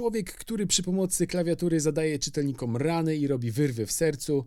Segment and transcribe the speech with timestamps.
[0.00, 4.44] Człowiek, który przy pomocy klawiatury zadaje czytelnikom rany i robi wyrwy w sercu.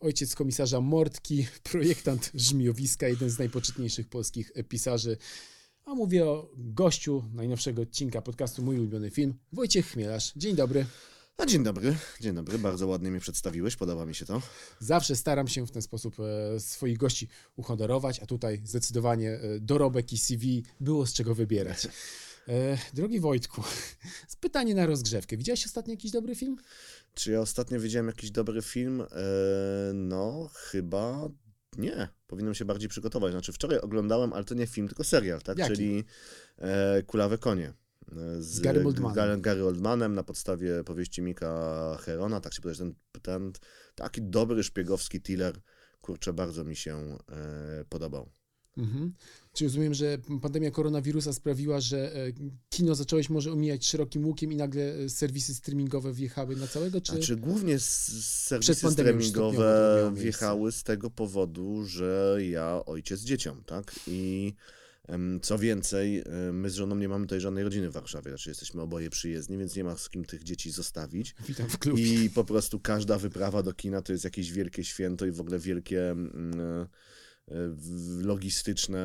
[0.00, 5.16] Ojciec komisarza Mortki, projektant żmijowiska, jeden z najpoczytniejszych polskich pisarzy.
[5.84, 10.32] A mówię o gościu najnowszego odcinka podcastu Mój ulubiony film, Wojciech Chmielarz.
[10.36, 10.86] Dzień dobry.
[11.36, 14.42] A dzień dobry, dzień dobry, bardzo ładnie mnie przedstawiłeś, podoba mi się to.
[14.78, 20.12] Zawsze staram się w ten sposób e, swoich gości uhonorować, a tutaj zdecydowanie e, dorobek
[20.12, 21.88] i CV było z czego wybierać.
[22.48, 23.62] E, drogi Wojtku,
[24.40, 25.36] pytanie na rozgrzewkę.
[25.36, 26.56] Widziałeś ostatnio jakiś dobry film?
[27.14, 29.00] Czy ja ostatnio widziałem jakiś dobry film?
[29.02, 29.06] E,
[29.94, 31.28] no, chyba
[31.78, 32.08] nie.
[32.26, 33.32] Powinienem się bardziej przygotować.
[33.32, 35.58] Znaczy, wczoraj oglądałem, ale to nie film, tylko serial, tak?
[35.58, 35.74] Jaki?
[35.74, 36.04] Czyli
[36.58, 37.72] e, Kulawe konie.
[38.12, 39.14] e, Z Garym Oldmanem.
[39.14, 42.40] Gary, Gary Oldmanem na podstawie powieści Mika Herona.
[42.40, 43.52] Tak się powiedzieć, ten, ten
[43.94, 45.60] taki dobry szpiegowski thriller,
[46.00, 48.30] kurczę, bardzo mi się e, podobał.
[48.76, 49.12] Mhm.
[49.52, 52.32] Czy rozumiem, że pandemia koronawirusa sprawiła, że e,
[52.68, 57.00] kino zacząłeś może omijać szerokim łukiem i nagle e, serwisy streamingowe wjechały na całego?
[57.00, 57.12] Czy...
[57.12, 63.94] Znaczy głównie serwisy streamingowe wjechały z tego powodu, że ja ojciec dzieciom, tak?
[64.06, 64.52] I
[65.42, 69.10] co więcej, my z żoną nie mamy tutaj żadnej rodziny w Warszawie, znaczy jesteśmy oboje
[69.10, 71.34] przyjezdni, więc nie ma z kim tych dzieci zostawić.
[71.48, 72.24] Witam w klubie.
[72.24, 75.58] I po prostu każda wyprawa do kina to jest jakieś wielkie święto i w ogóle
[75.58, 76.86] wielkie w-
[78.22, 78.98] logistyczne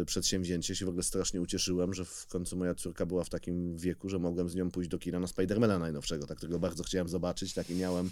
[0.00, 0.76] e, przedsięwzięcie.
[0.76, 4.18] Się w ogóle strasznie ucieszyłem, że w końcu moja córka była w takim wieku, że
[4.18, 7.70] mogłem z nią pójść do kina na Spidermana najnowszego, tak, którego bardzo chciałem zobaczyć, tak
[7.70, 8.10] i miałem,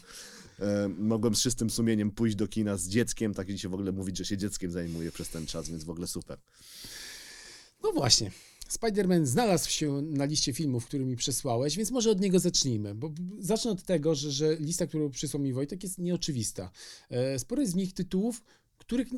[0.61, 3.93] e, mogłem z czystym sumieniem pójść do kina z dzieckiem, tak i się w ogóle
[3.93, 6.39] mówić, że się dzieckiem zajmuję przez ten czas, więc w ogóle super.
[7.83, 8.31] No właśnie.
[8.73, 12.95] Spider-Man znalazł się na liście filmów, który mi przesłałeś, więc może od niego zacznijmy.
[12.95, 16.71] Bo zacznę od tego, że, że lista, którą przysłał mi Wojtek, jest nieoczywista.
[17.11, 18.43] E, Sporo jest z nich tytułów,
[18.78, 19.08] których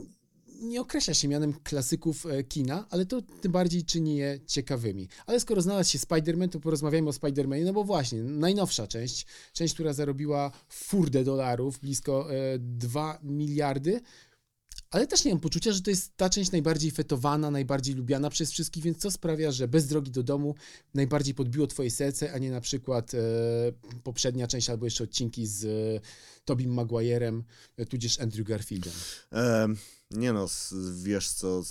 [0.61, 5.09] nie określa się mianem klasyków e, kina, ale to tym bardziej czyni je ciekawymi.
[5.27, 9.75] Ale skoro znalazł się Spider-Man, to porozmawiajmy o Spider-Manie, no bo właśnie, najnowsza część, część,
[9.75, 14.01] która zarobiła furdę dolarów, blisko e, 2 miliardy,
[14.91, 18.53] ale też nie mam poczucia, że to jest ta część najbardziej fetowana, najbardziej lubiana przez
[18.53, 20.55] wszystkich, więc co sprawia, że bez drogi do domu
[20.95, 23.19] najbardziej podbiło twoje serce, a nie na przykład e,
[24.03, 26.07] poprzednia część albo jeszcze odcinki z e,
[26.45, 27.45] Tobim Maguirem,
[27.77, 28.93] e, tudzież Andrew Garfieldem.
[29.31, 29.77] Em,
[30.11, 30.47] nie no,
[31.03, 31.63] wiesz co,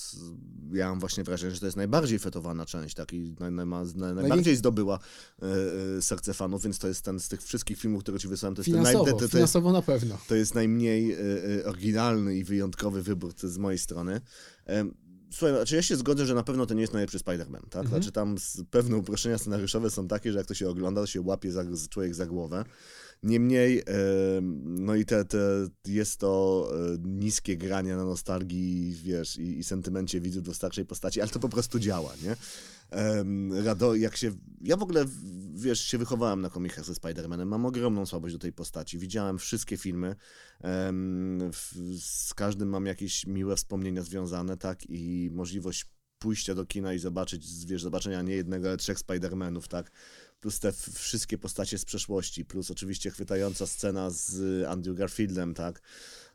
[0.74, 3.66] ja mam właśnie wrażenie, że to jest najbardziej fetowana część, tak, i naj, naj,
[3.96, 5.00] naj, najbardziej zdobyła
[5.42, 5.46] e,
[5.98, 8.60] e, serce fanów, więc to jest ten z tych wszystkich filmów, które ci wysłałem, to
[8.60, 10.18] jest, ten naj, Finansowo, to, to, jest, finansowo na pewno.
[10.28, 11.18] to jest najmniej e,
[11.66, 14.22] oryginalny i wyjątkowy wybór z mojej strony.
[15.32, 17.88] Słuchaj, znaczy ja się zgodzę, że na pewno to nie jest najlepszy Spider-Man, tak?
[17.88, 18.36] Znaczy tam
[18.72, 22.16] pewne uproszczenia scenariuszowe są takie, że jak to się ogląda, to się łapie za, człowiek
[22.16, 22.66] za głowę.
[23.26, 25.38] Niemniej, em, no i te, te,
[25.88, 31.22] jest to e, niskie granie na nostalgii, wiesz, i, i sentymencie widzów do starszej postaci,
[31.22, 32.36] ale to po prostu działa, nie?
[33.64, 34.32] Rado, jak się...
[34.62, 35.06] Ja w ogóle,
[35.54, 38.98] wiesz, się wychowałem na komikach ze Spider-Manem, mam ogromną słabość do tej postaci.
[38.98, 40.16] Widziałem wszystkie filmy,
[42.00, 44.90] z każdym mam jakieś miłe wspomnienia związane, tak?
[44.90, 45.86] I możliwość
[46.20, 49.92] pójścia do kina i zobaczyć, wiesz, zobaczenia nie jednego, ale trzech Spider-Manów, tak?
[50.46, 55.82] Plus te wszystkie postacie z przeszłości, plus oczywiście chwytająca scena z Andrew Garfieldem, tak?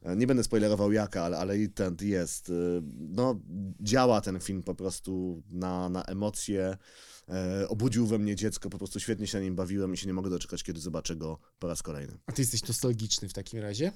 [0.03, 2.50] E, Nie będę spoilerował jaka, ale, ale i ten jest.
[2.50, 2.53] e,
[2.98, 3.41] No,
[3.81, 6.76] działa ten film po prostu na, na emocje.
[7.28, 10.15] E, obudził we mnie dziecko, po prostu świetnie się na nim bawiłem i się nie
[10.15, 12.19] mogę doczekać, kiedy zobaczę go po raz kolejny.
[12.27, 13.92] A ty jesteś nostalgiczny w takim razie?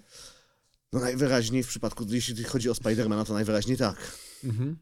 [0.92, 4.12] No najwyraźniej w przypadku, jeśli chodzi o Spidermana, to najwyraźniej tak.
[4.44, 4.76] Mhm.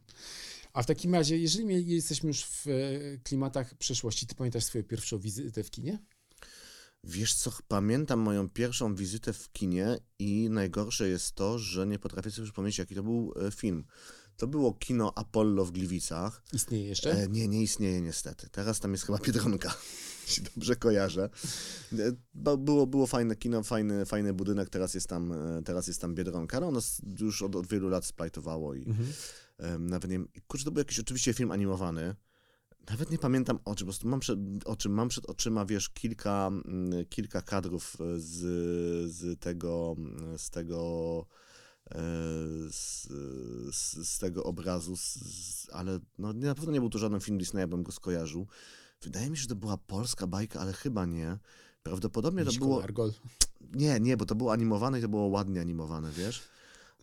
[0.72, 2.71] A w takim razie, jeżeli my jesteśmy już w e,
[3.19, 5.99] klimatach przeszłości, ty pamiętasz swoją pierwszą wizytę w kinie?
[7.05, 12.31] Wiesz co, pamiętam moją pierwszą wizytę w kinie i najgorsze jest to, że nie potrafię
[12.31, 13.84] sobie przypomnieć, jaki to był e, film.
[14.37, 16.43] To było kino Apollo w Gliwicach.
[16.53, 17.12] Istnieje jeszcze?
[17.12, 18.49] E, nie, nie istnieje niestety.
[18.49, 19.75] Teraz tam jest chyba Biedronka,
[20.27, 21.31] jeśli dobrze kojarzę.
[21.93, 22.12] E,
[22.56, 26.61] było, było fajne kino, fajny, fajny budynek, teraz jest tam, e, teraz jest tam Biedronka.
[26.61, 26.81] No
[27.20, 29.12] już od, od wielu lat splajtowało i Mhm.
[29.79, 32.14] Nawet nie wiem, kurczę, to był jakiś oczywiście film animowany.
[32.91, 35.91] Nawet nie pamiętam o czym, po prostu mam przed, o czym mam przed oczyma, wiesz,
[35.91, 38.38] kilka, mm, kilka kadrów e, z,
[39.12, 41.26] z tego, mm, z tego,
[41.91, 42.00] e,
[42.70, 43.09] z,
[43.75, 47.67] z, z tego obrazu, z, ale no, na pewno nie był to żaden film Disneya,
[47.67, 48.47] bym go skojarzył.
[49.03, 51.38] Wydaje mi się, że to była polska bajka, ale chyba nie.
[51.82, 52.81] Prawdopodobnie to Miśko było...
[52.81, 53.12] Largol.
[53.75, 56.43] Nie, nie, bo to było animowane i to było ładnie animowane, wiesz?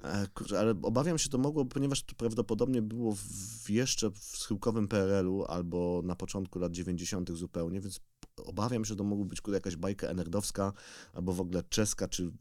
[0.04, 4.88] E, kurczę, ale obawiam się, to mogło, ponieważ to prawdopodobnie było w, jeszcze w schyłkowym
[4.88, 7.32] PRL-u albo na początku lat 90.
[7.32, 8.00] zupełnie, więc
[8.46, 10.74] obawiam się, że to mogła być kurde, jakaś bajka enerdowska,
[11.14, 12.32] albo w ogóle czeska, czy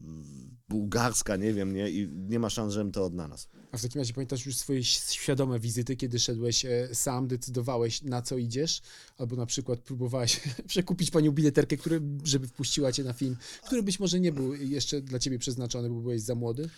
[0.69, 1.89] bułgarska, nie wiem, nie?
[1.89, 3.47] I nie ma szans, żebym to odnalazł.
[3.71, 8.21] A w takim razie pamiętasz już swoje świadome wizyty, kiedy szedłeś e, sam, decydowałeś na
[8.21, 8.81] co idziesz,
[9.17, 13.35] albo na przykład próbowałeś przekupić panią bileterkę, który, żeby wpuściła cię na film,
[13.65, 16.69] który być może nie był jeszcze dla ciebie przeznaczony, bo byłeś za młody?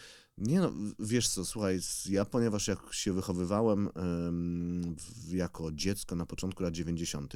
[0.41, 1.79] Nie no, wiesz co, słuchaj,
[2.09, 3.89] ja ponieważ jak się wychowywałem
[4.27, 4.95] ym,
[5.27, 7.33] jako dziecko na początku lat 90.,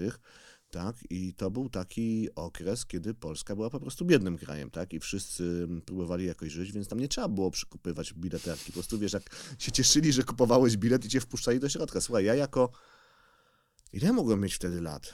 [0.69, 4.99] tak, i to był taki okres, kiedy Polska była po prostu biednym krajem, tak, i
[4.99, 8.65] wszyscy próbowali jakoś żyć, więc tam nie trzeba było przykupywać bileterki.
[8.65, 9.23] Po prostu, wiesz, jak
[9.59, 12.01] się cieszyli, że kupowałeś bilet i cię wpuszczali do środka.
[12.01, 12.71] Słuchaj, ja jako...
[13.93, 15.13] Ile mogłem mieć wtedy lat?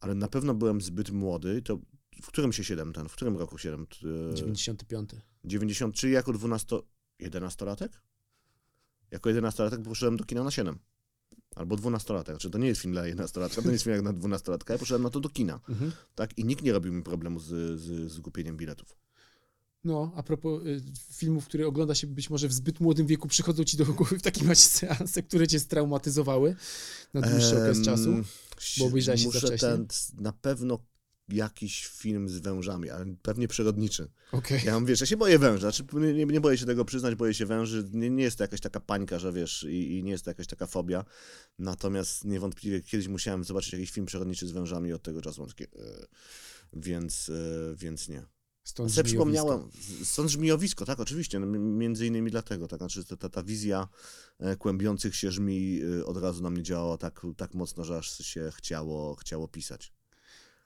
[0.00, 1.78] Ale na pewno byłem zbyt młody, to
[2.22, 3.86] w którym się 7 ten, w którym roku 7?
[4.34, 5.10] 95.
[5.44, 6.76] 93 jako 12...
[7.20, 7.88] 11-latek?
[9.10, 10.78] Jako 11-latek poszedłem do kina na 7.
[11.56, 12.30] Albo 12-latek.
[12.30, 14.72] Znaczy, to nie jest film dla 11-latka, to nie jest film jak na 12-latka.
[14.72, 15.60] Ja poszedłem na to do kina.
[15.68, 15.92] Mhm.
[16.14, 16.38] Tak?
[16.38, 18.96] I nikt nie robił mi problemu z, z, z kupieniem biletów.
[19.84, 20.82] No, a propos y,
[21.12, 24.22] filmów, które ogląda się być może w zbyt młodym wieku, przychodzą ci do głowy w
[24.22, 26.56] takim razie seanse, które cię straumatyzowały
[27.14, 28.14] na dłuższy um, okres czasu?
[28.78, 29.58] Bo obejrzałeś się za wcześnie.
[29.58, 29.86] Ten,
[30.18, 30.78] na pewno
[31.32, 34.10] jakiś film z wężami, ale pewnie przyrodniczy.
[34.32, 34.60] Okay.
[34.64, 35.84] Ja mam, wiesz, ja się boję węży, znaczy
[36.14, 38.80] nie, nie boję się tego przyznać, boję się węży, nie, nie jest to jakaś taka
[38.80, 41.04] pańka, że wiesz, i, i, nie jest to jakaś taka fobia,
[41.58, 46.06] natomiast niewątpliwie kiedyś musiałem zobaczyć jakiś film przyrodniczy z wężami od tego czasu, takie, yy,
[46.72, 48.22] więc, yy, więc nie.
[48.64, 49.70] Stąd sobie przypomniałem,
[50.04, 53.88] stąd żmijowisko, tak, oczywiście, no, między innymi dlatego, tak, znaczy ta, ta wizja
[54.38, 58.50] e, kłębiących się żmi od razu na mnie działała tak, tak mocno, że aż się
[58.54, 59.92] chciało, chciało pisać.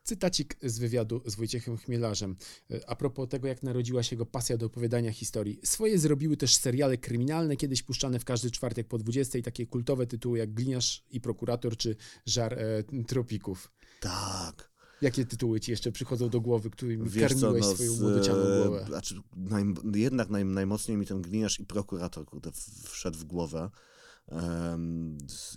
[0.05, 2.37] Cytacik z wywiadu z Wojciechem Chmielarzem.
[2.71, 5.61] E, a propos tego, jak narodziła się jego pasja do opowiadania historii.
[5.65, 10.39] Swoje zrobiły też seriale kryminalne, kiedyś puszczane w każdy czwartek po 20, takie kultowe tytuły
[10.39, 11.97] jak Gliniarz i Prokurator czy
[12.27, 13.73] Żar e, Tropików.
[14.01, 14.75] Tak.
[15.03, 18.85] Jakie tytuły ci jeszcze przychodzą do głowy, którymi Wiesz karmiłeś co, no, swoją młodocianą głowę?
[18.89, 19.65] Znaczy, naj,
[19.95, 22.51] jednak naj, najmocniej mi ten Gliniarz i Prokurator kurde,
[22.85, 23.71] wszedł w głowę.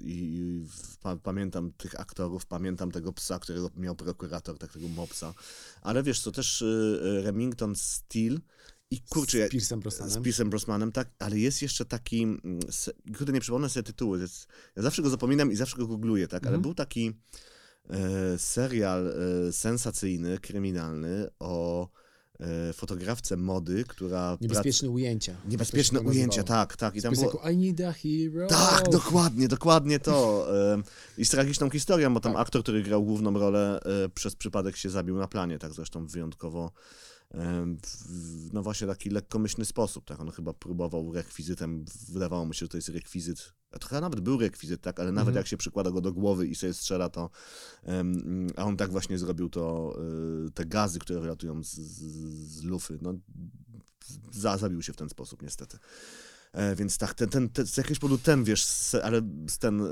[0.03, 0.61] I,
[1.23, 5.33] pamiętam tych aktorów, pamiętam tego psa, którego miał prokurator, tak, tego mopsa.
[5.81, 8.39] Ale wiesz co, też y, y, Remington Steel
[8.91, 10.13] i kurczę, z Piersem Brosnanem.
[10.13, 12.59] Z Piersem Brosnanem, tak, ale jest jeszcze taki, mm,
[13.17, 14.19] kurde, nie przypomnę sobie tytuły,
[14.75, 16.61] ja zawsze go zapominam i zawsze go googluję, tak, ale mhm.
[16.61, 17.13] był taki
[17.89, 21.89] e, serial e, sensacyjny, kryminalny o
[22.73, 24.37] fotografce mody, która...
[24.41, 25.35] Niebezpieczne ujęcia.
[25.49, 26.95] Niebezpieczne ujęcia, tak, tak.
[26.95, 27.49] I tam było...
[27.51, 28.47] I need a hero.
[28.47, 30.47] Tak, dokładnie, dokładnie to.
[30.73, 30.81] E,
[31.17, 32.41] I z tragiczną historią, bo tam tak.
[32.41, 36.71] aktor, który grał główną rolę, e, przez przypadek się zabił na planie, tak zresztą wyjątkowo
[38.53, 42.77] no właśnie taki lekkomyślny sposób, tak, on chyba próbował rekwizytem, wydawało mu się, że to
[42.77, 45.35] jest rekwizyt, a to chyba nawet był rekwizyt, tak, ale nawet mhm.
[45.35, 47.29] jak się przykłada go do głowy i sobie strzela, to
[47.83, 49.95] um, a on tak właśnie zrobił to,
[50.47, 52.01] y, te gazy, które wylatują z, z,
[52.51, 53.13] z lufy, no
[54.31, 55.77] za, zabił się w ten sposób niestety.
[56.53, 59.21] E, więc tak, ten, ten, ten, z jakiegoś powodu ten, wiesz, ale
[59.59, 59.87] ten, e,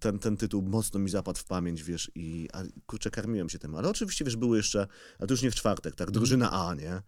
[0.00, 3.74] ten, ten tytuł mocno mi zapadł w pamięć, wiesz, i a, kurczę, karmiłem się tym.
[3.74, 4.86] Ale oczywiście, wiesz, były jeszcze,
[5.18, 7.02] a to już nie w czwartek, tak, Drużyna A, nie?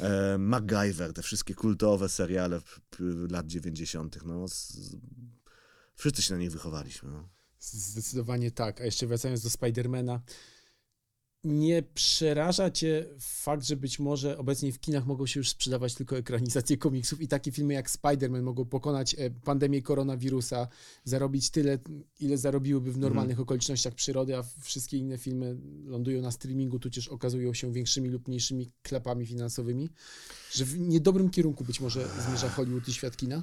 [0.00, 2.60] E, MacGyver, te wszystkie kultowe seriale
[3.30, 4.76] lat 90., no, z,
[5.94, 7.28] wszyscy się na nich wychowaliśmy, no.
[7.60, 8.80] Zdecydowanie tak.
[8.80, 10.20] A jeszcze wracając do Spidermana,
[11.46, 16.16] nie przeraża cię fakt, że być może obecnie w kinach mogą się już sprzedawać tylko
[16.16, 20.68] ekranizacje komiksów i takie filmy jak Spider-Man mogą pokonać e, pandemię koronawirusa,
[21.04, 21.78] zarobić tyle,
[22.20, 23.42] ile zarobiłyby w normalnych mm.
[23.42, 28.72] okolicznościach przyrody, a wszystkie inne filmy lądują na streamingu, tudzież okazują się większymi lub mniejszymi
[28.82, 29.88] klepami finansowymi,
[30.52, 33.42] że w niedobrym kierunku być może zmierza Hollywood i świat kina?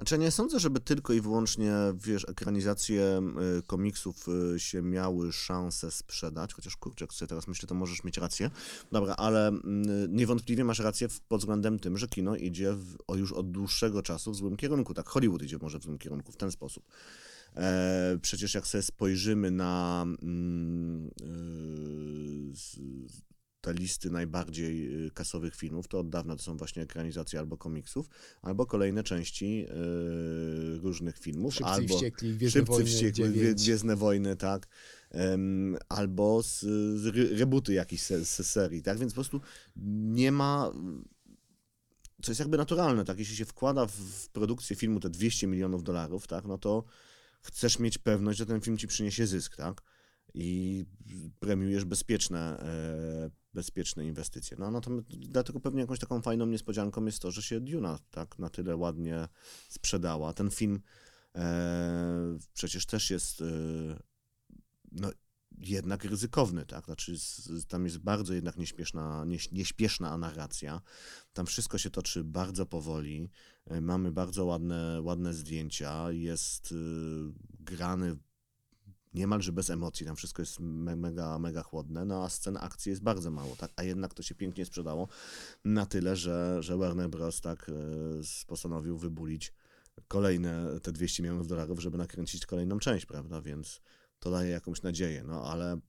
[0.00, 3.22] Znaczy, nie sądzę, żeby tylko i wyłącznie, wiesz, ekranizacje
[3.58, 8.04] y, komiksów y, się miały szansę sprzedać, chociaż kurczę, jak sobie teraz myślę, to możesz
[8.04, 8.50] mieć rację.
[8.92, 9.60] Dobra, ale y,
[10.08, 14.32] niewątpliwie masz rację pod względem tym, że kino idzie w, o już od dłuższego czasu
[14.32, 14.94] w złym kierunku.
[14.94, 16.84] Tak, Hollywood idzie może w złym kierunku w ten sposób.
[17.56, 21.10] E, przecież jak sobie spojrzymy na mm,
[23.60, 28.08] te listy najbardziej y, kasowych filmów, to od dawna to są właśnie ekranizacje albo komiksów,
[28.42, 31.54] albo kolejne części y, różnych filmów.
[31.54, 34.68] Szybcy albo wściekli, Gwiezdne Wojny wściekli, Gwiezdne Wojny, tak.
[35.88, 36.60] Albo z,
[37.00, 37.06] z
[37.38, 38.98] rebooty jakiejś se, se serii, tak?
[38.98, 39.40] Więc po prostu
[40.12, 40.72] nie ma
[42.22, 43.18] co jest jakby naturalne, tak?
[43.18, 46.44] Jeśli się wkłada w, w produkcję filmu te 200 milionów dolarów, tak?
[46.44, 46.84] No to
[47.42, 49.82] chcesz mieć pewność, że ten film ci przyniesie zysk, tak?
[50.34, 50.84] I
[51.40, 54.56] premiujesz bezpieczne, e, bezpieczne inwestycje.
[54.60, 58.50] No, natomiast dlatego pewnie jakąś taką fajną niespodzianką jest to, że się Duna tak na
[58.50, 59.28] tyle ładnie
[59.68, 60.32] sprzedała.
[60.32, 60.80] Ten film
[61.36, 63.44] e, przecież też jest e,
[64.92, 65.10] no,
[65.58, 66.84] jednak ryzykowny, tak?
[66.84, 67.16] Znaczy,
[67.68, 70.80] tam jest bardzo jednak nieśpieszna, nie, nieśpieszna narracja.
[71.32, 73.30] Tam wszystko się toczy bardzo powoli.
[73.66, 76.12] E, mamy bardzo ładne, ładne zdjęcia.
[76.12, 76.76] Jest y,
[77.60, 78.16] grany
[79.14, 83.02] niemalże bez emocji, tam wszystko jest me mega, mega chłodne, no a scen akcji jest
[83.02, 83.72] bardzo mało, tak?
[83.76, 85.08] A jednak to się pięknie sprzedało
[85.64, 87.40] na tyle, że, że Warner Bros.
[87.40, 89.52] tak y, postanowił wybulić
[90.08, 93.42] kolejne te 200 milionów dolarów, żeby nakręcić kolejną część, prawda?
[93.42, 93.80] Więc
[94.18, 95.80] to daje jakąś nadzieję, no ale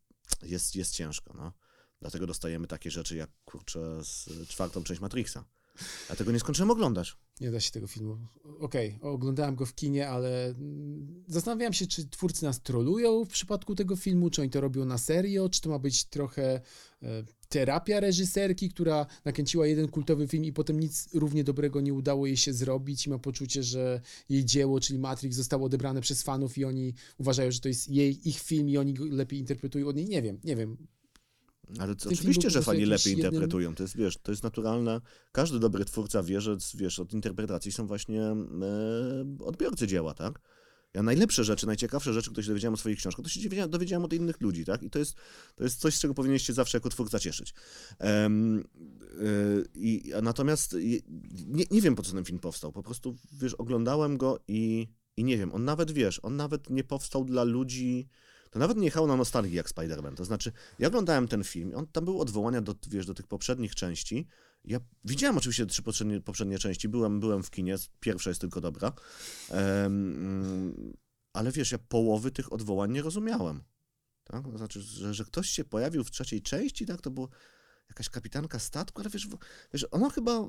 [0.41, 1.53] jest, jest ciężko, no.
[1.99, 5.45] Dlatego dostajemy takie rzeczy jak, kurczę, z czwartą część Matrixa.
[6.09, 7.17] Ja tego nie skończyłem oglądać.
[7.41, 8.17] Nie da się tego filmu.
[8.59, 10.53] Okej, okay, oglądałem go w kinie, ale
[11.27, 14.97] zastanawiałem się, czy twórcy nas trolują w przypadku tego filmu, czy oni to robią na
[14.97, 16.61] serio, czy to ma być trochę
[17.03, 22.25] e, terapia reżyserki, która nakręciła jeden kultowy film i potem nic równie dobrego nie udało
[22.25, 26.57] jej się zrobić i ma poczucie, że jej dzieło, czyli Matrix, zostało odebrane przez fanów
[26.57, 29.95] i oni uważają, że to jest jej, ich film i oni go lepiej interpretują od
[29.95, 30.05] niej.
[30.05, 30.77] Nie wiem, nie wiem.
[31.79, 33.25] Ale to oczywiście, że fani lepiej jednym...
[33.25, 33.75] interpretują.
[33.75, 35.01] To jest, wiesz, to jest naturalne.
[35.31, 38.35] Każdy dobry twórca wie, że wiesz, od interpretacji są właśnie e,
[39.39, 40.39] odbiorcy dzieła, tak?
[40.93, 44.05] Ja najlepsze rzeczy, najciekawsze rzeczy, które się dowiedziałem o swoich książkach, to się dowiedziałem, dowiedziałem
[44.05, 44.83] od innych ludzi, tak?
[44.83, 45.15] I to jest,
[45.55, 47.53] to jest coś, z czego powinniście zawsze jako twórca cieszyć.
[47.99, 48.63] Um,
[49.73, 50.75] i, natomiast
[51.47, 52.71] nie, nie wiem, po co ten film powstał.
[52.71, 54.87] Po prostu, wiesz, oglądałem go i,
[55.17, 58.07] i nie wiem, on nawet, wiesz, on nawet nie powstał dla ludzi,
[58.51, 60.15] to nawet nie jechało na nostalgii jak Spider-Man.
[60.15, 63.75] To znaczy, ja oglądałem ten film, on, tam były odwołania do, wiesz, do tych poprzednich
[63.75, 64.27] części.
[64.65, 68.93] Ja widziałem oczywiście trzy poprzednie, poprzednie części, byłem, byłem w kinie, pierwsza jest tylko dobra.
[69.49, 70.93] Um,
[71.33, 73.63] ale wiesz, ja połowy tych odwołań nie rozumiałem.
[74.23, 74.43] Tak?
[74.43, 77.01] To znaczy, że, że ktoś się pojawił w trzeciej części, tak?
[77.01, 77.29] To było
[77.91, 79.27] jakaś kapitanka statku, ale wiesz,
[79.73, 80.47] wiesz ona chyba,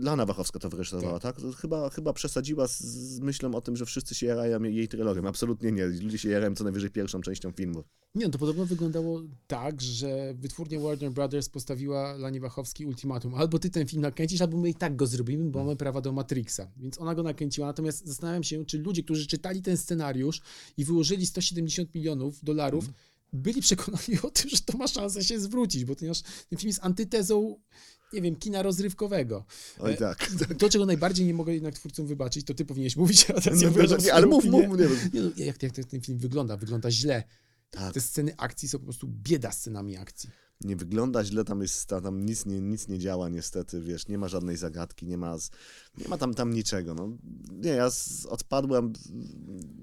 [0.00, 1.36] Lana Wachowska to wyreżyserowała, tak?
[1.36, 1.54] tak?
[1.56, 5.28] Chyba, chyba przesadziła z, z, myślą o tym, że wszyscy się jarają jej trylogią.
[5.28, 5.86] Absolutnie nie.
[5.86, 7.84] Ludzie się jarają co najwyżej pierwszą częścią filmu.
[8.14, 13.34] Nie, no to podobno wyglądało tak, że wytwórnia Warner Brothers postawiła Lanie Wachowskiej ultimatum.
[13.34, 16.12] Albo ty ten film nakręcisz, albo my i tak go zrobimy, bo mamy prawa do
[16.12, 16.70] Matrixa.
[16.76, 17.66] Więc ona go nakręciła.
[17.66, 20.40] Natomiast zastanawiam się, czy ludzie, którzy czytali ten scenariusz
[20.76, 22.94] i wyłożyli 170 milionów dolarów, mm
[23.32, 26.84] byli przekonani o tym, że to ma szansę się zwrócić, bo ponieważ ten film jest
[26.84, 27.56] antytezą
[28.12, 29.44] nie wiem, kina rozrywkowego.
[29.78, 30.30] Oj tak.
[30.58, 33.70] To, czego najbardziej nie mogę jednak twórcom wybaczyć, to ty powinieneś mówić, a teraz ja
[33.70, 36.56] no, nie, ale mów, mów, nie, nie no, jak, jak ten film wygląda?
[36.56, 37.22] Wygląda źle.
[37.70, 37.94] Tak.
[37.94, 40.30] Te sceny akcji są po prostu bieda scenami akcji
[40.64, 44.28] nie wygląda źle, tam jest, tam nic nie, nic nie działa niestety, wiesz, nie ma
[44.28, 45.36] żadnej zagadki, nie ma,
[45.98, 47.08] nie ma tam, tam niczego, no.
[47.52, 47.90] Nie, ja
[48.28, 48.92] odpadłem,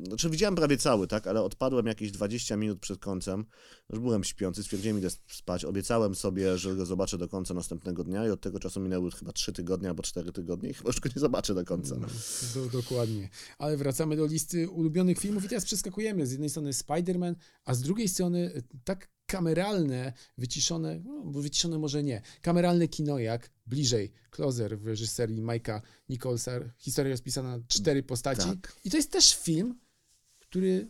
[0.07, 3.45] znaczy widziałem prawie cały, tak, ale odpadłem jakieś 20 minut przed końcem,
[3.89, 8.27] już byłem śpiący, stwierdziłem idę spać, obiecałem sobie, że go zobaczę do końca następnego dnia
[8.27, 11.09] i od tego czasu minęły chyba 3 tygodnie albo 4 tygodnie i chyba już go
[11.15, 11.95] nie zobaczę do końca.
[11.95, 12.07] No.
[12.53, 17.35] Do, dokładnie, ale wracamy do listy ulubionych filmów i teraz przeskakujemy, z jednej strony Spider-Man,
[17.65, 24.11] a z drugiej strony tak kameralne, wyciszone, no, wyciszone może nie, kameralne kino jak bliżej,
[24.31, 28.49] Closer w reżyserii Majka Nicholsa, historia rozpisana na cztery postaci.
[28.49, 28.75] Tak.
[28.83, 29.79] I to jest też film,
[30.39, 30.87] który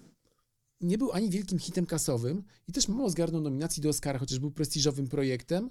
[0.81, 4.51] nie był ani wielkim hitem kasowym i też mało zgarnął nominacji do Oscara, chociaż był
[4.51, 5.69] prestiżowym projektem,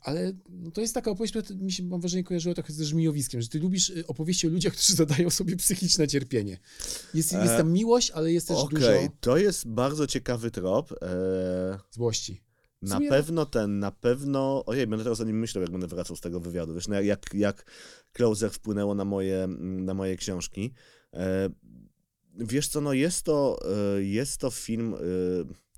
[0.00, 3.42] ale no to jest taka opowieść, która mi się, mam wrażenie, kojarzyła trochę ze żmijowiskiem,
[3.42, 6.58] że ty lubisz e, opowieści o ludziach, którzy zadają sobie psychiczne cierpienie.
[7.14, 8.90] Jest, jest tam miłość, ale jest też okay, dużo...
[8.90, 10.92] Okej, to jest bardzo ciekawy trop.
[11.02, 11.78] E...
[11.90, 12.42] Złości.
[12.82, 13.08] Na sumie...
[13.08, 14.64] pewno ten, na pewno...
[14.66, 16.74] Ojej, będę teraz o nim myślał, jak będę wracał z tego wywiadu.
[16.74, 17.70] Wiesz, no jak, jak
[18.12, 20.72] Closer wpłynęło na moje, na moje książki.
[21.14, 21.50] E...
[22.38, 23.58] Wiesz co, no jest to,
[23.96, 24.94] e, jest to film...
[24.94, 25.69] E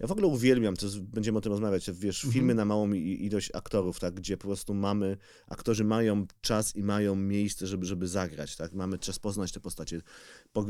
[0.00, 2.32] ja w ogóle uwielbiam, to będziemy o tym rozmawiać, wiesz, mhm.
[2.32, 5.16] filmy na małą ilość aktorów, tak, gdzie po prostu mamy,
[5.46, 10.00] aktorzy mają czas i mają miejsce, żeby, żeby zagrać, tak, mamy czas poznać te postacie,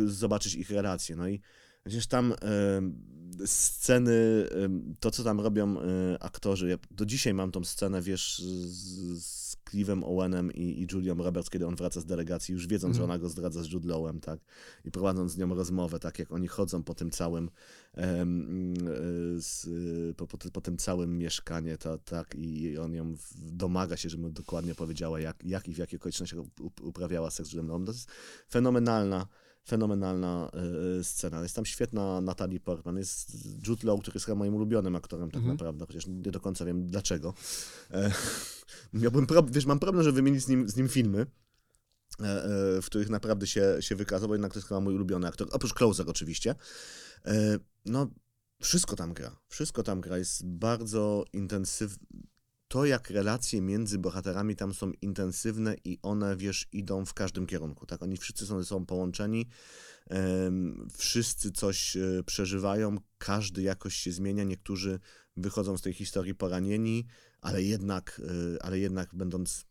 [0.07, 1.41] zobaczyć ich relacje, no i
[1.85, 4.71] Przecież tam y, sceny, y,
[5.01, 5.81] to co tam robią y,
[6.21, 9.40] aktorzy, ja do dzisiaj mam tą scenę, wiesz, z, z
[9.71, 12.95] Clive'em Owenem i, i Julią Roberts, kiedy on wraca z delegacji, już wiedząc, mm.
[12.95, 13.11] że mhm.
[13.11, 14.41] ona go zdradza z Jude Lowem, tak,
[14.85, 17.51] i prowadząc z nią rozmowę, tak, jak oni chodzą po tym całym,
[19.39, 19.69] z,
[20.17, 24.75] po, po, po, tym całym mieszkanie, to, tak, i on ją domaga się, żeby dokładnie
[24.75, 26.41] powiedziała, jak, jak i w jakich okolicznościach
[26.83, 27.87] uprawiała seks z Judem Lowem.
[27.87, 28.11] To jest
[28.51, 29.27] fenomenalna
[29.69, 30.51] fenomenalna
[31.01, 31.43] y, scena.
[31.43, 33.31] Jest tam świetna Natalie Portman, jest
[33.69, 35.55] Jude Law, który jest chyba moim ulubionym aktorem tak mhm.
[35.55, 37.35] naprawdę, chociaż nie do końca wiem dlaczego.
[37.91, 38.13] E,
[38.93, 41.27] miałbym pro, wiesz, mam problem, żeby wymienić z nim, z nim filmy,
[42.21, 45.29] e, e, w których naprawdę się, się wykazał, bo jednak to jest chyba mój ulubiony
[45.29, 46.55] aktor, oprócz Closer oczywiście.
[47.27, 48.07] E, no,
[48.63, 52.07] wszystko tam gra, wszystko tam gra, jest bardzo intensywny,
[52.71, 57.87] to, jak relacje między bohaterami tam są intensywne i one, wiesz, idą w każdym kierunku,
[57.87, 58.03] tak?
[58.03, 59.47] Oni wszyscy są sobą połączeni,
[60.99, 65.01] wszyscy coś e, przeżywają, każdy jakoś się zmienia, niektórzy
[65.37, 67.07] wychodzą z tej historii poranieni,
[67.41, 69.65] ale jednak, e, ale jednak będąc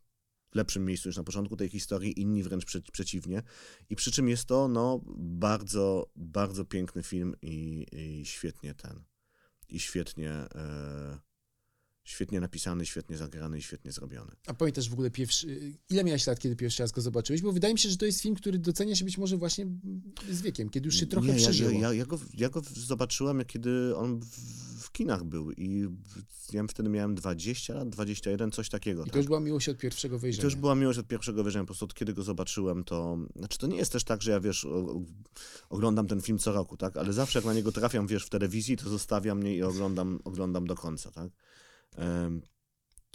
[0.52, 3.42] w lepszym miejscu niż na początku tej historii, inni wręcz prze, przeciwnie.
[3.90, 9.04] I przy czym jest to, no, bardzo, bardzo piękny film i, i świetnie ten,
[9.68, 10.30] i świetnie...
[10.30, 11.29] E,
[12.04, 14.32] Świetnie napisany, świetnie zagrany i świetnie zrobiony.
[14.46, 17.42] A pamiętasz w ogóle pierwszy, ile miałeś lat, kiedy pierwszy raz go zobaczyłeś?
[17.42, 19.66] Bo wydaje mi się, że to jest film, który docenia się być może właśnie
[20.30, 21.70] z wiekiem, kiedy już się trochę Nie, ja, przeżyło.
[21.70, 24.20] ja, ja, ja, go, ja go zobaczyłem, kiedy on
[24.80, 25.88] w, kinach był i
[26.52, 29.02] ja wtedy miałem 20 lat, 21, coś takiego.
[29.02, 29.16] I to tak.
[29.16, 30.42] już była miłość od pierwszego I wejrzenia.
[30.42, 33.18] to już była miłość od pierwszego wejrzenia, po prostu od kiedy go zobaczyłem, to...
[33.36, 34.66] Znaczy to nie jest też tak, że ja, wiesz,
[35.68, 36.96] oglądam ten film co roku, tak?
[36.96, 40.66] Ale zawsze jak na niego trafiam, wiesz, w telewizji, to zostawiam mnie i oglądam, oglądam
[40.66, 41.30] do końca, tak?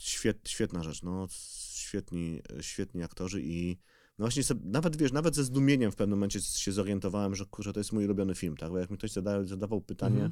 [0.02, 1.28] Świet, świetna rzecz, no,
[1.76, 3.78] świetni, świetni aktorzy i
[4.18, 7.74] no właśnie sobie, nawet, wiesz, nawet ze zdumieniem w pewnym momencie się zorientowałem, że kurczę,
[7.74, 8.70] to jest mój ulubiony film, tak?
[8.70, 10.32] Bo jak mi ktoś zada, zadawał pytanie,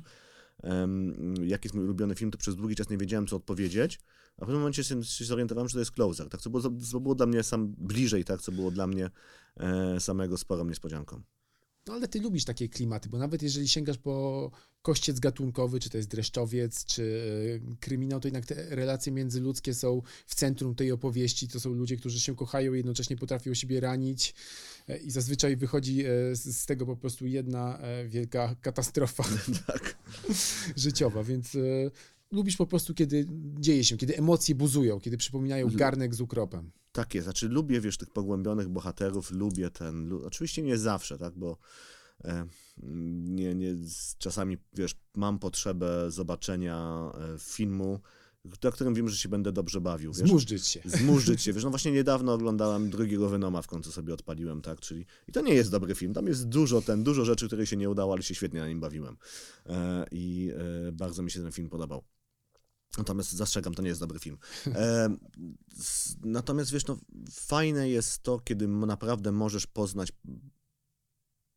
[0.64, 4.00] em, jaki jest mój ulubiony film, to przez długi czas nie wiedziałem, co odpowiedzieć,
[4.38, 6.42] a w pewnym momencie się, się zorientowałem, że to jest Closer, tak?
[6.42, 8.42] Co było, co było dla mnie sam bliżej, tak?
[8.42, 9.10] Co było dla mnie
[9.58, 11.22] e, samego sporą niespodzianką.
[11.88, 15.98] No ale ty lubisz takie klimaty, bo nawet jeżeli sięgasz po kościec gatunkowy, czy to
[15.98, 17.22] jest dreszczowiec, czy
[17.74, 21.48] e, kryminał, to jednak te relacje międzyludzkie są w centrum tej opowieści.
[21.48, 24.34] To są ludzie, którzy się kochają, jednocześnie potrafią siebie ranić
[24.88, 29.24] e, i zazwyczaj wychodzi e, z, tego po prostu jedna wielka katastrofa
[29.68, 29.98] tak.
[30.76, 31.58] życiowa, więc
[32.32, 33.26] lubisz po prostu, kiedy
[33.60, 36.72] dzieje się, kiedy emocje buzują, kiedy przypominają Lu- garnek z ukropem.
[36.94, 41.34] Tak jest, znaczy lubię, wiesz, tych pogłębionych bohaterów, lubię ten, lu- oczywiście nie zawsze, tak,
[41.38, 41.58] bo
[42.24, 42.46] e,
[43.24, 43.76] nie, nie,
[44.18, 48.00] czasami, wiesz, mam potrzebę zobaczenia e, filmu,
[48.64, 50.28] na którym wiem, że się będę dobrze bawił, wiesz.
[50.30, 50.82] Zmurzyć się.
[50.86, 55.06] Zmurzyć się, wiesz, no właśnie niedawno oglądałem drugiego Venoma, w końcu sobie odpaliłem, tak, czyli
[55.28, 57.90] i to nie jest dobry film, tam jest dużo ten, dużo rzeczy, które się nie
[57.90, 59.18] udało, ale się świetnie na nim bawiłem
[59.66, 60.52] e, i
[60.88, 62.04] e, bardzo mi się ten film podobał.
[62.98, 64.38] Natomiast zastrzegam, to nie jest dobry film.
[64.68, 65.10] E,
[65.78, 66.98] s- natomiast wiesz, no,
[67.32, 70.12] fajne jest to, kiedy naprawdę możesz poznać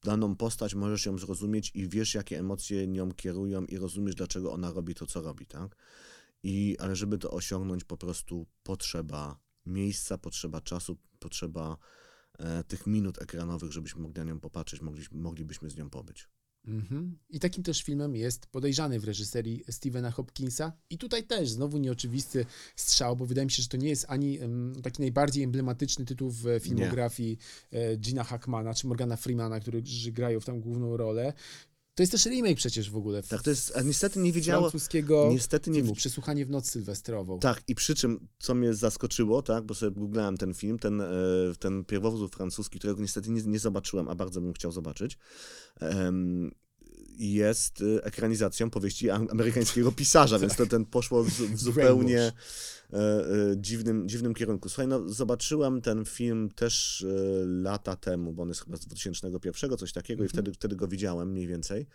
[0.04, 4.72] daną postać, możesz ją zrozumieć i wiesz, jakie emocje nią kierują i rozumiesz, dlaczego ona
[4.72, 5.76] robi to, co robi, tak?
[6.42, 11.76] I, ale żeby to osiągnąć, po prostu potrzeba miejsca, potrzeba czasu, potrzeba
[12.38, 16.28] e, tych minut ekranowych, żebyśmy mogli na nią popatrzeć, mogli, moglibyśmy z nią pobyć.
[16.66, 17.18] Mhm.
[17.30, 20.72] I takim też filmem jest Podejrzany w reżyserii Stephena Hopkinsa.
[20.90, 24.38] I tutaj też znowu nieoczywisty strzał, bo wydaje mi się, że to nie jest ani
[24.82, 27.38] taki najbardziej emblematyczny tytuł w filmografii
[27.72, 31.32] e, Gina Hackmana czy Morgana Freemana, którzy grają w tam główną rolę.
[31.96, 33.22] To jest też remake przecież w ogóle.
[33.22, 37.38] Tak, to jest, a niestety nie wiedziało, francuskiego niestety nie, filmu Przesłuchanie w noc sylwestrową.
[37.38, 41.06] Tak, i przy czym, co mnie zaskoczyło, tak, bo sobie googlałem ten film, ten, e,
[41.58, 45.18] ten pierwowzór francuski, którego niestety nie, nie zobaczyłem, a bardzo bym chciał zobaczyć,
[47.18, 52.32] jest e, ekranizacją powieści am- amerykańskiego pisarza, więc to ten poszło z, w zupełnie e,
[52.92, 53.24] e,
[53.56, 54.68] dziwnym, dziwnym kierunku.
[54.68, 59.76] Słuchaj, no zobaczyłem ten film też e, lata temu, bo on jest chyba z 2001,
[59.76, 61.86] coś takiego i wtedy, wtedy go widziałem mniej więcej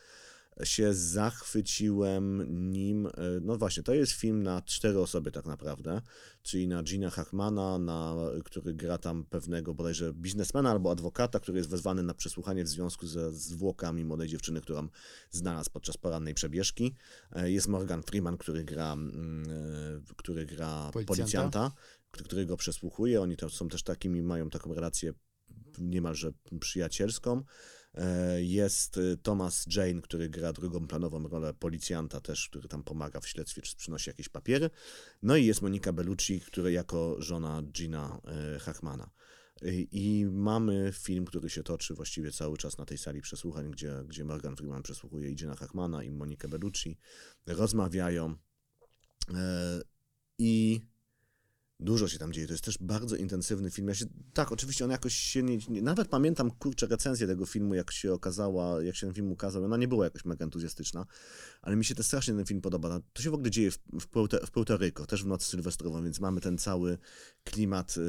[0.63, 3.07] się zachwyciłem nim.
[3.07, 6.01] e, No właśnie, to jest film na cztery osoby tak naprawdę,
[6.43, 11.69] czyli na Gina Hackmana, na, który gra tam pewnego bodajże biznesmena albo adwokata, który jest
[11.69, 14.87] wezwany na przesłuchanie w związku ze zwłokami młodej dziewczyny, którą
[15.31, 16.95] znalazł podczas porannej przebieżki.
[17.31, 21.05] E, Jest Morgan Freeman, który gra, mm, e, który gra Policjanta.
[21.15, 21.71] policjanta,
[22.11, 23.21] który, który go przesłuchuje.
[23.21, 25.13] Oni to są też takimi, mają taką relację
[25.79, 27.43] niemalże przyjacielską.
[27.93, 33.19] E, Jest y, Thomas Jane, który gra drugą planową rolę policjanta też, który tam pomaga
[33.19, 34.69] w śledztwie, czy przynosi jakieś papiery.
[35.21, 38.21] No i jest Monika Bellucci, która jako żona Gina
[38.55, 39.09] e, Hackmana.
[39.61, 44.03] I, I mamy film, który się toczy właściwie cały czas na tej sali przesłuchań, gdzie,
[44.07, 46.97] gdzie Morgan Freeman przesłuchuje Gina Hackmana, i Monikę Bellucci.
[47.45, 48.35] Rozmawiają
[49.33, 49.81] e,
[50.37, 50.81] i
[51.81, 53.87] Dużo się tam dzieje, to jest też bardzo intensywny film.
[53.87, 55.81] Ja się, tak, oczywiście on jakoś się nie, nie...
[55.81, 59.63] Nawet pamiętam, kurczę, recenzję tego filmu, jak się okazała, jak się ten film ukazał.
[59.63, 61.05] Ona nie była jakoś mega entuzjastyczna,
[61.61, 63.01] ale mi się też strasznie ten film podoba.
[63.13, 66.03] To się w ogóle dzieje w, w, Puerto, w Puerto Rico, też w nocy sylwestrową,
[66.03, 66.97] więc mamy ten cały
[67.43, 68.01] klimat y,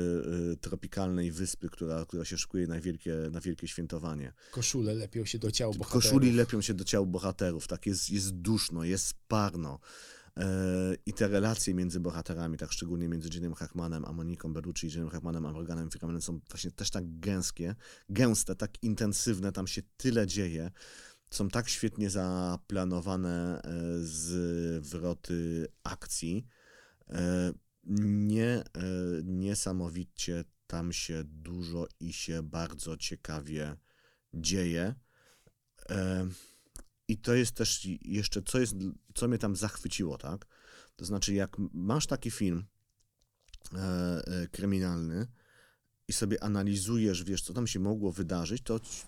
[0.52, 4.32] y, tropikalnej wyspy, która, która się szykuje na wielkie, na wielkie świętowanie.
[4.50, 6.02] Koszule lepią się do ciał bohaterów.
[6.04, 9.80] Koszuli lepią się do ciał bohaterów, tak, jest, jest duszno, jest parno.
[10.38, 15.08] E, I te relacje między bohaterami, tak szczególnie między Jimem Hackmanem a Moniką Bellucci, Jimem
[15.08, 17.74] Hackmanem a Morganem Freemanem są właśnie też tak gęskie,
[18.08, 20.70] gęste, tak intensywne, tam się tyle dzieje.
[21.30, 23.70] Są tak świetnie zaplanowane e,
[24.80, 26.46] zwroty akcji.
[27.10, 27.52] E,
[27.84, 28.62] nie,
[29.24, 33.76] niesamowicie tam się dużo i się bardzo ciekawie
[34.34, 34.94] dzieje.
[37.08, 38.74] I to jest też jeszcze, co, jest,
[39.14, 40.46] co mnie tam zachwyciło, tak?
[40.96, 42.64] To znaczy, jak masz taki film
[43.74, 43.78] e,
[44.26, 45.26] e, kryminalny
[46.08, 49.02] i sobie analizujesz, wiesz, co tam się mogło wydarzyć, to ci-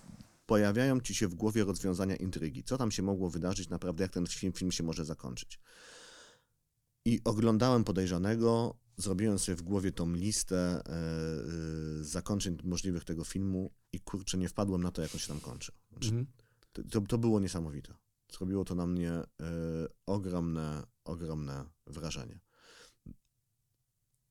[0.45, 2.63] pojawiają ci się w głowie rozwiązania intrygi.
[2.63, 5.59] Co tam się mogło wydarzyć, naprawdę, jak ten film, film się może zakończyć.
[7.05, 10.91] I oglądałem podejrzanego, zrobiłem sobie w głowie tą listę e,
[11.99, 15.39] e, zakończeń możliwych tego filmu i kurczę, nie wpadłem na to, jak on się tam
[15.39, 15.71] kończy.
[15.91, 16.25] Znaczy, Mhm.
[16.37, 16.44] to,
[16.83, 17.93] to, to było niesamowite.
[18.31, 19.25] Zrobiło to na mnie e,
[20.05, 22.39] ogromne, ogromne wrażenie.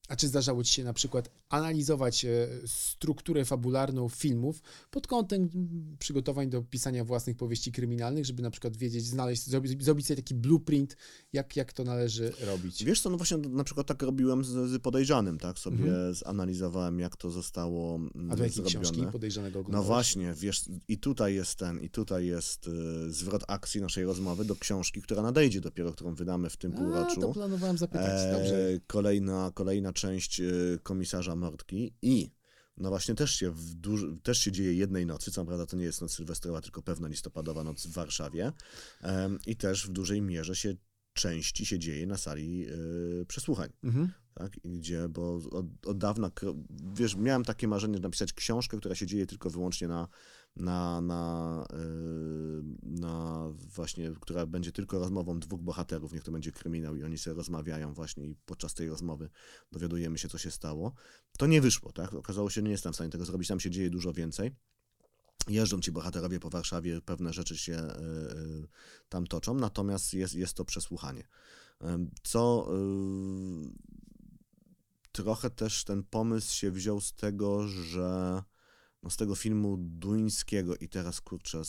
[0.09, 5.49] A czy zdarzało ci się na przykład analizować e, strukturę fabularną filmów pod kątem
[5.99, 10.35] przygotowań do pisania własnych powieści kryminalnych, żeby na przykład wiedzieć, znaleźć, zrobić, zrobić sobie taki
[10.35, 10.97] blueprint,
[11.33, 12.85] jak, jak to należy robić?
[12.85, 15.59] Wiesz co, no właśnie na przykład tak robiłem z, z podejrzanym, tak?
[15.59, 16.15] Sobie Mhm.
[16.15, 19.87] zanalizowałem, jak to zostało mm, A do jakiej książki podejrzanego No oglądałeś?
[19.87, 24.57] właśnie, wiesz, i tutaj jest ten, i tutaj jest y, zwrot akcji naszej rozmowy do
[24.57, 27.21] książki, która nadejdzie dopiero, którą wydamy w tym A, półroczu.
[27.21, 28.69] to planowałem zapytać, dobrze.
[28.69, 30.45] E, kolejna, kolejna część e,
[30.83, 32.31] komisarza Mordki i
[32.77, 36.01] no właśnie też się, duży, też się dzieje jednej nocy, co prawda to nie jest
[36.01, 38.53] noc sylwestrowa, tylko pewna listopadowa noc w Warszawie
[39.03, 40.75] Em, i też w dużej mierze się
[41.13, 43.71] części się dzieje na sali e, przesłuchań.
[43.85, 44.13] Mhm.
[44.35, 46.31] Tak, gdzie, bo od, od dawna,
[46.95, 50.09] wiesz, miałem takie marzenie napisać książkę, która się dzieje tylko wyłącznie na,
[50.57, 56.97] na, na, yy, na właśnie, która będzie tylko rozmową dwóch bohaterów, niech to będzie kryminał
[56.97, 59.31] i oni sobie rozmawiają właśnie i podczas tej rozmowy
[59.73, 60.95] dowiadujemy się, co się stało.
[61.39, 62.15] To nie wyszło, tak?
[62.15, 64.57] Okazało się, że nie jestem w stanie tego zrobić, tam się dzieje dużo więcej.
[65.49, 67.79] Jeżdżą ci bohaterowie po Warszawie, pewne rzeczy się y,
[68.39, 68.69] y,
[69.09, 71.29] tam toczą, natomiast jest, jest to przesłuchanie.
[72.23, 74.05] Co y,
[75.13, 78.43] trochę też ten pomysł się wziął z tego, że
[79.05, 81.63] no z tego filmu duńskiego i teraz kurczę,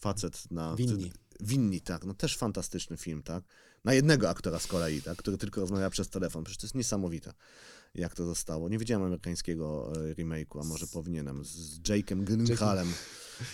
[0.00, 0.76] facet na...
[0.76, 1.12] Winni.
[1.40, 3.44] Winni, tak, no też fantastyczny film, tak?
[3.84, 5.18] Na jednego aktora z kolei, tak?
[5.18, 6.44] Który tylko rozmawia przez telefon.
[6.44, 7.32] Przecież to jest niesamowite,
[7.94, 8.68] jak to zostało.
[8.68, 11.44] Nie widziałem amerykańskiego e, remake'u, a może powinienem.
[11.44, 12.88] Z Jake'em Gyllenhaalem.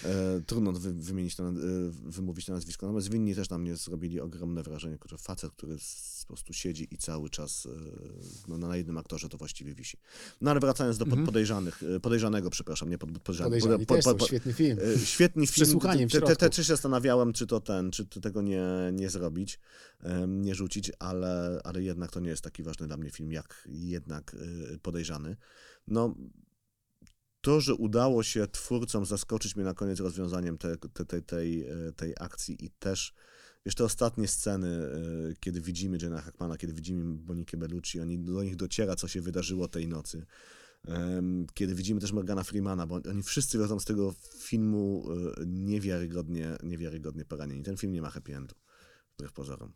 [0.04, 1.62] E, trudno wy, wymienić to, na- e,
[2.04, 2.86] wymówić to nazwisko.
[2.86, 4.98] Natomiast Winni też na mnie zrobili ogromne wrażenie.
[4.98, 5.76] Kurczę, facet, który
[6.20, 7.70] po prostu siedzi i cały czas e,
[8.48, 9.96] no, na jednym aktorze to właściwie wisi.
[10.40, 11.26] No ale wracając do pod, Mhm.
[11.26, 13.60] podejrzanych, e, podejrzanych, przepraszam, nie pod, podejrzanych.
[13.62, 14.78] Podejrzani pod- pod- pod- świetny film.
[14.94, 15.52] E, Świetny film.
[15.52, 19.60] przesłuchaniem te, te, te, się zastanawiałem, czy to ten, czy to tego nie, nie zrobić,
[20.28, 24.23] nie rzucić, ale, ale jednak to nie jest taki ważny dla mnie film, jak jednak
[24.34, 25.36] y, podejrzany.
[25.86, 26.14] No,
[27.40, 31.92] to, że udało się twórcom zaskoczyć mnie na koniec rozwiązaniem te, te, te, tej, e,
[31.96, 33.14] tej akcji i też
[33.76, 34.68] te ostatnie sceny,
[35.30, 39.20] y, kiedy widzimy Jena Hackmana, kiedy widzimy Monikę Bellucci, oni, do nich dociera, co się
[39.20, 40.26] wydarzyło tej nocy.
[41.54, 45.06] Kiedy widzimy też Morgana Freemana, bo oni wszyscy wychodzą z tego filmu
[45.40, 47.62] y, niewiarygodnie, niewiarygodnie poranieni.
[47.62, 48.54] Ten film nie ma happy endu,
[49.14, 49.72] wbrew pozorom.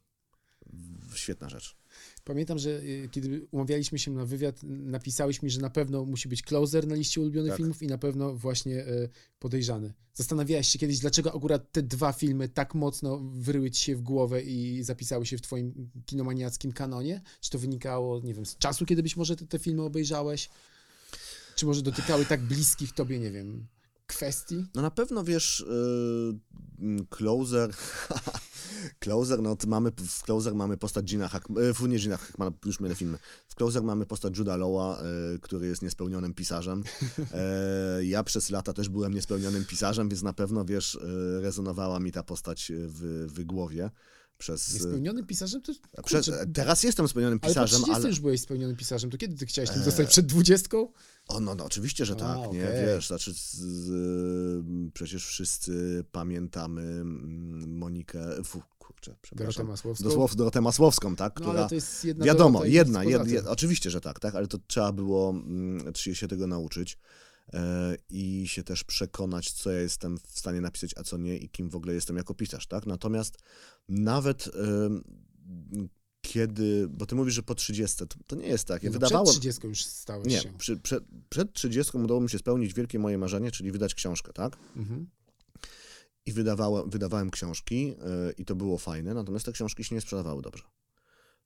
[1.15, 1.77] Świetna rzecz.
[2.25, 6.43] Pamiętam, że y, kiedy umawialiśmy się na wywiad, napisałeś mi, że na pewno musi być
[6.43, 7.57] Closer na liście ulubionych Tak.
[7.57, 9.95] filmów i na pewno właśnie y, Podejrzany.
[10.15, 14.43] Zastanawiałeś się kiedyś, dlaczego akurat te dwa filmy tak mocno wyryły ci się w głowę
[14.43, 17.23] i zapisały się w twoim kinomaniackim kanonie?
[17.41, 20.51] Czy to wynikało, nie wiem, z czasu, kiedy być może te, te filmy obejrzałeś?
[21.57, 23.67] Czy może dotykały tak bliskich tobie, nie wiem,
[24.07, 24.65] kwestii?
[24.75, 25.65] No na pewno wiesz, y,
[26.79, 27.71] mm, Closer.
[28.99, 32.81] Closer, no to mamy, w Closer mamy postać Gina Hackmana, w nie Gina Hackmana, już
[32.81, 33.19] mylę filmy.
[33.49, 35.03] W Closer mamy postać Juda Lowa,
[35.35, 36.85] y, który jest niespełnionym pisarzem.
[37.33, 42.13] E, ja przez lata też byłem niespełnionym pisarzem, więc na pewno, wiesz, y, rezonowała mi
[42.13, 43.91] ta postać w, w głowie.
[44.39, 45.63] Przez, Niespełnionym pisarzem?
[45.63, 48.09] To, a przez, kurczę, teraz jestem spełnionym ale po pisarzem, 30 ale...
[48.09, 50.09] już byłeś spełnionym pisarzem, to kiedy ty chciałeś tym E, zostać?
[50.09, 50.93] Przed dwudziestką?
[51.29, 53.93] O, no, no oczywiście, że A, tak, nie, wiesz, znaczy z, z,
[54.93, 60.05] przecież wszyscy pamiętamy mm, Monikę, fu, kurczę, Dorotę przepraszam, Masłowską?
[60.05, 63.47] Dosłow, Dorotę Masłowską, tak, No która, ale to jest jedna wiadomo, Dorota jedna, jed, jed,
[63.47, 66.99] oczywiście, że tak, tak, ale to trzeba było mm, trzeba się tego nauczyć
[68.11, 71.71] i się też przekonać, co ja jestem w stanie napisać, a co nie i kim
[71.71, 73.39] w ogóle jestem jako pisarz, tak, natomiast
[73.89, 74.51] nawet
[76.23, 79.25] kiedy, bo ty mówisz, że po 30, to, to nie jest tak, ja No, wydawało...
[79.25, 80.53] Przed 30 już stałeś Nie, się.
[80.59, 84.57] przy, przed, przed 30 udało mi się spełnić wielkie moje marzenie, czyli wydać książkę, tak?
[84.77, 85.11] Mhm.
[86.27, 87.97] I wydawałem, wydawałem książki yy,
[88.39, 90.65] i to było fajne, natomiast te książki się nie sprzedawały dobrze.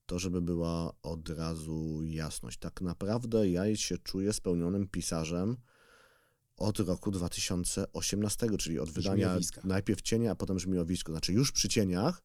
[0.06, 2.58] To, żeby była od razu jasność.
[2.58, 5.56] Tak naprawdę ja się czuję spełnionym pisarzem
[6.62, 9.60] od roku 2018, czyli od wydania Żmiowiska.
[9.64, 11.12] najpierw cienia, a potem żmiowisko.
[11.12, 12.22] Znaczy już przy cieniach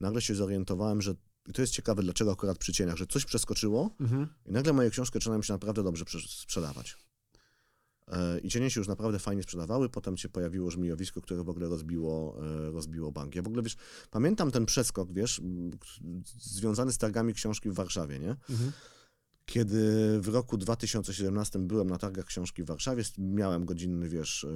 [0.00, 1.14] nagle się zorientowałem, że
[1.48, 4.28] i to jest ciekawe, dlaczego akurat przy cieniach, że coś przeskoczyło Mhm.
[4.46, 6.96] i nagle moje książki zaczynają się naprawdę dobrze prze- sprzedawać.
[8.08, 11.68] E, I cienie się już naprawdę fajnie sprzedawały, potem się pojawiło żmijowisko, które w ogóle
[11.68, 12.36] rozbiło,
[12.66, 13.34] e, rozbiło bank.
[13.34, 13.76] Ja w ogóle, wiesz,
[14.10, 15.40] pamiętam ten przeskok, wiesz,
[16.42, 18.36] związany z targami książki w Warszawie, nie?
[18.50, 18.72] Mhm.
[19.48, 24.46] Kiedy w roku 2017 byłem na targach książki w Warszawie, miałem godzinny, wiesz,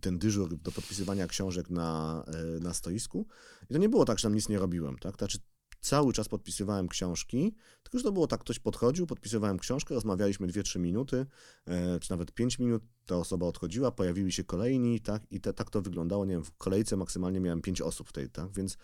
[0.00, 3.26] ten dyżur do podpisywania książek na, e, na stoisku
[3.70, 5.16] i to nie było tak, że tam nic nie robiłem, tak?
[5.16, 5.38] Znaczy
[5.80, 10.78] cały czas podpisywałem książki, tylko że to było tak, ktoś podchodził, podpisywałem książkę, rozmawialiśmy 2-3
[10.78, 11.26] minuty,
[11.66, 15.22] e, czy nawet 5 minut, ta osoba odchodziła, pojawili się kolejni, tak?
[15.30, 18.30] I te, tak to wyglądało, nie wiem, w kolejce maksymalnie miałem 5 osób w tej,
[18.30, 18.52] tak?
[18.52, 18.76] Więc y,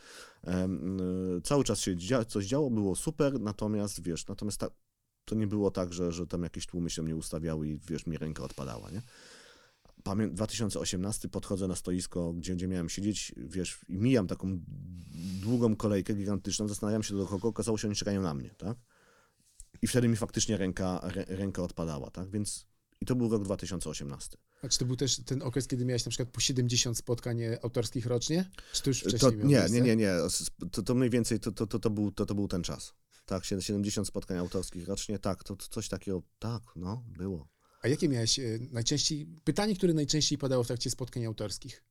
[1.43, 1.97] cały czas się
[2.29, 4.69] coś działo, było super, natomiast, wiesz, natomiast ta,
[5.27, 8.19] to nie było tak, że, że tam jakieś tłumy się mnie ustawiały i wiesz, mi
[8.19, 9.03] ręka odpadała, nie?
[10.03, 14.61] Pamię 2018 podchodzę na stoisko, gdzie, gdzie miałem siedzieć, wiesz, i mijam taką
[15.43, 18.77] długą kolejkę gigantyczną, zastanawiam się do kogo, okazało się, że oni czekają na mnie, tak?
[19.83, 22.31] I wtedy mi faktycznie ręka, rę, ręka odpadała, tak?
[22.31, 22.67] Więc
[23.01, 24.39] i to był rok 2018.
[24.63, 27.65] A czy to był też ten okres, kiedy miałeś na przykład po 70 spotkań e,
[27.65, 28.51] autorskich rocznie?
[28.73, 30.15] Czy to już wcześniej To, nie, nie, nie, nie.
[30.73, 32.95] To, to mniej więcej to, to, to, to, był, to, to był ten czas.
[33.27, 37.49] Tak, sied- 70 spotkań autorskich rocznie, tak, to, to coś takiego, tak, no, było.
[37.83, 41.83] A jakie miałeś e, najczęściej, pytanie, które najczęściej padało w trakcie spotkań autorskich?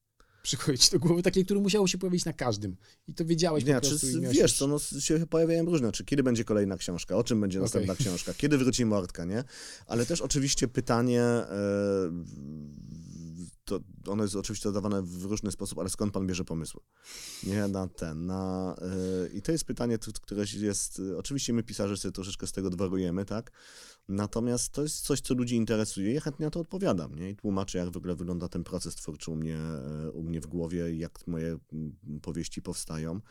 [0.43, 2.76] Przychodzi ci do głowy takie, które musiało się pojawić na każdym.
[3.08, 4.21] I to wiedziałeś Nie, po czy, prostu.
[4.21, 7.60] miałeś wiesz co, no, się pojawiają różne, czy kiedy będzie kolejna książka, o czym będzie
[7.60, 9.43] następna książka, kiedy wróci Mordka, nie?
[9.88, 11.45] Ale też oczywiście pytanie, e,
[13.65, 16.82] to ono jest oczywiście zadawane w różny sposób, ale skąd pan bierze pomysły?
[17.43, 18.75] Nie, na ten, na...
[18.82, 23.25] e, I to jest pytanie, które jest, oczywiście my pisarze sobie troszeczkę z tego dworujemy,
[23.25, 23.51] tak?
[24.08, 26.13] Natomiast to jest coś, co ludzi interesuje.
[26.13, 27.30] Ja chętnie na to odpowiadam, nie?
[27.30, 30.47] I tłumaczę, jak w ogóle wygląda ten proces twórczy u mnie, e, u mnie w
[30.47, 33.21] głowie jak moje mm, powieści powstają.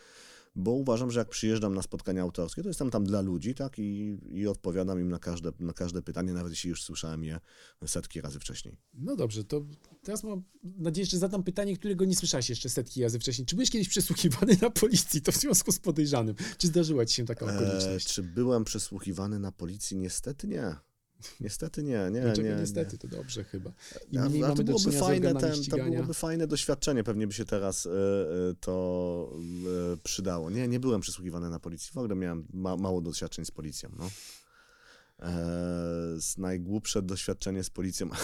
[0.57, 3.79] Bo uważam, że jak przyjeżdżam na spotkania autorskie, to jestem tam dla ludzi, tak?
[3.79, 7.41] I, i odpowiadam im na każde, na każde pytanie, nawet jeśli już słyszałem je
[7.87, 8.77] setki razy wcześniej.
[8.95, 9.67] No dobrze, to
[10.03, 13.47] teraz mam nadzieję, że zadam pytanie, którego nie słyszałeś jeszcze setki razy wcześniej.
[13.47, 16.35] Czy byłeś kiedyś przesłuchiwany na policji, to w związku z podejrzanym?
[16.59, 18.07] Czy zdarzyła ci się taka E, okoliczność?
[18.15, 19.97] czy byłem przesłuchiwany na policji?
[19.97, 20.77] Niestety nie.
[21.41, 22.57] Niestety nie, nie, Dlaczego nie.
[22.57, 22.99] niestety, nie.
[22.99, 23.73] to dobrze chyba.
[24.13, 27.87] I A- a to byłoby fajne, ten, to byłoby fajne doświadczenie, pewnie by się teraz
[27.87, 27.95] e, e,
[28.61, 29.33] to
[29.93, 30.51] e, przydało.
[30.51, 34.11] Nie, nie byłem przesłuchiwany na policji, w ogóle miałem ma, mało doświadczeń z policją, no.
[35.23, 35.33] E,
[36.39, 38.09] najgłupsze doświadczenie z policją.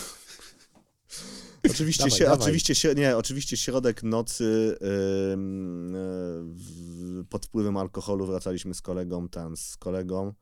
[1.71, 2.41] Oczywiście, Dawaj, się, dawaj.
[2.41, 4.79] oczywiście, się, nie, oczywiście środek nocy e,
[6.43, 10.35] w, pod wpływem alkoholu wracaliśmy z kolegą, tam z kolegą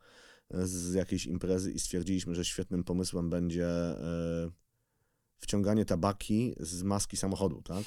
[0.50, 4.50] z jakiejś imprezy i stwierdziliśmy, że świetnym pomysłem będzie e,
[5.38, 7.84] wciąganie tabaki z maski samochodu, tak?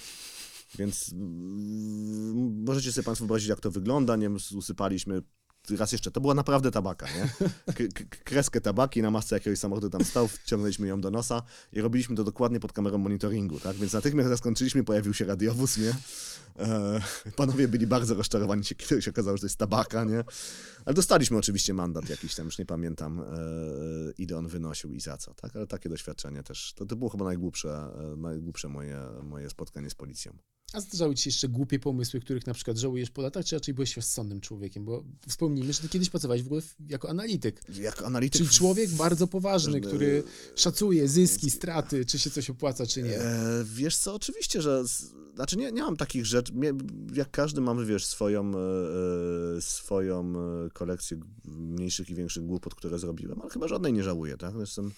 [0.78, 4.16] Więc mm, możecie sobie Państwo wyobrazić, jak to wygląda.
[4.16, 5.22] Nie usypaliśmy
[5.70, 7.30] raz jeszcze, to była naprawdę tabaka, nie?
[7.74, 11.44] K- kreskę tabaki na masce jakiegoś samochodu tam stał, wciągnęliśmy ją do nosa
[11.74, 13.76] i robiliśmy to dokładnie pod kamerą monitoringu, tak?
[13.76, 15.94] Więc natychmiast skończyliśmy, pojawił się radiowóz, nie?
[16.60, 17.02] E,
[17.36, 20.24] panowie byli bardzo rozczarowani, się- kiedy się okazało, że to jest tabaka, nie?
[20.86, 23.26] Ale dostaliśmy oczywiście mandat jakiś tam, już nie pamiętam, e,
[24.18, 25.56] ile on wynosił i za co, tak?
[25.56, 27.70] Ale takie doświadczenie też, to, to było chyba najgłupsze,
[28.14, 30.38] e, najgłupsze moje, moje spotkanie z policją.
[30.74, 33.74] A zdarzały ci się jeszcze głupie pomysły, których na przykład żałujesz po latach, czy raczej
[33.74, 34.86] byłeś rozsądnym człowiekiem?
[34.86, 37.62] Bo wspomnijmy, że ty kiedyś pracowałeś w ogóle jako analityk.
[37.80, 38.38] Jak analityk...
[38.38, 40.24] Czyli człowiek bardzo poważny, który
[40.56, 43.20] szacuje zyski, straty, czy się coś opłaca, czy nie.
[43.20, 44.84] E, wiesz co, oczywiście, że.
[45.36, 46.54] Znaczy, nie, nie mam takich rzeczy.
[47.14, 48.58] Jak każdy mamy, wiesz, swoją, e,
[49.58, 50.34] e, swoją
[50.66, 54.56] e, kolekcję mniejszych i większych głupot, które zrobiłem, ale chyba żadnej nie żałuję, tak?
[54.60, 54.92] Jestem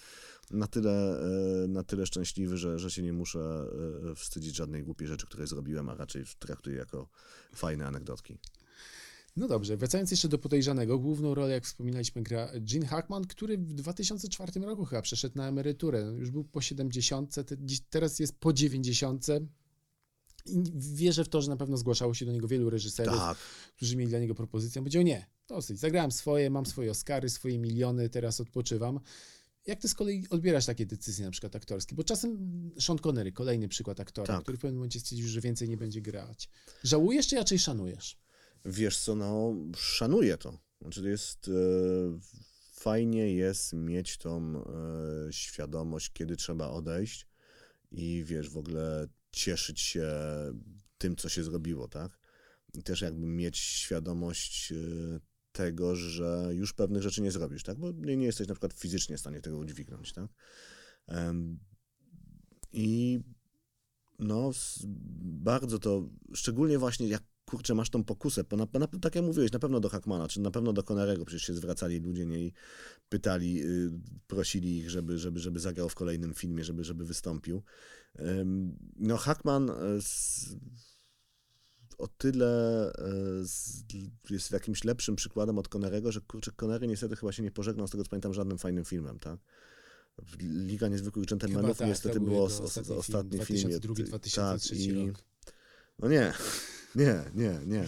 [0.50, 1.20] na tyle,
[1.64, 3.66] e, na tyle szczęśliwy, że, że się nie muszę
[4.10, 7.08] e, wstydzić żadnej głupiej rzeczy, które zrobiłem, a raczej traktuję jako
[7.54, 8.38] fajne anegdotki.
[9.36, 13.74] No dobrze, wracając jeszcze do podejrzanego, główną rolę, jak wspominaliśmy, gra Gene Hackman, który w
[13.74, 16.00] 2004 roku chyba przeszedł na emeryturę.
[16.18, 19.26] Już był po 70, te, dziś- teraz jest po 90.
[20.46, 23.38] I wierzę w to, że na pewno zgłaszało się do niego wielu reżyserów, Tak.
[23.76, 24.78] którzy mieli dla niego propozycję.
[24.80, 29.00] On powiedział, nie, dosyć, zagrałem swoje, mam swoje Oscary, swoje miliony, teraz odpoczywam.
[29.66, 31.94] Jak ty z kolei odbierasz takie decyzje na przykład aktorskie?
[31.94, 34.42] Bo czasem Sean Connery, kolejny przykład aktora, Tak.
[34.42, 36.50] który w pewnym momencie stwierdził, że więcej nie będzie grać.
[36.82, 38.16] Żałujesz czy raczej szanujesz?
[38.64, 40.58] Wiesz co, no, szanuję to.
[40.80, 41.48] Znaczy, jest.
[41.48, 41.52] E,
[42.72, 47.26] fajnie jest mieć tą e, świadomość, kiedy trzeba odejść
[47.90, 50.08] i wiesz, w ogóle cieszyć się
[50.98, 52.18] tym, co się zrobiło, tak?
[52.74, 54.76] I też jakby mieć świadomość e,
[55.54, 57.78] tego, że już pewnych rzeczy nie zrobisz, tak?
[57.78, 60.26] Bo nie, jesteś na przykład fizycznie w stanie tego udźwignąć, tak?
[62.72, 63.20] I
[64.18, 64.50] no,
[65.22, 69.58] bardzo to, szczególnie właśnie jak kurczę, masz tą pokusę, na, na, tak jak mówiłeś, na
[69.58, 72.50] pewno do Hackmana, czy na pewno do Connerego przecież się zwracali ludzie nie,
[73.08, 73.90] pytali, y,
[74.26, 77.62] prosili ich, żeby, żeby, żeby zagrał w kolejnym filmie, żeby, żeby wystąpił.
[78.96, 79.74] No Hackman y,
[81.98, 82.92] o tyle
[83.42, 83.84] z,
[84.30, 87.90] jest jakimś lepszym przykładem od Connerego, że kurczę, Connery niestety chyba się nie pożegnał, z
[87.90, 89.38] tego co pamiętam, żadnym fajnym filmem, tak?
[90.40, 93.80] Liga Niezwykłych Dżentelmenów tak, niestety było ostatni ostatni film, film.
[93.80, 95.24] 2002-2003 tak, i, rok.
[95.98, 96.32] No nie,
[96.94, 97.86] nie, nie, nie.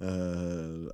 [0.00, 0.16] E,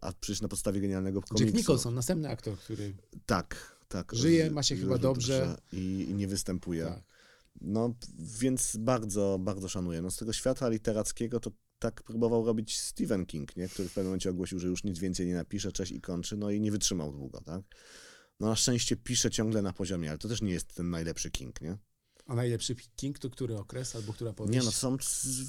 [0.01, 1.44] a przecież na podstawie genialnego komiksu.
[1.44, 2.94] Jack Nicholson, następny aktor, który
[3.27, 4.14] Tak, tak.
[4.14, 5.57] Żyje, ma się chyba dobrze.
[5.72, 6.85] I, I nie występuje.
[6.85, 7.08] tak.
[7.61, 7.94] No,
[8.40, 10.03] więc bardzo, bardzo szanuję.
[10.03, 13.68] No, z tego świata literackiego to tak próbował robić Stephen King, nie?
[13.68, 16.51] który w pewnym momencie ogłosił, że już nic więcej nie napisze, cześć i kończy, no
[16.51, 17.62] i nie wytrzymał długo, tak?
[18.40, 21.61] No na szczęście pisze ciągle na poziomie, ale to też nie jest ten najlepszy King,
[21.61, 21.79] nie?
[22.29, 24.59] A najlepszy King to który okres albo która powieść?
[24.59, 24.97] Nie no, są,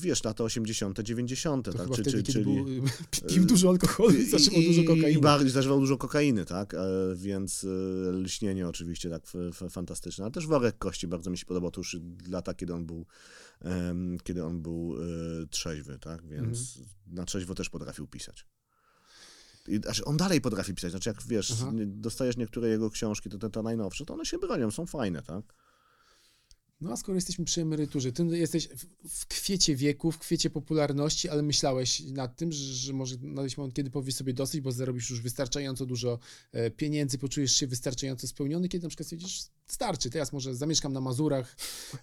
[0.01, 1.81] wiesz, lata 80., 90., to tak?
[1.81, 2.65] chyba Czy- wtedy, czy- czyli- był,
[3.29, 5.19] pił dużo alkoholu i zażywał dużo I kokainy.
[5.21, 6.73] bardziej zażywał dużo kokainy, tak?
[6.73, 6.77] E,
[7.15, 9.23] Więc e, lśnienie oczywiście tak
[9.69, 10.23] fantastyczne.
[10.23, 11.71] Ale też worek kości bardzo mi się podobał.
[11.71, 11.97] To już
[12.29, 13.05] lata, kiedy on był,
[14.23, 14.95] kiedy on był
[15.43, 16.27] e, trzeźwy, tak?
[16.27, 16.95] Więc Mhm.
[17.07, 18.45] na trzeźwo też potrafił pisać.
[19.67, 20.91] I, znaczy on dalej potrafi pisać.
[20.91, 21.71] Znaczy, jak wiesz, Aha.
[21.85, 25.53] dostajesz niektóre jego książki, to te, te najnowsze, to one się bronią, są fajne, tak?
[26.81, 28.69] No a skoro jesteśmy przy emeryturze, ty jesteś
[29.09, 33.75] w, kwiecie wieku, w kwiecie popularności, ale myślałeś nad tym, że, że może nadejść moment,
[33.75, 36.19] kiedy powiesz sobie dosyć, bo zarobisz już wystarczająco dużo
[36.51, 41.01] e, pieniędzy, poczujesz się wystarczająco spełniony, kiedy na przykład stwierdzisz, starczy, teraz może zamieszkam na
[41.01, 41.55] Mazurach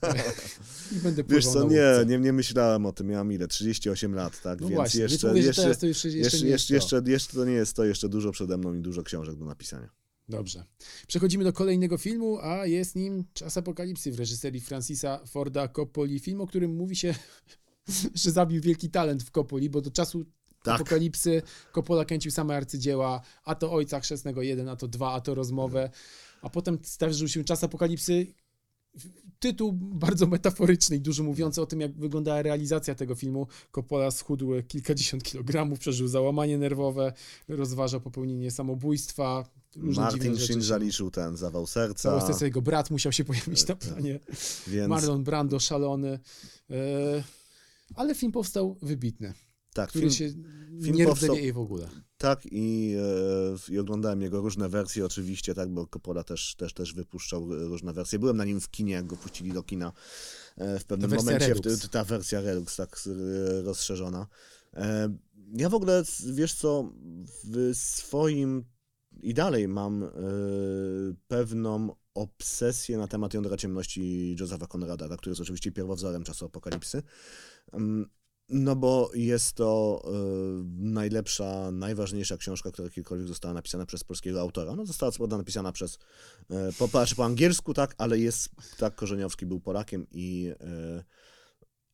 [0.02, 0.14] e,
[0.96, 3.06] i będę Wiesz pływał co, na nie, nie, nie myślałem o tym.
[3.06, 3.48] Miałam ile?
[3.48, 4.60] 38 lat, tak?
[4.60, 6.46] No Więc właśnie, jeszcze, więc mówię, jeszcze, jeszcze, jeszcze, jeszcze, to.
[6.46, 10.05] jeszcze, jeszcze to nie jest to, jeszcze dużo przede mną i dużo książek do napisania.
[10.28, 10.64] Dobrze.
[11.06, 16.18] Przechodzimy do kolejnego filmu, a jest nim Czas Apokalipsy w reżyserii Francisa Forda Coppoli.
[16.20, 17.14] Film, o którym mówi się,
[18.24, 20.26] że zabił wielki talent w Coppoli, bo do czasu
[20.62, 20.74] Tak.
[20.74, 25.34] Apokalipsy Coppola kręcił same arcydzieła, a to Ojca Chrzestnego 1, a to 2, a to
[25.34, 25.90] Rozmowę,
[26.42, 28.26] a potem zdarzył się Czas Apokalipsy.
[29.38, 33.46] Tytuł bardzo metaforyczny i dużo mówiący o tym, jak wyglądała realizacja tego filmu.
[33.72, 37.12] Coppola schudł kilkadziesiąt kilogramów, przeżył załamanie nerwowe,
[37.48, 39.44] rozważa popełnienie samobójstwa.
[39.76, 43.78] Martin się- zaliczył ten zawał serca, stację jego brat musiał się pojawić na Tak.
[43.78, 44.20] planie.
[44.66, 46.18] więc Marlon Brando szalony.
[46.70, 47.24] E,
[47.94, 49.34] ale film powstał wybitny,
[49.76, 50.28] tak, film, się
[50.82, 51.88] film nie powstał- rdzewieje w ogóle.
[52.18, 52.94] tak i,
[53.68, 57.92] e, i oglądałem jego różne wersje oczywiście, tak, bo Coppola też, też, też wypuszczał różne
[57.92, 58.18] wersje.
[58.18, 59.92] Byłem na nim w kinie, jak go puścili do kina
[60.56, 61.54] e, w pewnym wersja momencie.
[61.76, 63.00] W, ta wersja Redux, tak
[63.64, 64.26] rozszerzona.
[64.74, 65.16] E,
[65.54, 66.92] Ja w ogóle, wiesz co,
[67.44, 68.64] w swoim
[69.22, 70.04] i dalej mam
[71.28, 77.02] pewną obsesję na temat Jądra Ciemności Josepha Conrada, tak, który jest oczywiście pierwowzorem czasu apokalipsy.
[77.72, 78.06] Mm,
[78.48, 80.10] No bo jest to e,
[80.78, 84.76] najlepsza, najważniejsza książka, która kiedykolwiek została napisana przez polskiego autora.
[84.76, 85.98] No została co prawda napisana przez,
[86.50, 91.04] e, po, znaczy po angielsku, tak, ale jest, tak, Korzeniowski był Polakiem i, e,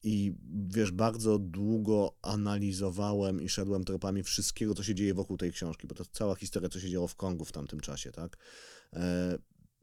[0.02, 0.34] i
[0.68, 5.94] wiesz, bardzo długo analizowałem i szedłem tropami wszystkiego, co się dzieje wokół tej książki, bo
[5.94, 8.36] to cała historia, co się działo w Kongu w tamtym czasie, tak.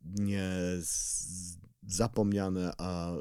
[0.06, 0.52] Nie
[1.88, 3.14] zapomniane, a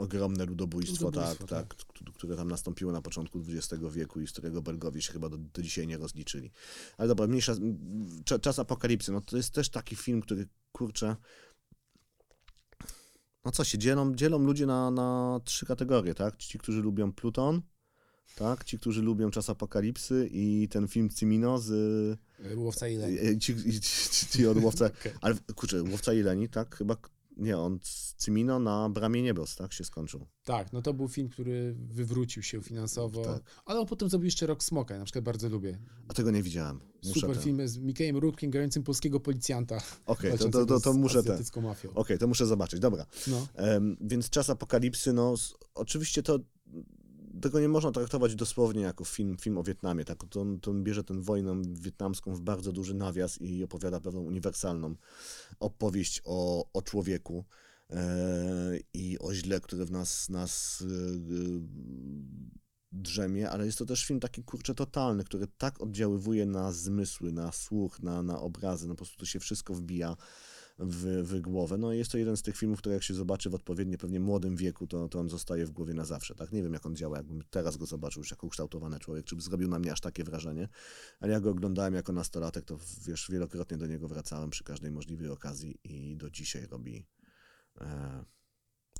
[0.00, 4.32] ogromne ludobójstwo, Ludobójstwo, tak, tak, k- które tam nastąpiło na początku XX wieku i z
[4.32, 6.50] którego Belgowie się chyba do, do dzisiaj nie rozliczyli.
[6.98, 7.54] Ale dobra, mniejsza,
[8.24, 11.16] cza- czas apokalipsy, no to jest też taki film, który, kurczę,
[13.44, 16.36] no co się, dzielą, dzielą ludzie na, na trzy kategorie, tak?
[16.36, 17.62] Ci, którzy lubią Pluton,
[18.36, 18.64] tak?
[18.64, 21.70] Ci, którzy lubią czas apokalipsy i ten film Cimino z...
[22.44, 23.16] E, Łowca i Leń.
[23.26, 24.86] e, Ci, ci, ci, ci od łowca...
[25.00, 25.12] Okej.
[25.20, 26.76] Ale kurczę, łowca Jeleni, tak?
[26.76, 26.96] Chyba...
[27.40, 29.72] Nie, on z Cimino na Bramie Niebios, tak?
[29.72, 30.26] Się skończył.
[30.44, 33.42] Tak, no to był film, który wywrócił się finansowo, Tak.
[33.64, 35.78] ale on potem zrobił jeszcze Rok Smoka, ja na przykład bardzo lubię.
[36.08, 36.80] A tego nie widziałem.
[37.04, 39.82] Muszę Super ten- film z Mikejem Rourke'iem grającym polskiego policjanta.
[40.06, 41.44] Okej, to, to, to, to muszę ten.
[41.94, 42.80] Okej, to muszę zobaczyć.
[42.80, 43.06] Dobra.
[43.26, 43.46] No.
[43.54, 45.34] Em, więc czas apokalipsy, no
[45.74, 46.38] oczywiście to
[47.40, 50.04] tego nie można traktować dosłownie jako film, film o Wietnamie.
[50.04, 50.24] Tak?
[50.30, 54.20] To, on- to on bierze tę wojnę wietnamską w bardzo duży nawias i opowiada pewną
[54.20, 54.94] uniwersalną
[55.60, 57.44] opowieść o, o człowieku
[57.90, 61.60] e, i o źle, które w nas, nas e, e,
[62.92, 67.52] drzemie, ale jest to też film taki kurczę totalny, który tak oddziaływuje na zmysły, na
[67.52, 70.16] słuch, na, na obrazy, no po prostu to się wszystko wbija
[70.80, 71.78] w, w głowę.
[71.78, 74.20] No i jest to jeden z tych filmów, które jak się zobaczy w odpowiednio pewnie
[74.20, 76.52] młodym wieku, to, to on zostaje w głowie na zawsze, tak?
[76.52, 79.42] Nie wiem, jak on działa, jakbym teraz go zobaczył już jako ukształtowany człowiek, czy by
[79.42, 80.68] zrobił na mnie aż takie wrażenie,
[81.20, 85.28] ale jak go oglądałem jako nastolatek, to wiesz, wielokrotnie do niego wracałem przy każdej możliwej
[85.28, 87.06] okazji i do dzisiaj robi,
[87.80, 88.24] e,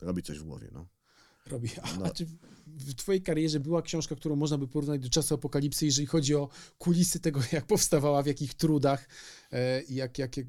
[0.01, 1.00] robi coś w głowie, no.
[1.47, 1.69] Robi.
[1.83, 2.11] A, no.
[2.11, 2.27] czy
[2.67, 6.49] w twojej karierze była książka, którą można by porównać do czasu apokalipsy, jeżeli chodzi o
[6.79, 9.09] kulisy tego, jak powstawała, w jakich trudach
[9.53, 10.47] e, i jak, jak, jak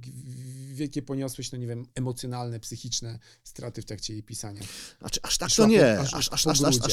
[0.73, 4.61] wielkie poniosłeś, no nie wiem, emocjonalne, psychiczne straty w trakcie jej pisania.
[4.99, 6.45] Znaczy, aż tak to nie, aż, aż, aż,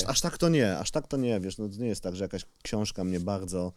[0.06, 2.24] aż, tak to nie, aż tak to nie, wiesz, no to nie jest tak, że
[2.24, 3.72] jakaś książka mnie bardzo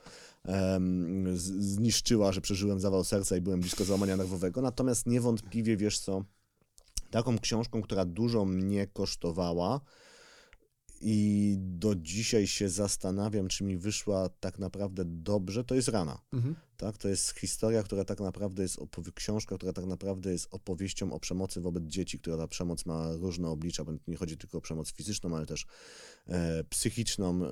[0.45, 6.23] um, zniszczyła, że przeżyłem zawał serca i byłem blisko załamania nerwowego, natomiast niewątpliwie, wiesz co,
[7.11, 9.81] taką książką, która dużo mnie kosztowała,
[11.01, 16.21] i do dzisiaj się zastanawiam, czy mi wyszła tak naprawdę dobrze, to jest rana.
[16.33, 16.55] Mhm.
[16.77, 16.97] Tak?
[16.97, 18.79] To jest historia, która tak naprawdę jest,
[19.15, 23.49] książka, która tak naprawdę jest opowieścią o przemocy wobec dzieci, która ta przemoc ma różne
[23.49, 25.65] oblicza, bo nie chodzi tylko o przemoc fizyczną, ale też
[26.27, 27.47] e, psychiczną, e,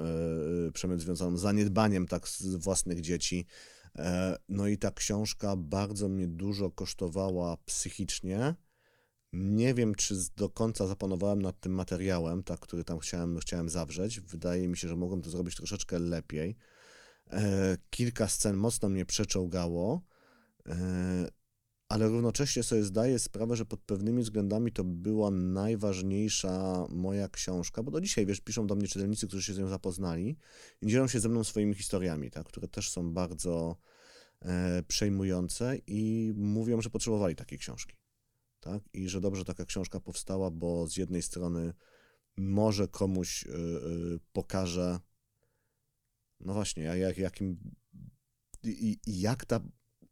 [0.68, 3.46] e przemoc związaną z zaniedbaniem tak z własnych dzieci.
[3.96, 8.56] E, no i ta książka bardzo mnie dużo kosztowała psychicznie,
[9.34, 14.20] nie wiem, czy do końca zapanowałem nad tym materiałem, tak, który tam chciałem, chciałem zawrzeć.
[14.20, 16.56] Wydaje mi się, że mogłem to zrobić troszeczkę lepiej.
[17.32, 20.02] E, kilka scen mocno mnie przeczołgało,
[20.68, 21.30] e,
[21.90, 27.92] ale równocześnie sobie zdaję sprawę, że pod pewnymi względami to była najważniejsza moja książka, bo
[27.92, 30.38] do dzisiaj, wiesz, piszą do mnie czytelnicy, którzy się z nią zapoznali
[30.82, 33.78] i dzielą się ze mną swoimi historiami, tak, które też są bardzo
[34.42, 37.99] e, przejmujące i mówią, że potrzebowali takiej książki
[38.60, 38.84] tak?
[38.94, 41.74] I że dobrze taka książka powstała, bo z jednej strony
[42.38, 45.00] może komuś yy, pokaże,
[46.40, 47.58] no właśnie, jak, jakim,
[48.64, 49.60] i, i jak ta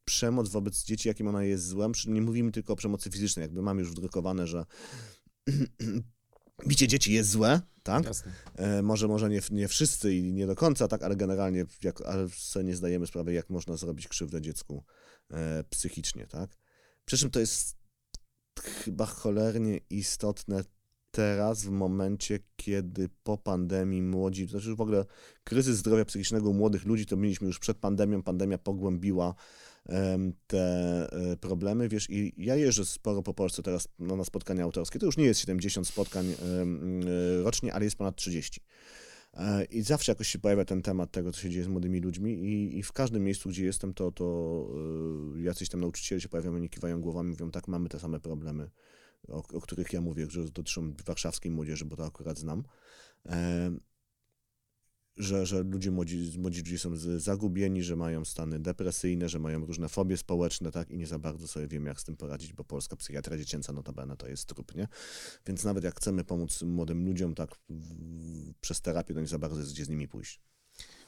[0.05, 3.81] przemoc wobec dzieci, jakim ona jest złem, nie mówimy tylko o przemocy fizycznej, jakby mamy
[3.81, 4.65] już wdrukowane, że
[6.67, 8.03] bicie dzieci jest złe, tak?
[8.55, 12.29] E, może może nie, nie wszyscy i nie do końca, tak, ale generalnie jak, ale
[12.29, 14.83] sobie nie zdajemy sprawy, jak można zrobić krzywdę dziecku
[15.31, 16.57] e, psychicznie, tak?
[17.05, 17.76] Przy czym to jest
[18.59, 20.63] chyba cholernie istotne
[21.11, 25.05] teraz, w momencie, kiedy po pandemii młodzi, to znaczy w ogóle
[25.43, 29.35] kryzys zdrowia psychicznego młodych ludzi, to mieliśmy już przed pandemią, pandemia pogłębiła
[30.47, 30.59] te
[31.11, 35.05] e, problemy, wiesz, i ja jeżdżę sporo po Polsce teraz no, na spotkania autorskie, to
[35.05, 37.01] już nie jest 70 spotkań um,
[37.43, 38.61] rocznie, ale jest ponad 30.
[39.33, 42.33] E, I zawsze jakoś się pojawia ten temat tego, co się dzieje z młodymi ludźmi
[42.33, 44.67] i, i w każdym miejscu, gdzie jestem, to, to
[45.35, 48.69] yy, jacyś tam nauczyciele się pojawiają, oni kiwają głowami, mówią, tak, mamy te same problemy,
[49.27, 52.63] o, o których ja mówię, że dotyczą warszawskiej młodzieży, bo to akurat znam.
[53.25, 53.31] Yy,
[55.17, 59.89] że, że ludzie młodzi, młodzi ludzie są zagubieni, że mają stany depresyjne, że mają różne
[59.89, 62.95] fobie społeczne, tak, i nie za bardzo sobie wiemy, jak z tym poradzić, bo polska
[62.95, 64.87] psychiatria dziecięca notabene to jest trup, nie?
[65.45, 69.59] Więc nawet jak chcemy pomóc młodym ludziom, tak, w, przez terapię, to nie za bardzo
[69.59, 70.41] jest gdzie z nimi pójść.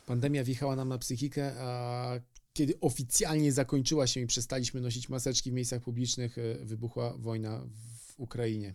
[0.05, 2.19] Pandemia wjechała nam na psychikę, a
[2.53, 7.67] kiedy oficjalnie zakończyła się i przestaliśmy nosić maseczki w miejscach publicznych, e, wybuchła wojna
[8.07, 8.73] w Ukrainie.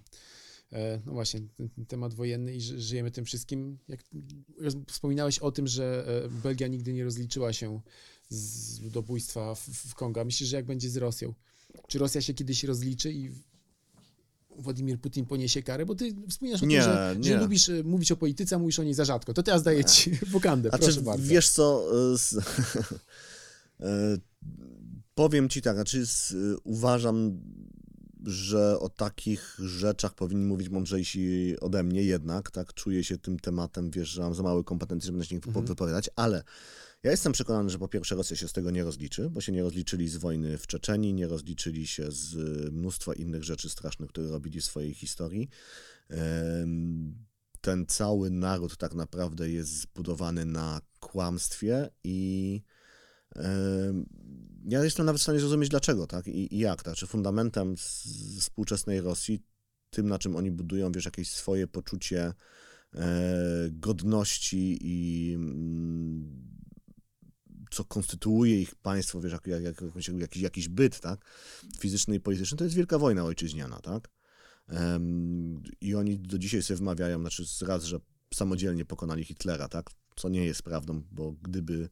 [0.74, 3.78] E, no właśnie, ten, temat wojenny i żyjemy tym wszystkim.
[3.88, 4.00] Jak
[4.88, 7.80] wspominałeś o tym, że e, Belgia nigdy nie rozliczyła się
[8.28, 10.24] z ludobójstwa w, w Kongo.
[10.24, 11.34] Myślisz, że jak będzie z Rosją?
[11.88, 13.30] Czy Rosja się kiedyś rozliczy i
[14.58, 15.86] Władimir Putin poniesie karę?
[15.86, 18.78] Bo ty wspominasz o nie, tym, że, że, lubisz e, mówić o polityce, a mówisz
[18.78, 19.34] o niej za rzadko.
[19.34, 21.26] To teraz daję ci wokandę, proszę czy, bardzo.
[21.26, 21.88] Wiesz co,
[25.14, 26.04] powiem ci tak, znaczy
[26.64, 27.40] uważam
[28.26, 33.90] że o takich rzeczach powinni mówić mądrzejsi ode mnie jednak, tak, czuję się tym tematem,
[33.90, 35.66] wiesz, że mam za małe kompetencje, żeby na się mhm.
[35.66, 36.44] wypowiadać, ale
[37.02, 39.62] ja jestem przekonany, że po pierwsze Rosja się z tego nie rozliczy, bo się nie
[39.62, 42.34] rozliczyli z wojny w Czeczeni, nie rozliczyli się z
[42.72, 45.48] mnóstwa innych rzeczy strasznych, które robili w swojej historii.
[47.60, 52.62] Ten cały naród tak naprawdę jest zbudowany na kłamstwie i
[54.64, 56.26] ja jestem nawet w stanie zrozumieć dlaczego, tak?
[56.26, 56.94] I, i jak, tak?
[56.94, 57.76] Czy fundamentem
[58.40, 59.40] współczesnej Rosji,
[59.90, 62.34] tym na czym oni budują, wiesz, jakieś swoje poczucie
[62.94, 66.54] e, godności i mm,
[67.70, 69.80] co konstytuuje ich państwo, wiesz, jak, jak, jak,
[70.18, 71.24] jakiś, jakiś byt, tak?
[71.78, 74.08] Fizyczny i polityczny, to jest wielka wojna ojczyźniana, tak?
[75.80, 78.00] I oni do dzisiaj sobie wmawiają, znaczy raz, że
[78.34, 79.90] samodzielnie pokonali Hitlera, tak?
[80.16, 81.88] Co nie jest prawdą, bo gdyby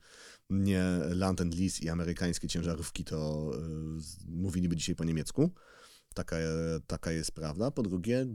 [0.52, 0.84] nie
[1.14, 5.50] Land and Lease i amerykańskie ciężarówki, to y, mówiliby dzisiaj po niemiecku.
[6.14, 6.36] Taka,
[6.86, 7.70] taka jest prawda.
[7.70, 8.26] Po drugie,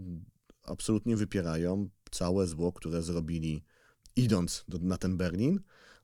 [0.63, 3.63] absolutnie wypierają całe zło, które zrobili
[4.15, 5.59] idąc do, na ten Berlin.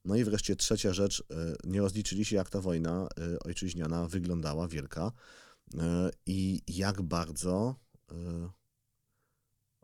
[0.06, 1.24] No i wreszcie trzecia rzecz, y,
[1.68, 5.12] nie rozliczyli się, jak ta wojna y, ojczyźniana wyglądała, wielka
[6.26, 7.76] i jak bardzo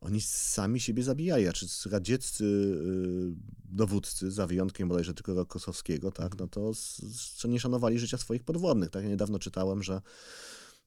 [0.02, 1.52] oni sami siebie zabijają.
[1.52, 3.34] Czy radzieccy y,
[3.66, 6.72] dowódcy, za wyjątkiem bodajże tylko Rokosowskiego, tak, no to
[7.48, 8.90] nie szanowali życia swoich podwodnych.
[8.90, 9.04] Tak?
[9.04, 10.02] Ja niedawno czytałem, że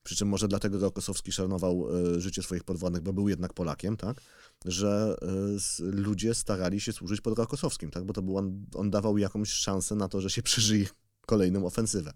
[0.02, 4.20] przy czym może dlatego Rokosowski szanował e, życie swoich podwładnych, bo był jednak Polakiem, tak?
[4.64, 5.16] Że
[5.56, 8.04] s- ludzie starali się służyć pod Rokosowskim, tak?
[8.04, 10.86] Bo to był on, on dawał jakąś szansę na to, że się przeżyje
[11.26, 12.12] kolejną ofensywę.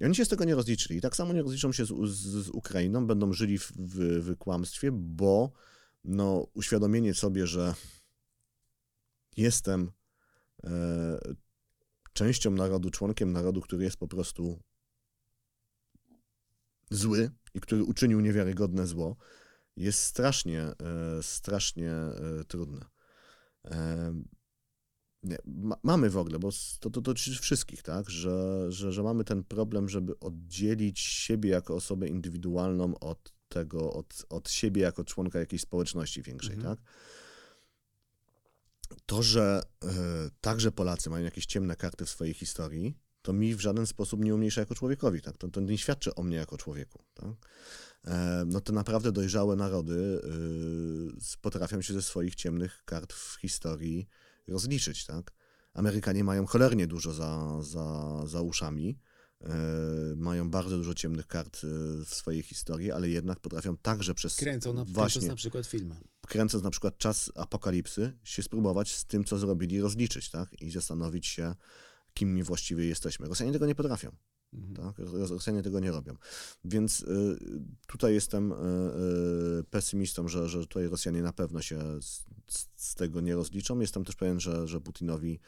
[0.00, 0.98] I oni się z tego nie rozliczyli.
[0.98, 4.36] I tak samo nie rozliczą się z, z, z Ukrainą, będą żyli w, w, w
[4.36, 5.52] kłamstwie, bo
[6.04, 7.74] no, uświadomienie sobie, że
[9.36, 9.92] jestem
[10.64, 11.18] e,
[12.12, 14.62] częścią narodu, członkiem narodu, który jest po prostu
[16.90, 19.16] zły i który uczynił niewiarygodne zło,
[19.76, 20.74] jest strasznie, e,
[21.22, 22.84] strasznie e, trudne.
[23.64, 24.14] E,
[25.22, 26.50] nie, ma, mamy w ogóle, bo
[26.80, 32.08] to dotyczy wszystkich, tak, że, że, że mamy ten problem, żeby oddzielić siebie jako osobę
[32.08, 36.76] indywidualną od tego, od, od siebie jako członka jakiejś społeczności większej, Mhm.
[36.76, 36.84] tak.
[39.06, 39.88] To, że e,
[40.40, 44.34] także Polacy mają jakieś ciemne karty w swojej historii, to mi w żaden sposób nie
[44.34, 45.36] umniejsza jako człowiekowi, tak?
[45.36, 47.34] To, to nie świadczy o mnie jako człowieku, tak?
[48.04, 50.20] E, no to naprawdę dojrzałe narody
[51.34, 54.08] y, potrafią się ze swoich ciemnych kart w historii
[54.48, 55.32] rozliczyć, tak?
[55.74, 58.98] Amerykanie mają cholernie dużo za, za, za uszami,
[60.16, 61.66] mają bardzo dużo ciemnych kart e,
[62.04, 65.96] w swojej historii, ale jednak potrafią także przez Kręcą na, właśnie kręcąc na przykład filmy.
[66.26, 70.62] kręcąc na przykład czas apokalipsy, się spróbować z tym, co zrobili, rozliczyć, tak?
[70.62, 71.54] I zastanowić się,
[72.14, 73.28] kim my właściwie jesteśmy.
[73.28, 74.10] Rosjanie tego nie potrafią,
[74.52, 74.76] Mhm.
[74.76, 75.06] tak?
[75.06, 76.14] Ros- Rosjanie tego nie robią.
[76.64, 77.36] Więc y,
[77.86, 78.54] tutaj jestem y,
[79.60, 82.24] y, pesymistą, że, że tutaj Rosjanie na pewno się z,
[82.76, 83.80] z- tego nie rozliczą.
[83.80, 85.40] Jestem też pewien, że, że Putinowi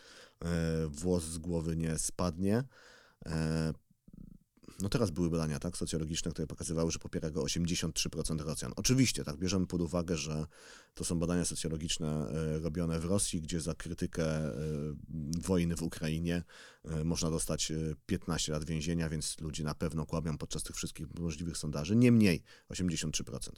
[0.89, 2.65] włos z głowy nie spadnie.
[4.81, 8.72] No teraz były badania tak, socjologiczne, które pokazywały, że popiera go 83% Rosjan.
[8.77, 10.47] Oczywiście, tak, bierzemy pod uwagę, że
[10.95, 14.53] to są badania socjologiczne e, robione w Rosji, gdzie za krytykę e,
[15.41, 16.43] wojny w Ukrainie
[16.85, 17.74] e, można dostać e,
[18.07, 21.97] 15 lat więzienia, więc ludzie na pewno kłamią podczas tych wszystkich możliwych sondaży.
[21.97, 23.51] Niemniej 83%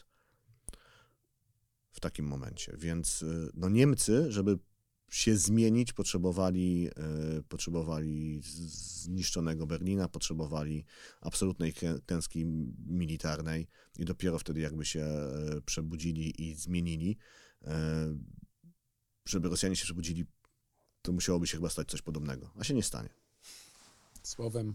[1.92, 2.76] w takim momencie.
[2.78, 4.58] Więc no Niemcy, żeby
[5.11, 10.84] się zmienić, potrzebowali, e, potrzebowali zniszczonego Berlina, potrzebowali
[11.20, 12.44] absolutnej klę- klęski
[12.86, 17.16] militarnej i dopiero wtedy jakby się e, przebudzili i zmienili.
[17.64, 18.16] E,
[19.24, 20.24] Żeby Rosjanie się przebudzili,
[21.02, 23.09] to musiałoby się chyba stać coś podobnego, a się nie stanie.
[24.22, 24.74] Słowem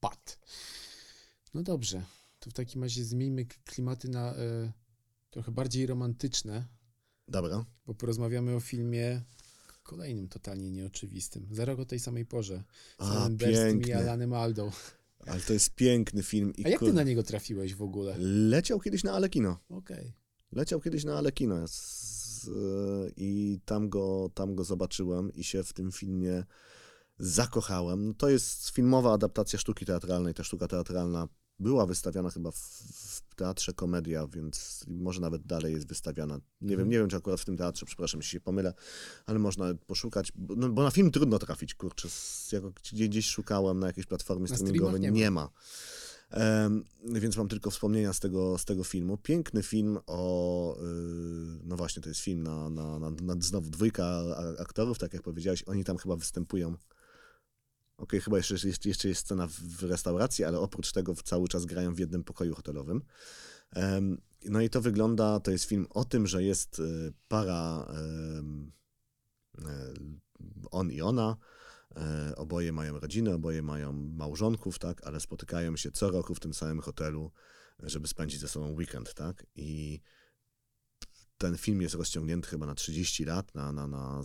[0.00, 0.38] pad.
[1.54, 2.02] No dobrze,
[2.40, 4.72] to w takim razie zmieńmy klimaty na e,
[5.30, 6.64] trochę bardziej romantyczne,
[7.28, 9.22] Dobra, bo porozmawiamy o filmie
[9.84, 11.46] kolejnym totalnie nieoczywistym.
[11.50, 12.64] Za rok o tej samej porze.
[12.98, 13.92] Z A, Alan Berstim i.
[13.92, 14.70] Alanem Aldą.
[15.26, 16.52] ale to jest piękny film.
[16.56, 18.16] I A jak ty na niego trafiłeś w ogóle?
[18.18, 19.58] Leciał kiedyś na Alekino.
[19.68, 20.12] Okej.
[20.52, 21.64] Leciał kiedyś na Alekino
[23.16, 26.44] i tam go, tam go zobaczyłem i się w tym filmie
[27.18, 28.06] zakochałem.
[28.06, 30.34] No to jest filmowa adaptacja sztuki teatralnej.
[30.34, 31.28] Ta sztuka teatralna
[31.58, 36.34] była wystawiana chyba w, w teatrze Komedia, więc może nawet dalej jest wystawiana.
[36.60, 36.88] Nie wiem, Mhm.
[36.90, 38.74] nie wiem, czy akurat w tym teatrze, przepraszam, jeśli się pomylę,
[39.26, 43.26] ale można poszukać, bo, no, bo na film trudno trafić, kurczę, z- jak gdzie- gdzieś
[43.26, 45.50] szukałem na jakiejś platformie streamingowej, nie nie ma.
[46.30, 49.16] Em, więc mam tylko wspomnienia z tego, z tego filmu.
[49.16, 50.76] Piękny film o.
[50.76, 50.80] y,
[51.64, 54.22] no właśnie, to jest film na, na, na, na znowu dwójka
[54.58, 55.62] aktorów, tak jak powiedziałeś.
[55.62, 56.76] Oni tam chyba występują.
[57.96, 61.94] Okej, chyba jeszcze, jeszcze, jeszcze jest scena w, restauracji, ale oprócz tego cały czas grają
[61.94, 63.02] w jednym pokoju hotelowym.
[64.44, 67.86] No i to wygląda, to jest film o tym, że jest y, para,
[69.58, 69.94] e,
[70.70, 71.36] on i ona,
[71.96, 76.54] E, Oboje mają rodziny, oboje mają małżonków, tak, ale spotykają się co roku w tym
[76.54, 77.32] samym hotelu,
[77.78, 79.46] żeby spędzić ze sobą weekend, tak?
[79.56, 80.00] I
[81.44, 84.22] ten film jest rozciągnięty chyba na 30 lat, na, na, na,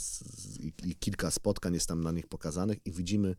[0.59, 3.36] i, i kilka spotkań jest tam na nich pokazanych i widzimy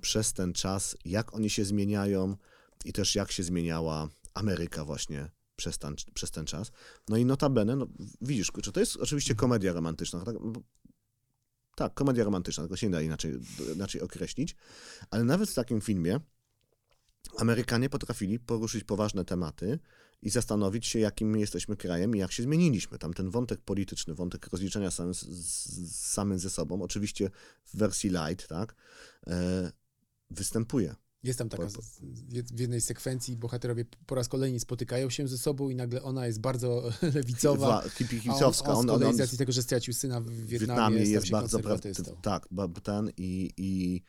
[0.00, 2.36] przez ten czas, jak oni się zmieniają
[2.84, 6.70] i też jak się zmieniała Ameryka właśnie przez ten, przez ten czas.
[7.08, 7.86] No i notabene, no,
[8.20, 10.36] widzisz, kurczę, to jest oczywiście komedia romantyczna, tak?
[11.76, 13.38] Tak, komedia romantyczna, tylko się nie da inaczej,
[13.74, 14.56] inaczej określić.
[15.10, 16.20] Ale nawet w takim filmie
[17.38, 19.78] Amerykanie potrafili poruszyć poważne tematy
[20.22, 22.98] i zastanowić się, jakim my jesteśmy krajem i jak się zmieniliśmy.
[22.98, 25.14] Tam ten wątek polityczny, wątek rozliczenia samym,
[25.90, 27.30] samym ze sobą, oczywiście
[27.64, 28.74] w wersji light, tak,
[29.26, 29.72] e,
[30.30, 30.94] występuje.
[31.22, 31.66] Jest tam taka,
[32.52, 36.40] w jednej sekwencji bohaterowie po raz kolejny spotykają się ze sobą i nagle ona jest
[36.40, 38.68] bardzo lewicowa, hipistowska.
[38.68, 41.58] on On, on, on z racji tego, że stracił syna w Wietnamie, Wietnamie jest bardzo
[42.22, 42.48] tak,
[42.82, 44.02] ten i, i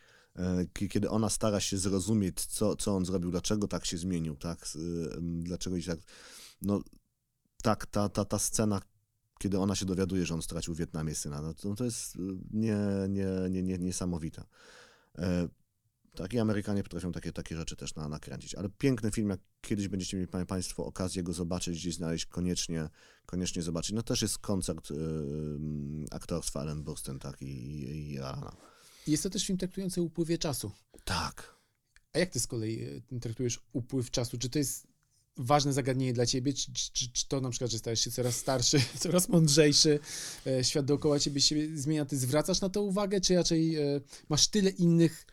[0.89, 4.67] kiedy ona stara się zrozumieć, co, co on zrobił, dlaczego tak się zmienił, tak,
[5.21, 5.99] dlaczego się tak,
[6.61, 6.81] no
[7.63, 8.81] tak, ta, ta, ta scena,
[9.39, 12.19] kiedy ona się dowiaduje, że on stracił w Wietnamie syna, no to, to jest y,
[12.51, 12.77] nie,
[13.09, 14.45] nie, nie, nie, niesamowita.
[15.17, 15.47] E,
[16.15, 18.55] Tak, i Amerykanie potrafią takie, takie rzeczy też na, nakręcić.
[18.55, 22.89] Ale piękny film, jak kiedyś będziecie mieli pa- Państwo okazję go zobaczyć, gdzieś znaleźć, koniecznie,
[23.25, 23.91] koniecznie zobaczyć.
[23.95, 24.95] No też jest koncert y,
[26.11, 28.55] aktorstwa Ellen Burstyn, tak, i, i, i Alana.
[29.11, 30.71] Jest to też film traktujący o upływie czasu.
[31.05, 31.59] Tak.
[32.13, 34.37] A jak ty z kolei e, traktujesz upływ czasu?
[34.37, 34.87] Czy to jest
[35.37, 36.53] ważne zagadnienie dla ciebie?
[36.53, 39.99] Czy, czy, czy to na przykład, że stajesz się coraz starszy, coraz mądrzejszy,
[40.47, 44.47] e, świat dookoła ciebie się zmienia, ty zwracasz na to uwagę, czy raczej e, masz
[44.47, 45.25] tyle innych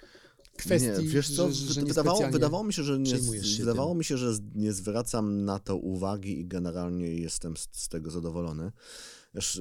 [0.57, 3.15] kwestii, nie, wiesz co, że, że, wydawało, wydawało mi się, że nie,
[3.59, 3.99] wydawało tym?
[3.99, 8.73] mi się, że nie zwracam na to uwagi i generalnie jestem z, z tego zadowolony.
[9.35, 9.61] Wiesz,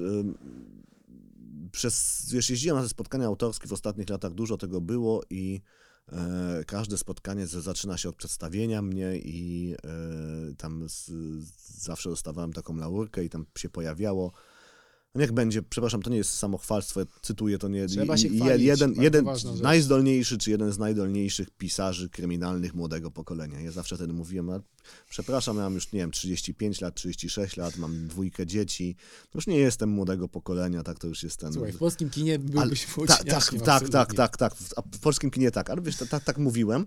[1.72, 5.60] przez, wiesz, jeździłem na te spotkania autorskie w ostatnich latach, dużo tego było i
[6.12, 11.10] e, każde spotkanie zaczyna się od przedstawienia mnie i e, tam z,
[11.78, 14.32] zawsze dostawałem taką laurkę i tam się pojawiało.
[15.14, 17.86] Niech będzie, przepraszam, to nie jest samochwalstwo, cytuję to nie.
[17.86, 19.26] Trzeba się chwalić, jeden, jeden
[19.62, 23.60] najzdolniejszy, czy jeden z najdolniejszych pisarzy kryminalnych młodego pokolenia.
[23.60, 24.60] Ja zawsze wtedy mówiłem, a
[25.08, 28.96] przepraszam, ja mam już, nie wiem, 35 lat, 36 lat, mam dwójkę dzieci,
[29.34, 31.52] już nie jestem młodego pokolenia, tak, to już jestem...
[31.52, 35.00] Słuchaj, w polskim kinie Ale- byłbyś tak, tak, tak, tak, tak, tak, w, a w
[35.00, 36.86] polskim kinie tak, ale wiesz, tak, tak, tak mówiłem.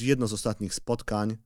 [0.00, 1.36] Jedno z ostatnich spotkań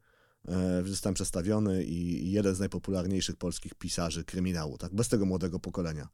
[0.84, 6.08] zostałem przedstawiony i jeden z najpopularniejszych polskich pisarzy kryminału, tak, bez tego młodego pokolenia.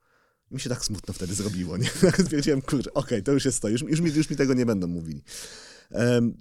[0.50, 1.90] Mi się tak smutno wtedy zrobiło, nie?
[2.24, 4.86] Stwierdziłem, kurczę, okej, to już jest to, już, już, mi, już mi tego nie będą
[4.86, 5.22] mówili.
[5.90, 6.34] Em,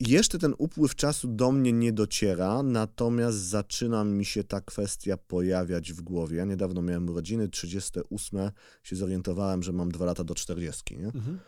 [0.00, 5.92] jeszcze ten upływ czasu do mnie nie dociera, natomiast zaczyna mi się ta kwestia pojawiać
[5.92, 6.36] w głowie.
[6.36, 8.50] Ja niedawno miałem urodziny, 38,
[8.82, 11.06] się zorientowałem, że mam dwa lata do 40, nie?
[11.06, 11.38] Mhm.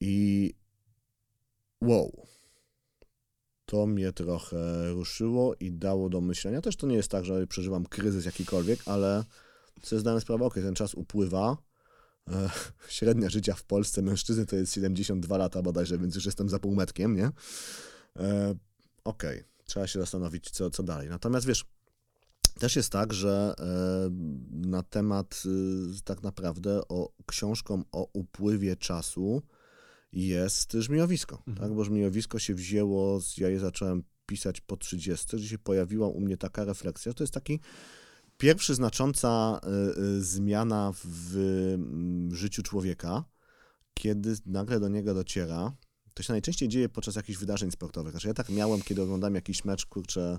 [0.00, 0.54] I
[1.82, 2.26] wow.
[3.66, 6.60] To mnie trochę ruszyło i dało do myślenia.
[6.60, 9.24] Też to nie jest tak, że przeżywam kryzys jakikolwiek, ale
[9.82, 11.56] sobie zdałem sprawę, okej, ten czas upływa.
[12.28, 12.50] E,
[12.88, 17.16] Średnia życia w Polsce mężczyzny to jest 72 lata bodajże, więc już jestem za półmetkiem,
[17.16, 17.30] nie?
[18.16, 18.54] E,
[19.06, 21.08] Okej, trzeba się zastanowić, co, co dalej.
[21.08, 21.64] Natomiast wiesz,
[22.58, 23.64] też jest tak, że e,
[24.50, 29.42] na temat y, tak naprawdę o książką o upływie czasu
[30.12, 31.56] jest żmijowisko, Mhm.
[31.56, 31.76] tak?
[31.76, 36.20] Bo żmijowisko się wzięło, z, ja je zacząłem pisać po 30, gdzie się pojawiła u
[36.20, 37.60] mnie taka refleksja, że to jest taki
[38.38, 39.60] pierwszy znacząca
[39.96, 41.36] y, y, zmiana w
[41.74, 43.24] mm, życiu człowieka,
[43.94, 45.72] kiedy nagle do niego dociera.
[46.14, 48.10] To się najczęściej dzieje podczas jakichś wydarzeń sportowych.
[48.10, 50.38] Znaczy ja tak miałem, kiedy oglądam jakiś mecz, kurczę,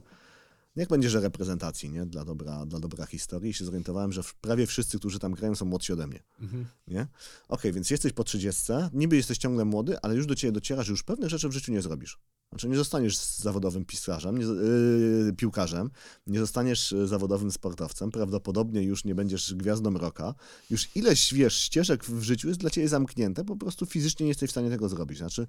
[0.77, 2.05] niech będzie, że reprezentacji, nie?
[2.05, 3.49] Dla dobra, dla dobra historii.
[3.51, 6.23] I się zorientowałem, że prawie wszyscy, którzy tam grają, są młodsi ode mnie.
[6.41, 6.65] Mhm.
[6.87, 7.07] Nie?
[7.47, 8.63] Okej, więc jesteś po 30,
[8.93, 11.71] niby jesteś ciągle młody, ale już do ciebie dociera, że już pewnych rzeczy w życiu
[11.71, 12.19] nie zrobisz.
[12.49, 15.89] Znaczy nie zostaniesz zawodowym pisarzem, nie, yy, piłkarzem,
[16.27, 20.35] nie zostaniesz yy, zawodowym sportowcem, prawdopodobnie już nie będziesz gwiazdą roka.
[20.69, 24.49] Już ileś, wiesz, ścieżek w życiu jest dla ciebie zamknięte, po prostu fizycznie nie jesteś
[24.49, 25.17] w stanie tego zrobić.
[25.17, 25.47] Znaczy,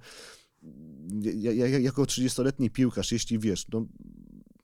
[1.34, 3.86] ja, ja jako 30-letni piłkarz, jeśli wiesz, no,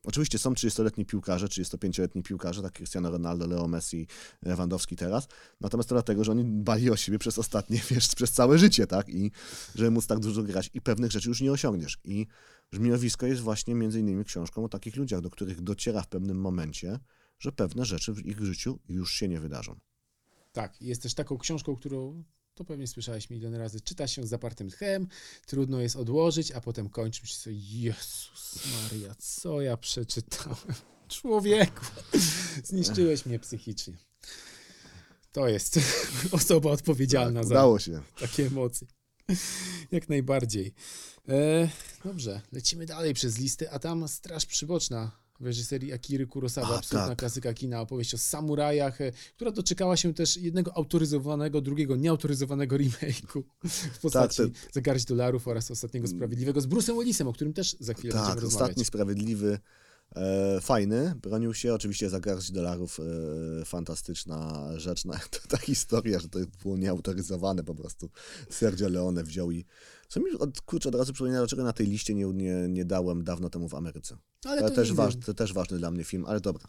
[0.04, 4.06] Oczywiście są 30-letni piłkarze, 35-letni piłkarze, tak Cristiano Ronaldo, Leo Messi,
[4.42, 5.28] Lewandowski teraz,
[5.60, 9.08] natomiast to dlatego, że oni dbali o siebie przez ostatnie, wiesz, przez całe życie, tak?
[9.08, 9.30] I
[9.74, 11.98] żeby móc tak dużo grać i pewnych rzeczy już nie osiągniesz.
[12.04, 12.26] I
[12.72, 16.98] Żmijowisko jest właśnie między innymi książką o takich ludziach, do których dociera w pewnym momencie,
[17.38, 19.80] że pewne rzeczy w ich życiu już się nie wydarzą.
[20.52, 22.24] Tak, jest też taką książką, którą
[22.54, 23.80] to pewnie słyszałeś milion razy.
[23.80, 25.08] Czyta się z zapartym tchem,
[25.46, 30.74] trudno jest odłożyć, a potem kończy myślisz sobie, Jezus Maria, co ja przeczytałem?
[31.08, 31.84] Człowieku,
[32.64, 33.94] zniszczyłeś mnie psychicznie.
[35.32, 35.78] To jest
[36.32, 38.02] osoba odpowiedzialna za Udało się.
[38.20, 38.86] takie emocje.
[39.92, 40.74] Jak najbardziej.
[41.28, 41.68] E,
[42.04, 47.08] dobrze, lecimy dalej przez listę, a tam Straż Przyboczna w reżyserii Akiry Kurosawa, A, absolutna
[47.08, 47.18] tak.
[47.18, 53.42] klasyka kina, opowieść o samurajach, e, która doczekała się też jednego autoryzowanego, drugiego nieautoryzowanego remake'u
[53.92, 57.76] w postaci Tak, za garść dolarów oraz ostatniego Sprawiedliwego z Bruce'em Willisem, o którym też
[57.80, 58.68] za chwilę Tak, będziemy rozmawiać.
[58.68, 59.58] ostatni sprawiedliwy,
[60.16, 66.20] e, fajny, bronił się oczywiście za garść dolarów, e, fantastyczna rzecz, no, to ta historia,
[66.20, 68.10] że to było nieautoryzowane po prostu.
[68.50, 69.64] Sergio Leone wziął i,
[70.14, 73.24] co mi od, kurczę, od razu przypomina, dlaczego na tej liście nie, nie, nie dałem
[73.24, 74.16] dawno temu w Ameryce.
[74.44, 76.68] Ale To, też ważny, to też ważny dla mnie film, ale dobra.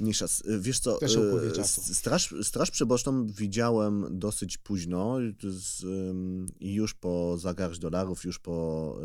[0.00, 0.28] Mniejsza.
[0.28, 1.18] z- Wiesz co, Też
[1.54, 1.94] czasu.
[1.94, 8.38] Straż, Straż Przyboczną widziałem dosyć późno z, ym, i już po Za garść dolarów, już
[8.38, 8.96] po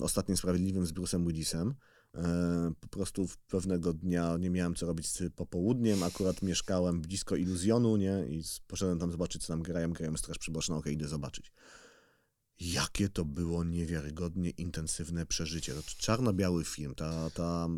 [0.00, 1.74] y, Ostatnim Sprawiedliwym z Bruce'em Willisem.
[2.14, 7.96] E, Po prostu pewnego dnia nie miałem co robić z popołudniem, akurat mieszkałem blisko Iluzjonu,
[7.96, 8.26] nie?
[8.30, 11.52] I poszedłem tam zobaczyć, co tam grają, grają Straż Przyboczną, okej, idę zobaczyć.
[12.60, 15.74] Jakie to było niewiarygodnie intensywne przeżycie.
[15.74, 17.68] To czarno-biały film, ta, ta,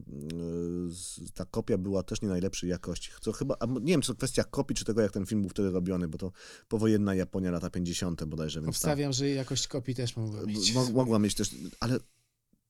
[0.89, 3.11] z- ta kopia była też nie najlepszej jakości.
[3.21, 5.71] Co chyba, nie wiem, czy to kwestia kopii, czy tego, jak ten film był wtedy
[5.71, 6.33] robiony, bo to
[6.69, 8.25] powojenna Japonia, lata 50.
[8.25, 10.75] bodajże, więc Obstawiam, że jakość kopii też mogła mieć.
[10.75, 11.51] mo- mogła mieć też,
[11.81, 11.99] ale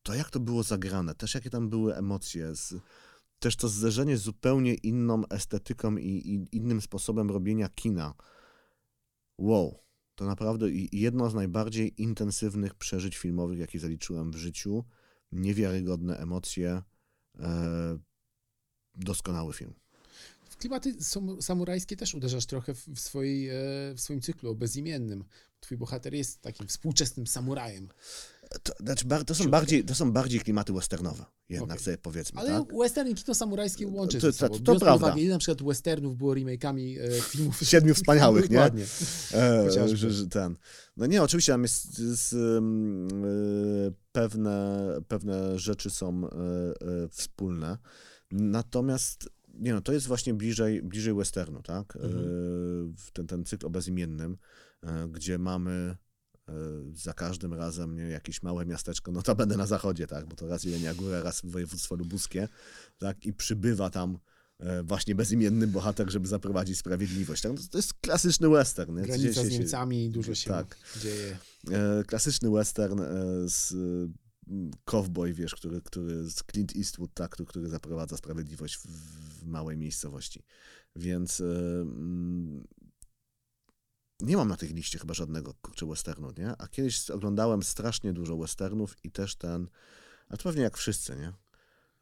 [0.02, 2.74] to jak to było zagrane, też jakie tam były emocje, z,
[3.38, 8.14] też to zderzenie z zupełnie inną estetyką i, i innym sposobem robienia kina.
[9.38, 9.78] Wow,
[10.16, 14.84] to naprawdę jedno z najbardziej intensywnych przeżyć filmowych, jakie zaliczyłem w życiu.
[15.32, 16.82] Niewiarygodne emocje,
[17.38, 17.98] e,
[18.94, 19.74] doskonały film.
[20.58, 23.54] Klimaty sam- samurajskie też uderzasz trochę w, swojej, e,
[23.94, 25.24] w swoim cyklu bezimiennym.
[25.60, 27.88] Twój bohater jest takim współczesnym samurajem.
[28.62, 31.84] To, znaczy, to, są bardziej, to są bardziej klimaty westernowe, jednak Okej.
[31.84, 32.78] sobie powiedzmy, Ale tak?
[32.78, 35.06] western i kino samurajskie łączy To- to- to Biorąc pod prawda.
[35.06, 37.60] uwagę, ile na przykład westernów było remake'ami e, filmów...
[37.62, 38.56] Siedmiu wspaniałych, nie?
[38.56, 38.84] Dokładnie.
[39.34, 40.56] E, że, że ten.
[40.96, 42.36] No nie, oczywiście tam jest, jest y,
[44.12, 47.78] pewne, pewne rzeczy są y, y, wspólne.
[48.30, 51.96] Natomiast nie no, to jest właśnie bliżej, bliżej westernu, tak?
[51.96, 52.18] Mhm.
[52.18, 52.24] Y,
[52.96, 54.36] w ten, ten cykl o bezimiennym,
[55.08, 55.96] gdzie mamy
[56.94, 60.26] za każdym razem nie, jakieś małe miasteczko, notabene na zachodzie, tak?
[60.26, 62.48] Bo to raz Jelenia Góra, raz województwo lubuskie,
[62.98, 63.26] tak?
[63.26, 64.18] I przybywa tam
[64.58, 67.42] e, właśnie bezimienny bohater, żeby zaprowadzić sprawiedliwość.
[67.42, 67.52] Tak?
[67.52, 68.96] No To jest klasyczny western.
[68.96, 69.02] nie?
[69.02, 70.76] Granica Gdzie z się- Niemcami, dużo się tak.
[71.02, 71.38] dzieje.
[71.70, 73.04] E, klasyczny western e,
[73.48, 73.76] z e,
[74.84, 78.86] cowboy, wiesz, który, który z Clint Eastwood, tak, który, który zaprowadza sprawiedliwość w,
[79.40, 80.42] w małej miejscowości.
[80.96, 81.44] Więc e,
[81.80, 82.64] mm,
[84.20, 86.56] nie mam na tej liście chyba żadnego kurczę westernu, nie?
[86.58, 89.68] A kiedyś oglądałem strasznie dużo westernów i też ten,
[90.28, 91.32] a to pewnie jak wszyscy, nie?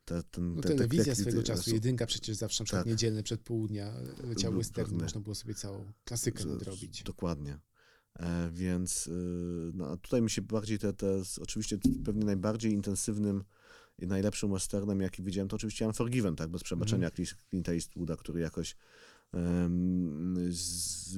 [0.04, 2.90] Te, ten, No, te, te- telewizja te- te- czasu, jedynka przecież zawsze na przykład Tak.
[2.90, 3.92] niedzielne przed południa
[4.24, 7.02] leciały Był westerny, pewny- można było sobie całą klasykę Z- nadrobić.
[7.02, 7.58] Dokładnie.
[8.18, 9.10] E, więc y,
[9.74, 13.44] no, a tutaj mi się bardziej te, te oczywiście pewnie najbardziej intensywnym
[13.98, 17.08] i najlepszym westernem, jaki widziałem, to oczywiście Unforgiven, tak, bez przebaczenia.
[17.10, 18.76] Chris- Clint Eastwooda, który jakoś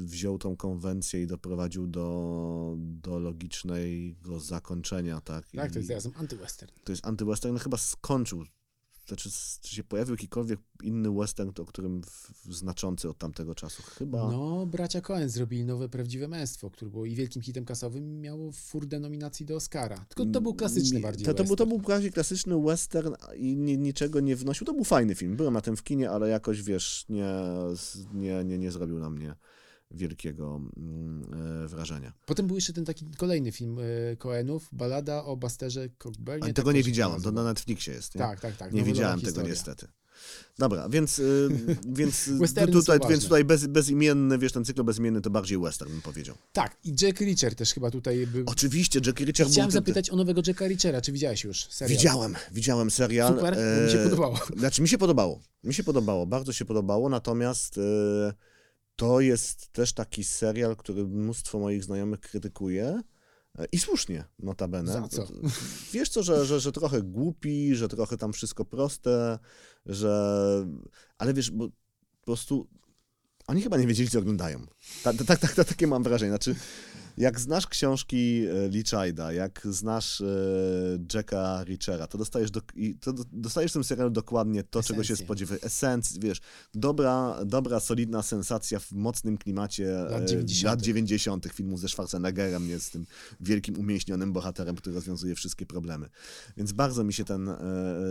[0.04, 5.48] wziął tą konwencję i doprowadził do, do logicznego zakończenia, tak.
[5.50, 6.70] Tak, to I- jest zarazem antywestern.
[6.84, 8.44] to jest antywestern, no chyba skończył.
[9.06, 9.30] Znaczy,
[9.60, 12.00] czy się pojawił jakikolwiek inny western, o którym
[12.50, 13.82] znaczący od tamtego czasu?
[13.82, 14.30] Chyba.
[14.30, 19.00] No, bracia Coen zrobili nowe Prawdziwe Męstwo, które było i wielkim hitem kasowym, miało furdę
[19.00, 20.04] nominacji do Oscara.
[20.08, 23.78] Tylko to był klasyczny bardziej to, to, był, to był bardziej klasyczny western i ni,
[23.78, 24.66] niczego nie wnosił.
[24.66, 25.36] To był fajny film.
[25.36, 27.34] Byłem na tym w kinie, ale jakoś, wiesz, nie,
[28.14, 29.36] nie, nie, nie zrobił na mnie
[29.90, 31.24] wielkiego mm,
[31.64, 32.12] e, wrażenia.
[32.26, 36.42] Potem był jeszcze ten taki kolejny film e, Coenów, Balada o Basterze Cockburnie.
[36.42, 38.18] Ale tak tego to nie widziałem, to na Netflixie jest, nie?
[38.18, 38.72] Tak, tak, tak.
[38.72, 39.50] nie nowelowa widziałem tego historia.
[39.50, 39.86] niestety.
[40.58, 41.48] Dobra, więc, y,
[41.98, 42.30] więc,
[42.72, 46.36] tutaj, więc tutaj bez, bezimienny, wiesz, ten cykl bezimienny to bardziej western, bym powiedział.
[46.52, 48.44] Tak, i Jack Reacher też chyba tutaj był.
[48.46, 51.98] Oczywiście, Jackie Richard Chciałem zapytać o nowego Jacka Reachera, czy widziałeś już serial?
[51.98, 53.34] Widziałem, widziałem serial.
[53.34, 54.40] Super, bo mi się e, podobało.
[54.56, 55.40] Znaczy mi się podobało.
[55.64, 58.32] Mi się podobało, bardzo się podobało, natomiast e,
[58.96, 63.02] to jest też taki serial, który mnóstwo moich znajomych krytykuje.
[63.58, 64.92] e, I słusznie, notabene.
[64.92, 65.26] Za co?
[65.92, 69.38] Wiesz co, że, że, że trochę głupi, że trochę tam wszystko proste,
[69.86, 70.66] że...
[71.18, 71.68] Ale wiesz, bo
[72.20, 72.68] po prostu
[73.46, 74.66] oni chyba nie wiedzieli, co oglądają.
[75.02, 76.30] Tak, tak, tak, tak, takie mam wrażenie.
[76.30, 76.54] Znaczy,
[77.16, 80.24] jak znasz książki e, Lee Childa, jak znasz e,
[81.14, 82.60] Jacka Reachera, to dostajesz, do,
[83.00, 85.58] to do- dostajesz w tym serialu dokładnie to, czego się spodziewasz.
[85.62, 86.40] Esenc, wiesz,
[86.74, 90.64] dobra, dobra, solidna sensacja w mocnym klimacie Lat e, 90.
[90.64, 91.46] lat 90.
[91.52, 93.06] filmów ze Schwarzeneggerem, nie z tym
[93.40, 96.08] wielkim, umieśnionym bohaterem, który rozwiązuje wszystkie problemy.
[96.56, 97.58] Więc bardzo mi się ten e,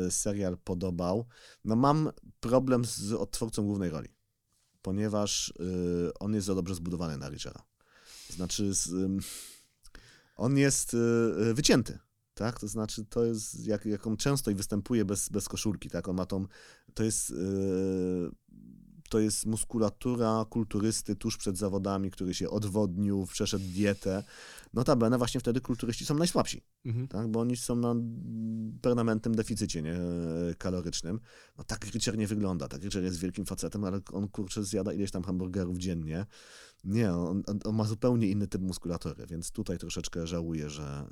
[0.09, 1.25] serial podobał.
[1.65, 4.09] No mam problem z odtwórcą głównej roli,
[4.81, 5.53] ponieważ
[6.19, 7.63] on jest za dobrze zbudowany na Richera.
[8.35, 8.71] Znaczy,
[10.35, 10.97] on jest y,
[11.49, 11.99] y, wycięty.
[12.33, 16.07] Tak, to znaczy, to jest, jak, jak on często i występuje bez, bez koszulki, tak,
[16.07, 16.45] on ma tą,
[16.93, 17.35] to jest, y,
[19.09, 24.23] to jest muskulatura kulturysty tuż przed zawodami, który się odwodnił, przeszedł dietę.
[24.73, 27.07] Notabene właśnie wtedy kulturyści są najsłabsi Mhm.
[27.07, 27.27] tak?
[27.27, 27.95] bo oni są na
[28.81, 29.97] permanentnym deficycie nie?
[30.57, 31.19] kalorycznym.
[31.57, 32.67] No tak Richard nie wygląda.
[32.67, 36.25] Tak Richard jest wielkim facetem, ale on kurczę zjada ileś tam hamburgerów dziennie.
[36.85, 41.07] Nie, on, on, ma zupełnie inny typ muskulatury, więc tutaj troszeczkę żałuję, że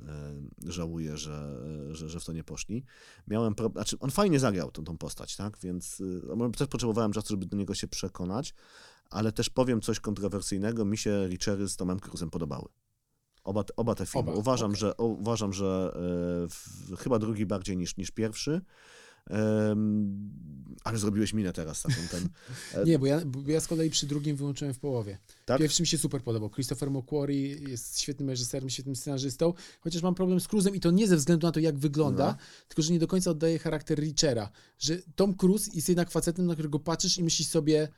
[0.66, 1.58] e, żałuję, że,
[1.90, 2.84] e, że, że w to nie poszli.
[3.28, 5.58] Miałem problem, znaczy on fajnie zagrał tą, tą postać, tak?
[5.58, 6.02] Więc
[6.46, 8.54] e, też potrzebowałem czasu, żeby do niego się przekonać,
[9.10, 10.84] ale też powiem coś kontrowersyjnego.
[10.84, 12.68] Mi się Richery z Tomem Cruzem podobały.
[13.44, 14.30] Oba, te- oba te filmy.
[14.30, 14.80] Oba, uważam, okej.
[14.80, 15.92] że, uważam, że
[16.50, 18.60] w, chyba drugi bardziej niż, niż pierwszy.
[20.84, 22.28] Ale zrobiłeś minę teraz taką ten.
[22.82, 25.18] e, Nie, bo ja, bo ja z kolei przy drugim wyłączyłem w połowie.
[25.44, 25.58] Tak?
[25.58, 26.50] Pierwszy mi się super podobał.
[26.50, 31.08] Christopher McQuarrie jest świetnym reżyserem, świetnym scenarzystą, chociaż mam problem z Cruzem i to nie
[31.08, 32.36] ze względu na to, jak wygląda, No.
[32.68, 34.50] tylko że nie do końca oddaje charakter Richera.
[34.78, 37.88] Że Tom Cruise jest jednak facetem, na którego patrzysz i myślisz sobie,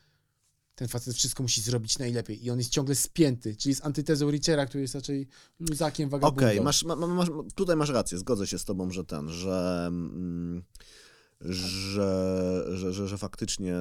[0.75, 4.67] ten facet wszystko musi zrobić najlepiej i on jest ciągle spięty, czyli jest antytezą Richera,
[4.67, 5.29] który jest raczej
[5.61, 6.47] luzakiem, wagabundą.
[6.47, 9.85] Okej, masz, ma, ma- masz, tutaj masz rację, zgodzę się z tobą, że ten, że,
[9.89, 10.63] mm,
[11.41, 13.75] że, że, że, że faktycznie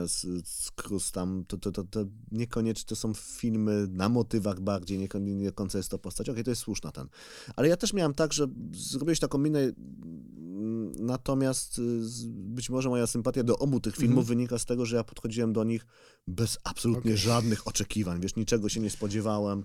[0.75, 5.51] Cruz tam to, to, to, to niekoniecznie to są filmy na motywach bardziej, nie, nie
[5.51, 6.29] końca jest to postać.
[6.29, 7.07] Okej, to jest słuszna ten.
[7.55, 11.81] Ale ja też miałem tak, że zrobiłeś taką minę, mm, natomiast y,
[12.27, 14.27] być może moja sympatia do obu tych filmów Mhm.
[14.27, 15.85] wynika z tego, że ja podchodziłem do nich
[16.27, 17.17] bez absolutnie Okej.
[17.23, 19.63] żadnych oczekiwań, wiesz, niczego się nie spodziewałem.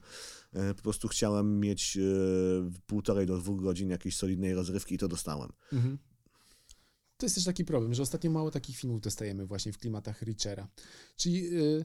[0.53, 2.01] E, Po prostu chciałem mieć e,
[2.87, 5.49] półtorej do dwóch godzin jakiejś solidnej rozrywki i to dostałem.
[5.73, 5.99] Mhm.
[7.21, 10.69] To jest też taki problem, że ostatnio mało takich filmów dostajemy właśnie w klimatach Richera.
[11.17, 11.85] Czyli y,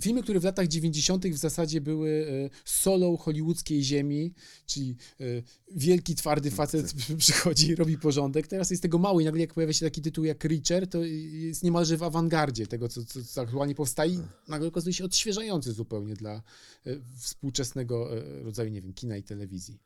[0.00, 1.26] filmy, które w latach 90.
[1.26, 4.34] w zasadzie były y, solą hollywoodzkiej ziemi,
[4.66, 8.46] czyli y, wielki, twardy facet przychodzi i robi porządek.
[8.46, 11.62] Teraz jest tego mało i nagle jak pojawia się taki tytuł jak Richer, to jest
[11.62, 14.18] niemalże w awangardzie tego, co, co, co aktualnie powstaje i
[14.48, 16.42] nagle okazuje się odświeżający zupełnie dla
[16.86, 19.80] y, współczesnego y, rodzaju, nie wiem, kina i telewizji.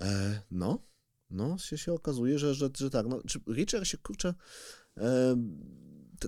[0.00, 0.93] E, no,
[1.34, 3.06] no, się, się okazuje, że, że, że tak.
[3.06, 4.34] No, czy Richard się kurczę.
[4.96, 5.36] E,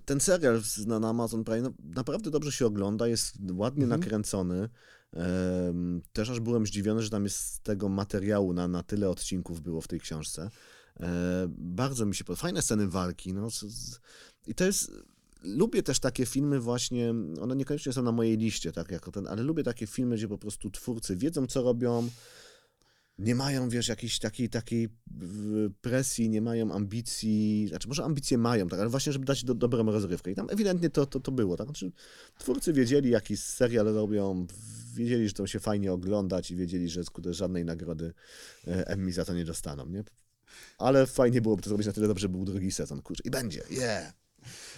[0.05, 4.01] ten serial z- na, na Amazon Prime no, naprawdę dobrze się ogląda, jest ładnie Mhm.
[4.01, 4.69] nakręcony.
[5.13, 9.81] Em, też aż byłem zdziwiony, że tam jest tego materiału na, na tyle odcinków było
[9.81, 10.51] w tej książce.
[11.01, 12.43] E, bardzo mi się podoba.
[12.43, 13.33] Fajne sceny walki.
[13.35, 14.01] No, z, z,
[14.47, 14.93] I to jest.
[15.43, 19.43] Lubię też takie filmy właśnie, one niekoniecznie są na mojej liście, tak jako ten, ale
[19.43, 22.09] lubię takie filmy, gdzie po prostu twórcy wiedzą, co robią,
[23.19, 24.89] nie mają, wiesz, jakiejś takiej, takiej
[25.81, 29.85] presji, nie mają ambicji, znaczy może ambicje mają, tak, ale właśnie, żeby dać do, dobrą
[29.85, 30.31] rozrywkę.
[30.31, 31.67] I tam ewidentnie to, to, to było, tak?
[31.67, 31.93] Znaczy,
[32.39, 34.47] twórcy wiedzieli, jaki serial robią,
[34.95, 38.13] wiedzieli, że to się fajnie oglądać i wiedzieli, że skute żadnej nagrody
[38.67, 40.05] e, Emmy za to nie dostaną, nie?
[40.79, 43.23] Ale fajnie byłoby to zrobić na tyle dobrze, był drugi sezon, kurczę.
[43.25, 44.26] I będzie, yeah!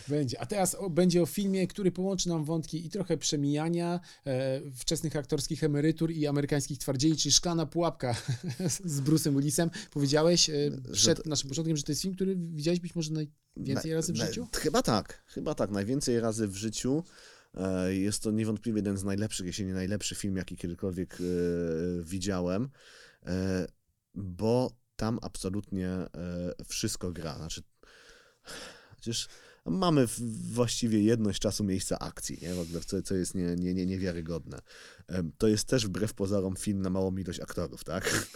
[0.08, 0.40] Będzie.
[0.40, 5.16] A teraz o, będzie o filmie, który połączy nam wątki i trochę przemijania, e, wczesnych
[5.16, 8.16] aktorskich emerytur i amerykańskich twardzieli, czyli Szklana Pułapka
[8.84, 9.70] z Bruce'em Willisem.
[9.90, 10.54] Powiedziałeś e,
[10.92, 14.16] przed naszym początkiem, że to jest film, który widziałeś być może najwięcej Na- razy w
[14.16, 14.46] na- życiu?
[14.56, 15.70] Chyba tak, chyba tak.
[15.70, 17.04] Najwięcej razy w życiu.
[17.54, 21.24] E, Jest to niewątpliwie jeden z najlepszych, jeśli nie najlepszy film, jaki kiedykolwiek e,
[22.02, 22.68] widziałem,
[23.26, 23.66] e,
[24.14, 26.08] bo tam absolutnie e,
[26.68, 27.36] wszystko gra.
[27.36, 27.62] Znaczy,
[28.96, 29.28] przecież
[29.70, 32.54] mamy w- właściwie jedność czasu miejsca akcji, nie?
[32.54, 34.58] W ogóle, co, co jest nie, nie, nie, niewiarygodne.
[35.38, 38.26] To jest też wbrew pozorom film na małą ilość aktorów, tak?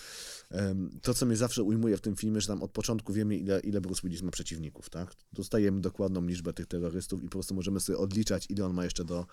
[1.03, 3.81] To, co mnie zawsze ujmuje w tym filmie, że tam od początku wiemy, ile, ile
[3.81, 5.15] Bruce Willis ma przeciwników, tak?
[5.33, 9.05] Dostajemy dokładną liczbę tych terrorystów i po prostu możemy sobie odliczać, ile on ma jeszcze
[9.05, 9.27] do,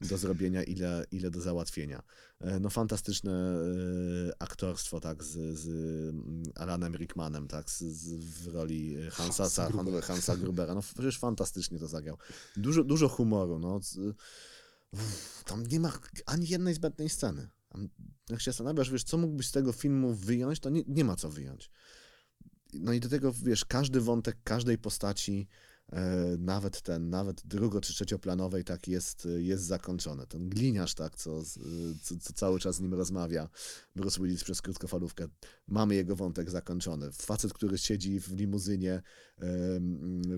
[0.00, 2.02] do zrobienia, ile, ile do załatwienia.
[2.40, 5.68] E, No fantastyczne e, aktorstwo, tak, z, z
[6.14, 10.06] mm, Alanem Rickmanem, tak, z, z, w roli Hansa, Hansa Hansa, Grubera.
[10.06, 10.74] Hansa Grubera.
[10.74, 12.18] No przecież fantastycznie to zagrał.
[12.56, 13.80] Dużo, dużo humoru, no.
[15.44, 15.92] Tam nie ma
[16.26, 17.48] ani jednej zbędnej sceny.
[18.30, 21.30] Jak się zastanawiasz, wiesz, co mógłbyś z tego filmu wyjąć, to nie, nie ma co
[21.30, 21.70] wyjąć.
[22.72, 25.48] No i do tego, wiesz, każdy wątek każdej postaci,
[26.38, 30.26] nawet ten, nawet drugo czy trzecioplanowej, tak jest, jest zakończony.
[30.26, 31.58] Ten gliniarz, tak, co, z-
[32.02, 33.48] co, co cały czas z nim rozmawia,
[33.96, 35.28] Bruce Willis przez krótkofalówkę,
[35.68, 37.12] mamy jego wątek zakończony.
[37.12, 39.02] Facet, który siedzi w limuzynie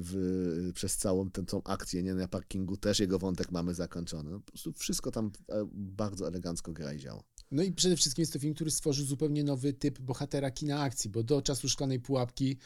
[0.01, 4.31] w, przez całą tę akcję, nie, na parkingu, też jego wątek mamy zakończony.
[4.31, 7.23] No, po prostu wszystko tam e, bardzo elegancko gra i działa.
[7.51, 11.11] No i przede wszystkim jest to film, który stworzył zupełnie nowy typ bohatera kina akcji,
[11.11, 12.59] bo do czasu Szklanej Pułapki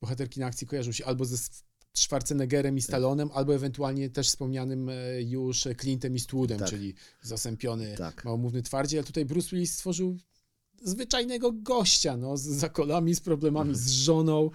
[0.00, 1.36] bohater kina akcji kojarzył się albo ze
[1.94, 2.86] Schwarzeneggerem i Tak.
[2.88, 6.68] Stallonem, albo ewentualnie też wspomnianym e, już Clintem Eastwoodem, Tak.
[6.70, 8.24] czyli zasępiony, Tak.
[8.24, 10.16] małomówny twardziel, a tutaj Bruce Willis stworzył
[10.82, 13.86] zwyczajnego gościa, no, z zakolami, z problemami Mhm.
[13.88, 14.50] z żoną,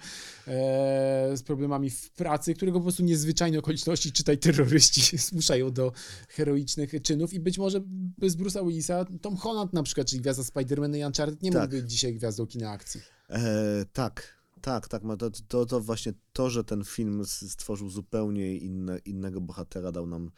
[0.46, 5.92] e, z problemami w pracy, którego po prostu niezwyczajne okoliczności, czytaj terroryści, zmuszają do
[6.28, 7.80] heroicznych czynów i być może
[8.18, 11.62] bez Bruce'a Willisa Tom Holland na przykład, czyli gwiazda Spidermana i Uncharted nie Tak.
[11.62, 13.00] mógłby być dzisiaj gwiazdą kina akcji.
[13.30, 15.02] E, tak, tak, tak.
[15.18, 20.30] To, to, to właśnie to, że ten film stworzył zupełnie inne, innego bohatera, dał nam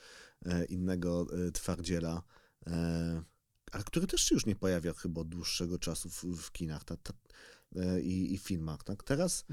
[0.47, 2.23] e, innego e, twardziela,
[2.67, 3.23] e,
[3.73, 6.97] ale który też się już nie pojawia chyba od dłuższego czasu w, w kinach ta,
[6.97, 7.13] ta,
[8.03, 8.85] i, i filmach.
[8.85, 9.03] Tak?
[9.03, 9.45] Teraz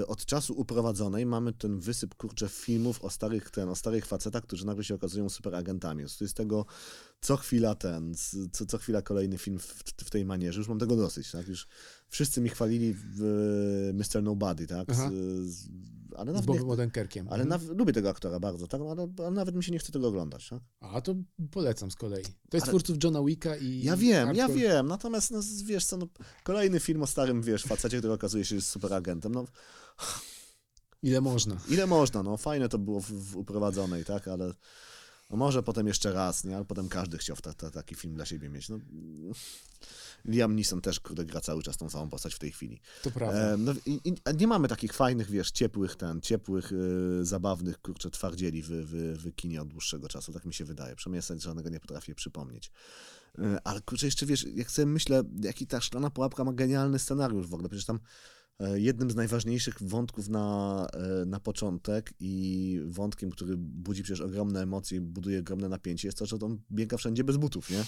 [0.00, 4.42] e, od czasu uprowadzonej mamy ten wysyp kurczę filmów o starych, ten, o starych facetach,
[4.42, 6.04] którzy nagle się okazują superagentami.
[6.18, 6.66] To jest tego
[7.20, 8.14] co chwila ten,
[8.52, 10.58] co, co chwila kolejny film w, w tej manierze.
[10.58, 11.48] Już mam tego dosyć, tak?
[11.48, 11.66] Już
[12.08, 14.22] wszyscy mi chwalili w Mr.
[14.22, 14.94] Nobody, tak?
[14.94, 15.68] Z,
[16.16, 17.28] ale Z nawet Bobem nie, Odenkerkiem.
[17.30, 17.76] ale Mhm.
[17.78, 18.80] lubię tego aktora bardzo, tak?
[18.80, 20.60] Ale, ale nawet mi się nie chce tego oglądać, tak?
[20.80, 21.14] A to
[21.50, 22.24] polecam z kolei.
[22.24, 23.82] To jest Ale- twórców Johna Wicka i.
[23.82, 26.06] Ja wiem, ja wiem, natomiast no, wiesz co, no,
[26.44, 29.44] kolejny film o starym, wiesz, facecie, który okazuje się, że jest superagentem, no
[31.02, 31.56] Ile można.
[31.68, 34.54] ile można, no fajne to było w, w uprowadzonej, tak, ale
[35.30, 38.24] no, może potem jeszcze raz, nie, ale potem każdy chciał ta, ta, taki film dla
[38.26, 38.78] siebie mieć, no.
[40.24, 42.80] Liam Neeson też, kurde, gra cały czas tą samą postać w tej chwili.
[43.02, 43.54] To prawda.
[43.54, 48.10] E, no, i, i, nie mamy takich fajnych, wiesz, ciepłych, ten, ciepłych, e, zabawnych, kurczę,
[48.10, 50.96] twardzieli w, w, w kinie od dłuższego czasu, tak mi się wydaje.
[50.96, 52.70] Przynajmniej ja żadnego nie potrafię przypomnieć.
[53.38, 57.46] E, ale kurczę, jeszcze wiesz, jak sobie myślę, jaki ta szklana pułapka ma genialny scenariusz
[57.46, 58.00] w ogóle, przecież tam
[58.74, 64.98] jednym z najważniejszych wątków na, e, na początek i wątkiem, który budzi przecież ogromne emocje
[64.98, 67.84] i buduje ogromne napięcie, jest to, że on biega wszędzie bez butów, nie?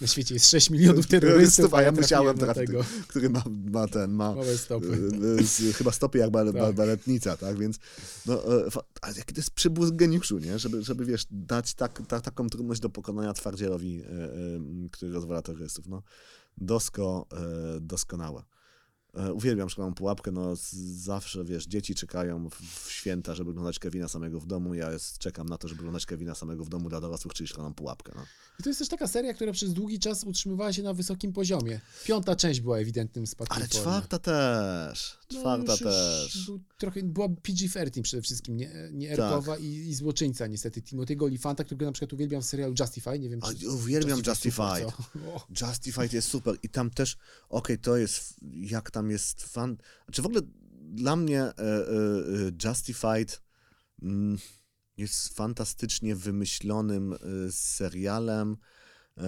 [0.00, 2.84] Na świecie jest 6 milionów terrorystów, a ja musiałem trafić, tego.
[3.08, 5.10] który ma, ma ten, ma stopy.
[5.38, 6.74] e, z, chyba stopy jak bale, Tak.
[6.74, 7.78] baletnica, tak, więc
[8.26, 8.68] no, e,
[9.02, 12.80] ale jaki to jest przybłysk geniuszu, nie, żeby, żeby wiesz, dać tak, ta, taką trudność
[12.80, 14.28] do pokonania twardzielowi, e, e,
[14.92, 16.02] który rozwala terrorystów, no,
[16.58, 18.42] dosko, e, doskonałe.
[19.16, 20.52] E, Uwielbiam szklaną pułapkę, no
[20.94, 25.48] zawsze, wiesz, dzieci czekają w, święta, żeby oglądać Kevina samego w domu, ja jest, czekam
[25.48, 28.22] na to, żeby oglądać Kevina samego w domu dla dorosłych, czyli szklaną pułapkę, no.
[28.60, 31.80] I to jest też taka seria, która przez długi czas utrzymywała się na wysokim poziomie.
[32.04, 33.82] Piąta część była ewidentnym spadkiem Ale formy.
[33.82, 36.46] czwarta też, czwarta już- już też.
[36.46, 39.18] Był trochę, była PG-13 przede wszystkim, nie, nie Tak.
[39.18, 40.80] erkowa i, i złoczyńca niestety.
[40.80, 43.70] Timothy'ego Olifanta, którego na przykład uwielbiam w serialu Justify, nie wiem A, czy...
[43.70, 44.88] uwielbiam super, Justified.
[44.90, 45.20] co?
[45.34, 47.16] O, Justified jest super i tam też,
[47.48, 49.76] okej, to jest, jak tam jest fan,
[50.12, 50.40] czy w ogóle
[50.80, 51.62] dla mnie e, e,
[52.64, 53.42] e, Justified
[54.02, 54.38] mm,
[54.96, 57.16] jest fantastycznie wymyślonym e,
[57.52, 58.56] serialem,
[59.18, 59.22] e,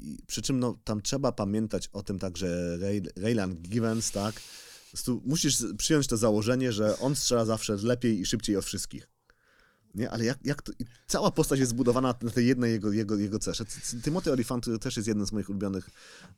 [0.00, 4.34] i, przy czym no, tam trzeba pamiętać o tym tak, że Ray, Raylan Givens, tak,
[5.24, 9.08] musisz przyjąć to założenie, że on strzela zawsze lepiej i szybciej od wszystkich.
[9.94, 10.72] Nie, ale jak, jak to,
[11.06, 13.64] cała postać jest zbudowana na tej jednej jego, jego, jego cesze.
[14.02, 15.90] Timothy Olyphant, też jest jednym z moich ulubionych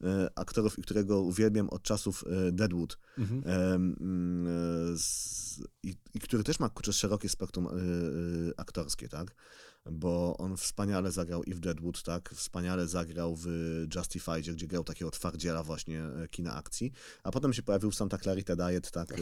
[0.05, 2.99] e, aktorów i którego uwielbiam od czasów e, Deadwood.
[3.19, 3.43] Mhm.
[3.47, 7.73] Mm, e, z, i, I który też ma kurczę, szerokie spektrum e, e,
[8.57, 9.35] aktorskie, tak?
[9.93, 12.30] Bo on wspaniale zagrał i w Deadwood, tak?
[12.35, 13.47] Wspaniale zagrał w
[13.97, 16.93] Justified, gdzie grał takiego twardziela właśnie e, kina akcji.
[17.22, 19.12] A potem się pojawił Santa Clarita Diet, tak?
[19.12, 19.16] e,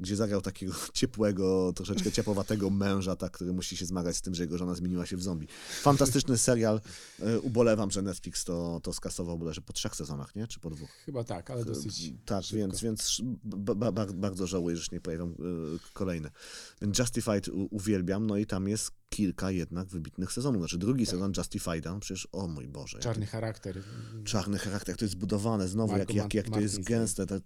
[0.00, 3.32] gdzie zagrał takiego ciepłego, troszeczkę ciepłowatego męża, tak?
[3.32, 5.48] Który musi się zmagać z tym, że jego żona zmieniła się w zombie.
[5.82, 6.80] Fantastyczny serial.
[7.20, 10.46] E, Ubolewam, że Netflix to, to skasował bodajże po trzech sezonach, nie?
[10.46, 10.90] Czy po dwóch?
[10.90, 12.56] Chyba tak, ale dosyć Tak, szybko.
[12.58, 15.34] więc, więc ba, ba, ba- bardzo żałuję, że się nie pojawią
[15.92, 16.30] kolejne.
[16.98, 20.60] Justified uwielbiam, no i tam jest kilka jednak wybitnych sezonów.
[20.60, 22.98] Znaczy drugi sezon Justified'a, no przecież, o mój Boże.
[22.98, 23.82] Czarny charakter.
[24.24, 27.26] czarny charakter, jak to jest zbudowane, znowu, jak, Marco jak, jak to jest gęste.
[27.26, 27.40] te-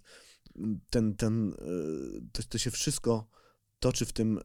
[0.91, 1.55] ten, ten, y,
[2.33, 3.27] to, to się wszystko
[3.79, 4.41] toczy w tym y,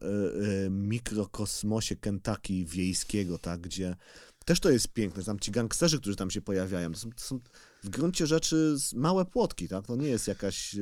[0.66, 3.96] y, mikrokosmosie Kentucky wiejskiego, tak, gdzie
[4.44, 5.24] też to jest piękne.
[5.24, 7.40] Tam ci gangsterzy, którzy tam się pojawiają, to są, to są
[7.82, 9.86] w gruncie rzeczy małe płotki, tak?
[9.86, 10.76] To nie jest jakaś.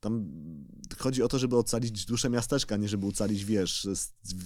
[0.00, 0.28] Tam
[0.98, 3.88] chodzi o to, żeby ocalić duszę miasteczka, nie żeby ocalić, wiesz,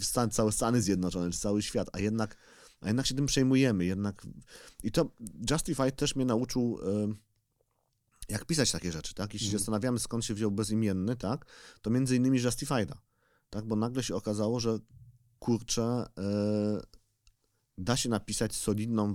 [0.01, 2.37] stan, całe Stany Zjednoczone, czy cały świat, a jednak,
[2.81, 4.27] a jednak się tym przejmujemy, jednak
[4.83, 5.11] i to
[5.51, 6.79] Justified też mnie nauczył,
[7.11, 7.15] y,
[8.29, 9.33] jak pisać takie rzeczy, tak?
[9.33, 9.59] Jeśli się Mhm.
[9.59, 11.47] zastanawiamy, skąd się wziął bezimienny, tak?
[11.83, 12.97] To między innymi Justified'a,
[13.51, 13.65] tak?
[13.67, 14.79] Bo nagle się okazało, że
[15.39, 16.07] kurczę,
[16.79, 16.83] y,
[17.79, 19.15] da się napisać solidną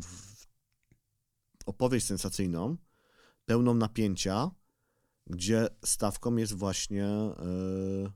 [1.65, 2.77] opowieść sensacyjną,
[3.45, 4.51] pełną napięcia,
[5.28, 8.11] gdzie stawką jest właśnie y,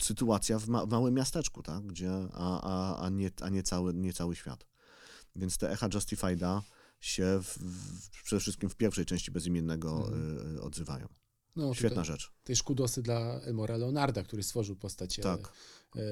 [0.00, 1.86] sytuacja w, ma- w małym miasteczku, tak?
[1.86, 4.66] Gdzie, a, a, a, nie, a nie, cały, nie cały świat.
[5.36, 6.60] Więc te echa Justified'a
[7.00, 10.56] się w, w, przede wszystkim w pierwszej części bezimiennego Mhm.
[10.56, 11.08] y, odzywają.
[11.56, 12.32] No, Świetna tutaj, rzecz.
[12.44, 15.52] Też kudosy dla Elmora Leonarda, który stworzył postać e, Tak.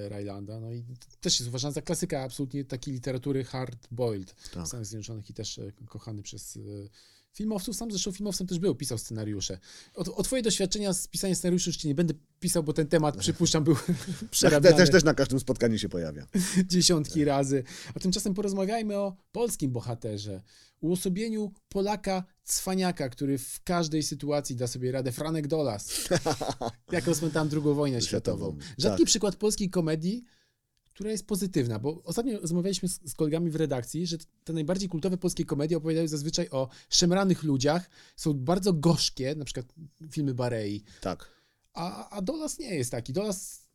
[0.09, 0.61] Rylanda.
[0.61, 0.85] No i
[1.21, 4.67] też jest uważany za klasyka absolutnie takiej literatury hard-boiled w Tak.
[4.67, 6.59] Stanach Zjednoczonych i też kochany przez
[7.37, 7.77] filmowców.
[7.77, 9.59] Sam zresztą filmowcem też był, pisał scenariusze.
[9.95, 13.17] O, o twoje doświadczenia z pisaniem scenariuszy już ci nie będę pisał, bo ten temat,
[13.17, 13.97] przypuszczam, był Też,
[14.31, 16.27] przerabiany też, też na każdym spotkaniu się pojawia.
[16.73, 17.65] dziesiątki razy.
[17.95, 20.43] A tymczasem porozmawiajmy o polskim bohaterze.
[20.81, 25.13] Uosobieniu Polaka cwaniaka, który w każdej sytuacji da sobie radę.
[25.13, 26.09] Franek Dolas.
[26.93, 28.47] Jak rozpętałem drugą wojnę światową.
[28.47, 29.07] Światową, Rzadki tak.
[29.07, 30.25] przykład polskiej komedii,
[30.97, 35.19] która jest pozytywna, bo ostatnio rozmawialiśmy z, z kolegami w redakcji, że te najbardziej kultowe
[35.19, 39.67] polskie komedie opowiadają zazwyczaj o szemranych ludziach, są bardzo gorzkie, na przykład
[40.11, 41.31] filmy Barei, Tak.
[41.75, 43.13] a, a Dolas nie jest taki.
[43.13, 43.67] Dolas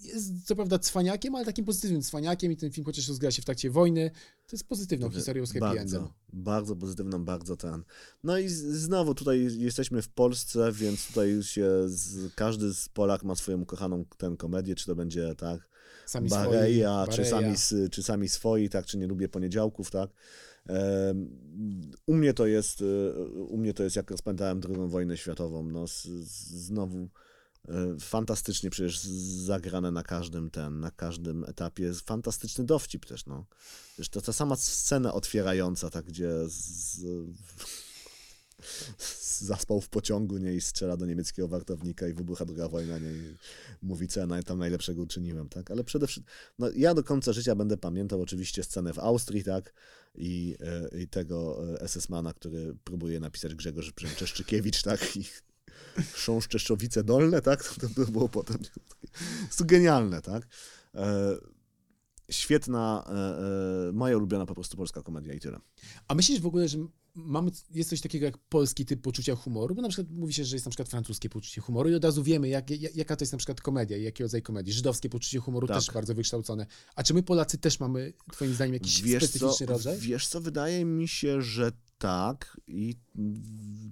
[0.00, 3.44] jest co prawda cwaniakiem, ale takim pozytywnym cwaniakiem i ten film chociaż rozgrywa się w
[3.44, 4.10] trakcie wojny,
[4.46, 6.08] to jest pozytywną historią z happy bardzo, endem.
[6.32, 7.82] Bardzo pozytywną, bardzo ten.
[8.24, 13.34] No i znowu tutaj jesteśmy w Polsce, więc tutaj się z, każdy z Polak ma
[13.34, 15.68] swoją ukochaną ten komedię, czy to będzie tak
[16.08, 17.54] Sami Bareja, swoi, czy sami,
[17.90, 20.10] czy sami swoi, tak, czy nie lubię poniedziałków, tak.
[22.06, 25.86] U mnie to jest, e, u mnie to jest jak rozpętałem drugą wojnę światową, no
[25.86, 27.08] z, znowu
[27.68, 29.00] e, fantastycznie przecież
[29.44, 33.44] zagrane na każdym ten, na każdym etapie, fantastyczny dowcip też, no.
[33.98, 37.00] Wiesz, to ta sama scena otwierająca, tak, gdzie z,
[39.38, 43.34] zaspał w pociągu, nie, i strzela do niemieckiego wartownika i wybucha druga wojna, nie, i
[43.82, 47.54] mówi, co ja tam najlepszego uczyniłem, tak, ale przede wszystkim, no ja do końca życia
[47.54, 49.72] będę pamiętał oczywiście scenę w Austrii, tak,
[50.14, 50.56] i,
[50.92, 55.24] e, i tego e, SS-mana, który próbuje napisać Grzegorz Brzęczeszczykiewicz, tak, i
[56.12, 57.64] Chrząszczeszowice Dolne, tak,
[57.96, 58.58] to, było potem,
[59.46, 60.48] jest to genialne, tak,
[60.94, 61.36] e,
[62.30, 65.58] świetna, e, e, moja ulubiona po prostu polska komedia i tyle.
[66.08, 66.78] A myślisz w ogóle, że
[67.14, 69.74] mamy, jest coś takiego jak polski typ poczucia humoru?
[69.74, 72.22] Bo na przykład mówi się, że jest na przykład francuskie poczucie humoru i od razu
[72.22, 74.72] wiemy, jak, jak, jaka to jest na przykład komedia i jaki rodzaj komedii.
[74.72, 75.76] Żydowskie poczucie humoru Tak.
[75.76, 76.66] też bardzo wykształcone.
[76.94, 79.98] A czy my Polacy też mamy, twoim zdaniem, jakiś Wiesz specyficzny co, rodzaj?
[79.98, 82.94] Wiesz co, wydaje mi się, że tak i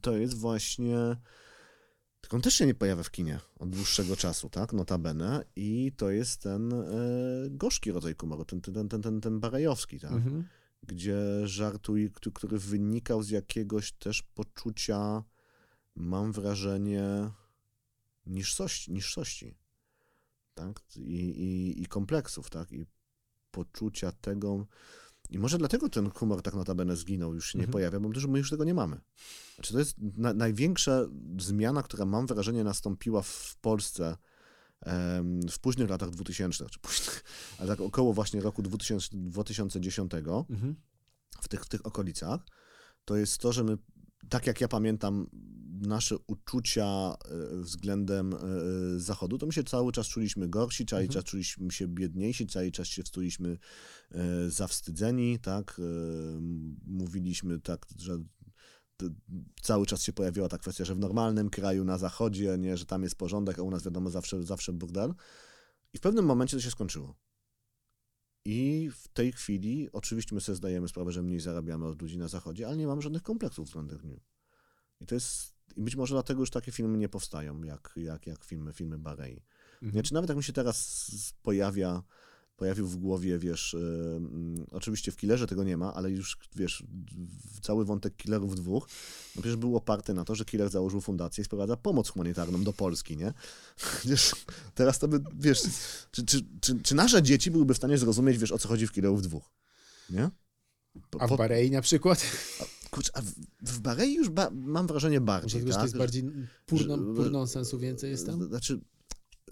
[0.03, 1.17] to jest właśnie...
[2.27, 6.11] Tylko on też się nie pojawia w kinie od dłuższego czasu, tak, notabene i to
[6.11, 6.87] jest ten e,
[7.51, 10.45] gorzki rodzaj humoru, ten, ten, ten, ten, ten barejowski, tak, Mhm.
[10.83, 15.23] gdzie żartuj, któ- który wynikał z jakiegoś też poczucia,
[15.95, 17.31] mam wrażenie,
[18.27, 19.57] niższości, niższości
[20.55, 20.81] tak?
[20.97, 22.73] I, i, i kompleksów, tak?
[22.73, 22.87] I
[23.51, 24.67] poczucia tego.
[25.31, 27.73] I może dlatego ten humor tak notabene zginął, już się nie Mhm.
[27.73, 29.01] pojawia, bo my już tego nie mamy.
[29.55, 31.01] Znaczy to jest na, największa
[31.41, 34.17] zmiana, która mam wrażenie nastąpiła w Polsce
[34.81, 37.25] em, w późnych latach 2000, czy późnych,
[37.59, 40.13] ale tak około właśnie roku 2000, 2010
[40.51, 40.77] Mhm.
[41.41, 42.41] w tych, w tych okolicach,
[43.05, 43.79] to jest to, że my,
[44.29, 45.27] tak jak ja pamiętam,
[45.81, 48.39] nasze uczucia e, względem e,
[49.01, 51.15] Zachodu, to my się cały czas czuliśmy gorsi, cały Mhm.
[51.15, 53.59] czas czuliśmy się biedniejsi, cały czas się czuliśmy
[54.11, 55.83] e, zawstydzeni, tak, e,
[56.87, 58.19] mówiliśmy tak, że
[59.63, 63.03] cały czas się pojawiła ta kwestia, że w normalnym kraju na Zachodzie, nie, że tam
[63.03, 65.15] jest porządek, a u nas wiadomo zawsze, zawsze burdel.
[65.93, 67.15] I w pewnym momencie to się skończyło.
[68.45, 72.29] I w tej chwili, oczywiście my sobie zdajemy sprawę, że mniej zarabiamy od ludzi na
[72.29, 74.31] zachodzie, ale nie mamy żadnych kompleksów względem nich.
[75.01, 78.45] I to jest, i być może dlatego już takie filmy nie powstają, jak, jak, jak
[78.45, 79.43] filmy, filmy Barei.
[79.75, 79.93] Mhm.
[79.93, 81.07] Znaczy, nawet jak mi się teraz
[81.43, 82.03] pojawia,
[82.57, 83.79] pojawił w głowie, wiesz, y,
[84.17, 86.85] mm, oczywiście w Killerze tego nie ma, ale już, wiesz,
[87.63, 88.89] cały wątek Killerów dwóch,
[89.37, 92.73] no przecież był oparty na to, że Killer założył fundację i sprowadza pomoc humanitarną do
[92.73, 93.33] Polski, nie?
[94.05, 94.33] Wiesz,
[94.75, 95.63] teraz to by, wiesz,
[96.11, 98.93] czy, czy, czy, czy nasze dzieci byłyby w stanie zrozumieć, wiesz, o co chodzi w
[98.93, 99.51] Killerów dwóch,
[100.11, 100.31] nie?
[101.11, 102.27] Po- A w po- Barei na przykład?
[102.91, 103.27] Kurczę, a w,
[103.63, 105.85] w Barei już ba, mam wrażenie Może bardziej, dlatego, że to tak?
[105.85, 106.25] jest bardziej
[106.67, 108.49] purną, że- purną sensu więcej jest tam?
[108.49, 108.81] Znaczy,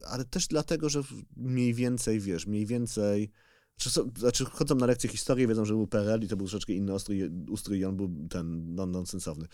[0.07, 1.03] ale też dlatego, że
[1.37, 3.31] mniej więcej, wiesz, mniej więcej...
[3.77, 6.73] Czy są, znaczy chodzą na lekcje historii, wiedzą, że był PRL i to był troszeczkę
[6.73, 9.47] inny ustrój, ustrój i on był ten non, nonsensowny.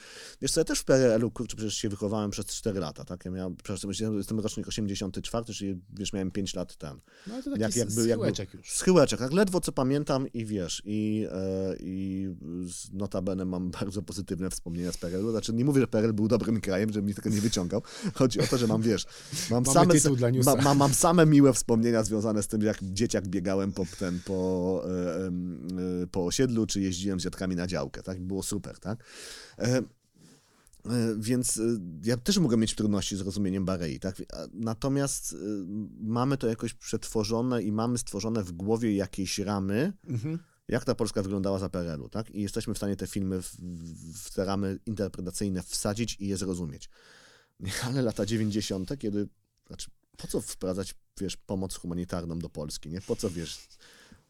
[0.43, 3.25] Wiesz co, ja też w PRL-u, kurczę, przecież się wychowałem przez 4 lata, tak?
[3.25, 7.01] Ja miałem, przecież jestem rocznik 84, czyli wiesz, miałem 5 lat ten.
[7.27, 8.71] No ale to taki jak- jak, jakby- jakby- schyłeczek już.
[8.73, 12.29] Schyłeczek, tak ledwo co pamiętam i wiesz, i, e, i
[12.67, 15.31] z notabene mam bardzo pozytywne wspomnienia z PRL-u.
[15.31, 17.83] Znaczy nie mówię, że PRL był dobrym krajem, żeby mi tego nie wyciągał.
[18.15, 19.07] Chodzi o to, że mam, wiesz,
[19.51, 19.95] mam same,
[20.45, 24.83] ma, ma, mam same miłe wspomnienia związane z tym, jak dzieciak biegałem po, ten, po,
[24.91, 25.27] e,
[26.03, 28.21] e, po osiedlu, czy jeździłem z dziadkami na działkę, tak?
[28.21, 29.05] Było super, tak?
[29.59, 29.83] E,
[31.19, 31.61] Więc
[32.05, 34.23] ja też mogę mieć trudności z rozumieniem Barei, tak?
[34.53, 35.37] Natomiast
[36.01, 40.39] mamy to jakoś przetworzone i mamy stworzone w głowie jakieś ramy, Mhm.
[40.69, 42.31] jak ta Polska wyglądała za PRL-u, tak?
[42.31, 43.57] I jesteśmy w stanie te filmy w,
[44.15, 46.91] w te ramy interpretacyjne wsadzić i je zrozumieć.
[47.87, 49.29] Ale lata 90., kiedy,
[49.67, 53.01] znaczy, po co wprowadzać, wiesz, pomoc humanitarną do Polski, nie?
[53.01, 53.59] Po co, wiesz,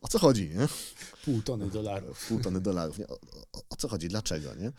[0.01, 0.69] o co chodzi, nie?
[1.25, 2.27] Pół tony dolarów.
[2.29, 3.07] Pół tony dolarów, nie?
[3.07, 3.15] O,
[3.53, 4.73] o, o co chodzi, dlaczego, nie?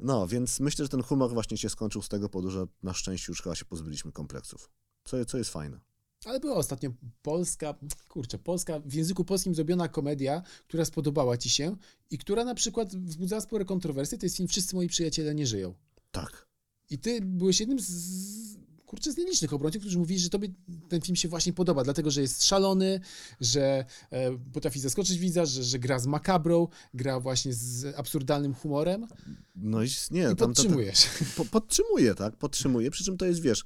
[0.00, 3.26] No, więc myślę, że ten humor właśnie się skończył z tego powodu, że na szczęście
[3.28, 4.70] już chyba się pozbyliśmy kompleksów.
[5.04, 5.80] Co, co jest fajne.
[6.24, 6.90] Ale była ostatnio
[7.22, 7.74] polska,
[8.08, 11.76] kurczę, polska, w języku polskim zrobiona komedia, która spodobała ci się
[12.10, 15.74] i która na przykład wzbudzała spore kontrowersje, to jest film Wszyscy moi przyjaciele nie żyją.
[16.10, 16.48] Tak.
[16.90, 18.56] I ty byłeś jednym z, z
[18.88, 20.48] kurczę, z nielicznych obrońców, którzy mówili, że tobie
[20.88, 23.00] ten film się właśnie podoba, dlatego, że jest szalony,
[23.40, 29.06] że e, potrafi zaskoczyć widza, że, że gra z makabrą, gra właśnie z absurdalnym humorem
[29.54, 31.06] No i nie, i tam to, to, podtrzymujesz.
[31.36, 32.36] po, podtrzymuje, tak?
[32.36, 33.64] Podtrzymuje, przy czym to jest, wiesz,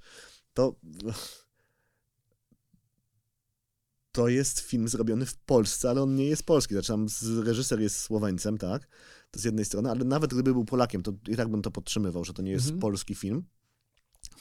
[0.55, 0.74] to
[4.12, 6.74] to jest film zrobiony w Polsce, ale on nie jest polski.
[6.74, 7.07] Znaczy tam
[7.44, 8.89] reżyser jest Słoweńcem, tak?
[9.31, 12.24] To z jednej strony, ale nawet gdyby był Polakiem, to i tak bym to podtrzymywał,
[12.24, 12.81] że to nie jest Mhm.
[12.81, 13.44] polski film.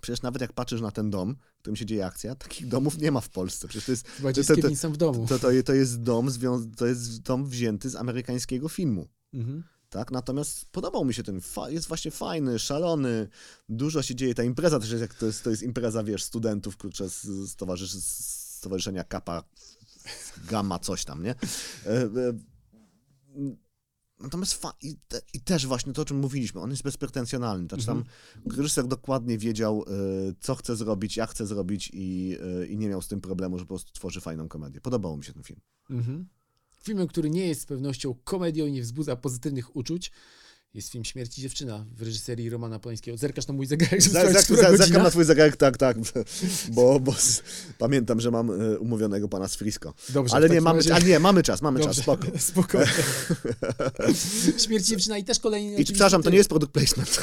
[0.01, 3.11] Przecież nawet jak patrzysz na ten dom, w którym się dzieje akcja, takich domów nie
[3.11, 3.67] ma w Polsce.
[3.67, 5.25] Przecież to jest, Chyba to, to, to, w domu.
[5.27, 6.29] to, to, to jest dom,
[6.77, 9.07] to jest dom wzięty z amerykańskiego filmu.
[9.33, 9.63] Mhm.
[9.89, 10.11] Tak?
[10.11, 13.27] Natomiast podobał mi się ten, jest właśnie fajny, szalony,
[13.69, 14.35] dużo się dzieje.
[14.35, 17.55] Ta impreza też jest, jak to jest, to jest impreza, wiesz, studentów, kurczę, z, z,
[17.55, 19.43] towarzysz, z Stowarzyszenia Kappa,
[20.49, 21.35] Gamma, coś tam, nie?
[24.23, 27.67] Natomiast i, te, i też właśnie to, o czym mówiliśmy, on jest bezpretensjonalny.
[27.67, 28.03] Znaczy tam
[28.57, 33.01] reżyser dokładnie wiedział, e, co chce zrobić, jak chce zrobić i, e, i nie miał
[33.01, 34.81] z tym problemu, że po prostu tworzy fajną komedię.
[34.81, 35.59] Podobał mi się ten film.
[35.89, 36.27] Mhm.
[36.83, 40.11] Filmem, który nie jest z pewnością komedią i nie wzbudza pozytywnych uczuć,
[40.73, 43.17] jest film Śmierci dziewczyna w reżyserii Romana Polańskiego.
[43.17, 44.77] Zerkasz na mój zegarek, żeby Za- za-?
[44.77, 45.97] Zerkam na twój zegarek, tak, tak,
[46.75, 47.43] bo, bo s-
[47.77, 49.93] pamiętam, że mam e, umówionego pana z Frisco.
[50.09, 52.27] Dobrze, Ale nie, mamy, razie- a nie, mamy czas, mamy Dobrze, czas, spoko.
[52.51, 52.87] Spokojnie.
[54.65, 55.77] Śmierci dziewczyna i też kolejny...
[55.77, 57.19] I przepraszam, to nie jest product placement.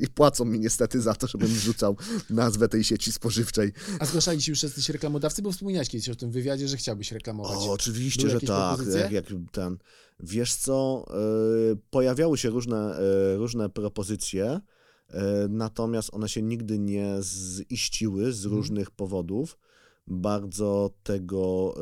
[0.00, 1.96] I płacą mi niestety za to, żebym wrzucał
[2.30, 3.72] nazwę tej sieci spożywczej.
[3.98, 7.58] A zgłaszali się już jacyś reklamodawcy, bo wspominałeś kiedyś o tym wywiadzie, że chciałbyś reklamować.
[7.58, 8.76] O, oczywiście, Były że tak.
[8.76, 9.00] propozycje?
[9.00, 9.78] Jak, jak ten.
[10.20, 14.60] Wiesz co, e, pojawiały się różne, e, różne propozycje,
[15.08, 18.56] e, natomiast one się nigdy nie ziściły z Mhm.
[18.56, 19.58] różnych powodów.
[20.06, 21.74] Bardzo tego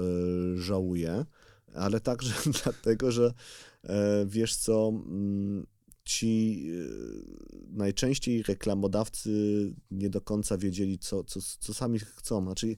[0.57, 1.25] żałuję,
[1.75, 2.35] ale także
[2.65, 3.33] dlatego, że
[4.27, 5.67] wiesz co, mm,
[6.09, 9.31] ci e, najczęściej reklamodawcy
[9.91, 12.43] nie do końca wiedzieli, co, co, co sami chcą.
[12.43, 12.77] Znaczy,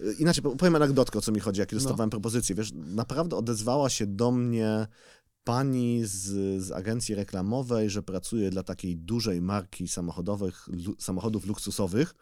[0.00, 2.54] e, inaczej, po- powiem anegdotkę, o co mi chodzi, jak dostawałem propozycję.
[2.54, 4.86] Wiesz, naprawdę odezwała się do mnie
[5.44, 6.24] pani z,
[6.62, 12.14] z agencji reklamowej, że pracuje dla takiej dużej marki samochodowych, lu, samochodów luksusowych.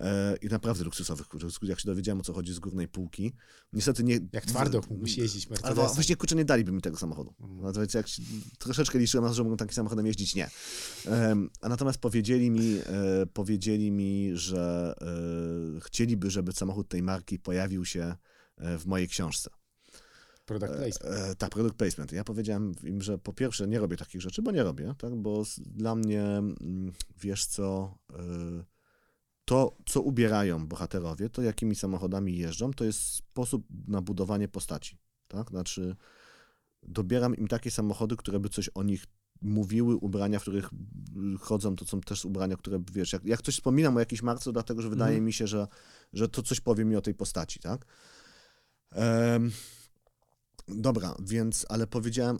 [0.00, 3.32] E, I naprawdę luksusowych, kurczę, jak się dowiedziałem, o co chodzi z górnej półki.
[3.72, 4.20] Niestety nie...
[4.32, 7.34] Jak twardo mógłbyś jeździć Ale właściwie, kurczę, nie daliby mi tego samochodu.
[7.40, 7.60] Mhm.
[7.62, 8.22] Natomiast jak się-
[8.58, 10.50] troszeczkę liczyłem na to, że mógł takim samochodem jeździć, nie.
[11.60, 14.94] A natomiast powiedzieli mi, e, powiedzieli mi, że
[15.76, 18.16] e, chcieliby, żeby samochód tej marki pojawił się
[18.56, 19.50] e, w mojej książce.
[20.44, 21.14] Product placement.
[21.16, 22.12] E, tak, product placement.
[22.12, 25.16] Ja powiedziałem im, że po pierwsze nie robię takich rzeczy, bo nie robię, tak?
[25.16, 28.64] bo dla mnie, mm, wiesz co, e,
[29.44, 34.98] to, co ubierają bohaterowie, to jakimi samochodami jeżdżą, to jest sposób na budowanie postaci.
[35.28, 35.50] Tak?
[35.50, 35.96] Znaczy,
[36.82, 39.06] dobieram im takie samochody, które by coś o nich
[39.42, 40.70] mówiły, ubrania, w których
[41.40, 44.82] chodzą, to są też ubrania, które, wiesz, jak, jak coś wspominam o jakiejś marce, dlatego,
[44.82, 45.24] że wydaje Mhm.
[45.24, 45.68] mi się, że,
[46.12, 47.84] że to coś powie mi o tej postaci, tak?
[48.92, 49.52] Em,
[50.68, 52.38] dobra, więc, ale powiedziałem,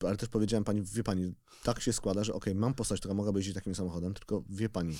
[0.00, 3.38] ale też powiedziałem pani, wie pani, tak się składa, że okej, mam postać, która mogłaby
[3.38, 4.98] jeździć takim samochodem, tylko wie pani,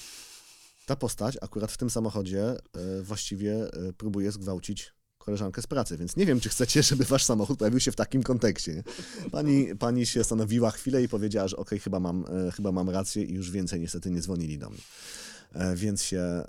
[0.90, 6.16] ta postać akurat w tym samochodzie e, właściwie e, próbuje zgwałcić koleżankę z pracy, więc
[6.16, 8.82] nie wiem, czy chcecie, żeby wasz samochód pojawił się w takim kontekście.
[9.32, 13.22] Pani, pani się zastanowiła chwilę i powiedziała, że okej, chyba, mam, e, chyba mam rację
[13.22, 14.80] i już więcej niestety nie dzwonili do mnie.
[15.74, 16.42] Więc się,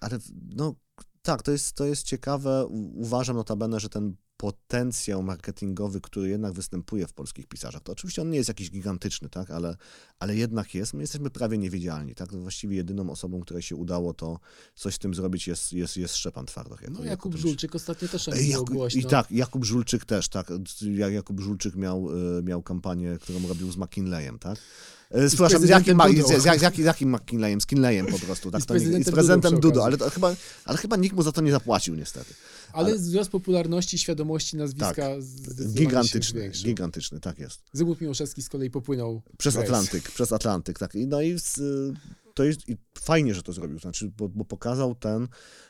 [0.00, 0.18] ale
[0.56, 0.74] no
[1.22, 2.66] tak, to jest, to jest ciekawe.
[2.94, 8.30] Uważam notabene, że ten potencjał marketingowy, który jednak występuje w polskich pisarzach, to oczywiście on
[8.30, 9.76] nie jest jakiś gigantyczny, tak, ale,
[10.18, 10.94] ale jednak jest.
[10.94, 12.34] My jesteśmy prawie niewidzialni, tak.
[12.36, 14.40] Właściwie jedyną osobą, której się udało to
[14.74, 16.82] coś z tym zrobić jest, jest, jest Szczepan Twardoch.
[16.82, 19.00] jako- No jako Jakub ten- Żulczyk ostatnio też Ej, nim było głośno.
[19.00, 20.52] I tak, Jakub Żulczyk też, tak.
[20.96, 22.08] Jak Jakub Żulczyk miał,
[22.38, 24.58] e, miał kampanię, którą robił z McKinleyem, tak?
[25.12, 27.60] E, Przepraszam, z jakim, prezydentem ma, z, z, jak, jakim McKinleyem?
[27.60, 28.62] Z Kinleyem po prostu, tak?
[28.62, 30.34] z nie- I z prezydentem prezydentem Dudą przy Dudą, ale, to chyba,
[30.64, 32.34] ale chyba nikt mu za to nie zapłacił niestety.
[32.72, 35.72] Ale wzrost popularności, świadomości nazwiska Tak.
[35.72, 37.60] Gigantyczny, gigantyczny, tak jest.
[37.72, 39.56] Zygmunt Miłoszewski z kolei popłynął Przez.
[39.56, 40.94] Atlantyk, przez Atlantyk, tak.
[40.94, 41.60] I, no i z,
[42.34, 45.28] to jest i fajnie, że to zrobił, znaczy, bo, bo pokazał ten,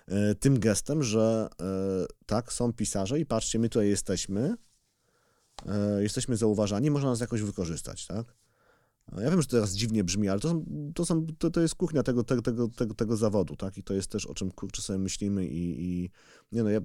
[0.09, 1.66] e, tym gestem, że e,
[2.27, 4.55] tak, są pisarze i patrzcie, my tutaj jesteśmy,
[6.01, 8.27] jesteśmy zauważani, można nas jakoś wykorzystać, tak?
[9.20, 10.65] Ja wiem, że to teraz dziwnie brzmi, ale to, są,
[10.95, 13.79] to, są, to, to jest kuchnia tego, tego, tego, tego, tego zawodu, tak?
[13.79, 16.11] I to jest też o czym kurczę sobie myślimy i, i
[16.53, 16.81] nie no, ja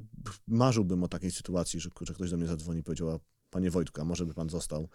[0.47, 4.01] marzyłbym o takiej sytuacji, że kurczę, ktoś do mnie zadzwoni i powiedział, "A, panie Wojtku,
[4.01, 4.87] a może by pan został,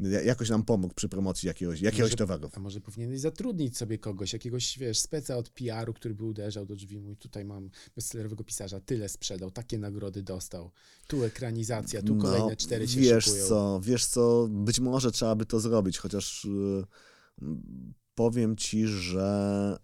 [0.00, 2.50] ja- jakoś nam pomógł przy promocji jakiegoś, jakiegoś Może- towaru.
[2.52, 6.76] A może powinieneś zatrudnić sobie kogoś, jakiegoś, wiesz, speca od PR-u, który by uderzał do
[6.76, 10.70] drzwi, mój tutaj mam bestsellerowego pisarza, tyle sprzedał, takie nagrody dostał,
[11.06, 13.46] tu ekranizacja, tu kolejne cztery się No, wiesz szykują.
[13.46, 16.84] co, wiesz co, być może trzeba by to zrobić, chociaż y,
[18.14, 19.78] powiem ci, że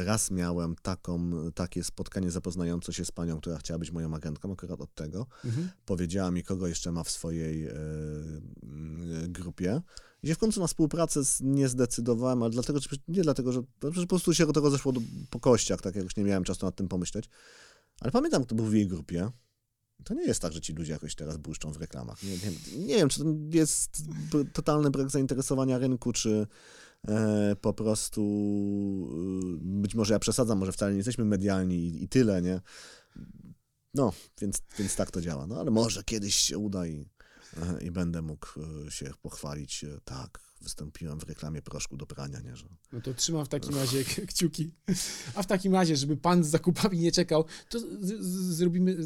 [0.00, 4.52] y, raz miałem taką, takie spotkanie zapoznające się z panią, która chciała być moją agentką,
[4.52, 5.26] akurat od tego.
[5.44, 5.68] Mhm.
[5.84, 7.72] Powiedziała mi, kogo jeszcze ma w swojej y,
[9.28, 9.80] grupie.
[10.22, 14.06] I się w końcu na współpracę nie zdecydowałem, ale dlatego, nie dlatego, że to po
[14.06, 15.00] prostu się do tego zeszło do,
[15.30, 17.28] po kościach, tak jakoś nie miałem czasu nad tym pomyśleć.
[18.00, 19.30] Ale pamiętam, kto był w jej grupie.
[20.04, 22.22] To nie jest tak, że ci ludzie jakoś teraz błyszczą w reklamach.
[22.22, 24.02] Nie, nie, nie wiem, czy to jest
[24.52, 26.46] totalny brak zainteresowania rynku, czy e,
[27.60, 28.22] po prostu
[29.52, 32.60] e, być może ja przesadzam, może wcale nie jesteśmy medialni i, i tyle, nie?
[33.94, 35.46] No, więc, więc tak to działa.
[35.46, 37.08] No ale może kiedyś się uda i,
[37.56, 38.46] e, i będę mógł
[38.86, 42.56] e, się pochwalić, e, tak, wystąpiłem w reklamie proszku do prania, nie?
[42.56, 42.66] Że...
[42.92, 44.70] No to trzymam w takim razie kciuki.
[45.34, 47.78] A w takim razie, żeby pan z zakupami nie czekał, to
[48.50, 48.96] zrobimy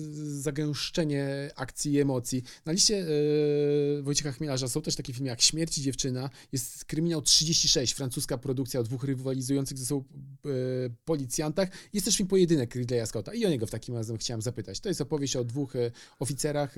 [0.41, 2.43] zagęszczenie akcji i emocji.
[2.65, 7.23] Na liście yy, Wojciecha Chmielarza są też takie filmy jak Śmierć i dziewczyna, jest Kryminał
[7.23, 10.05] 36, francuska produkcja o dwóch rywalizujących ze sobą
[10.45, 10.53] yy,
[11.05, 11.69] policjantach.
[11.93, 14.81] Jest też film Pojedynek Ridleya Scotta i o niego w takim razie chciałem zapytać.
[14.81, 16.77] To jest opowieść o dwóch yy, oficerach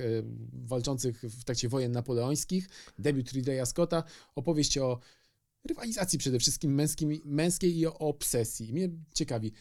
[0.52, 2.68] walczących w trakcie wojen napoleońskich,
[2.98, 4.02] debiut Ridleya Scotta,
[4.34, 5.00] opowieść o
[5.68, 8.72] rywalizacji przede wszystkim męskim, męskiej i o obsesji.
[8.72, 9.52] Mnie ciekawi,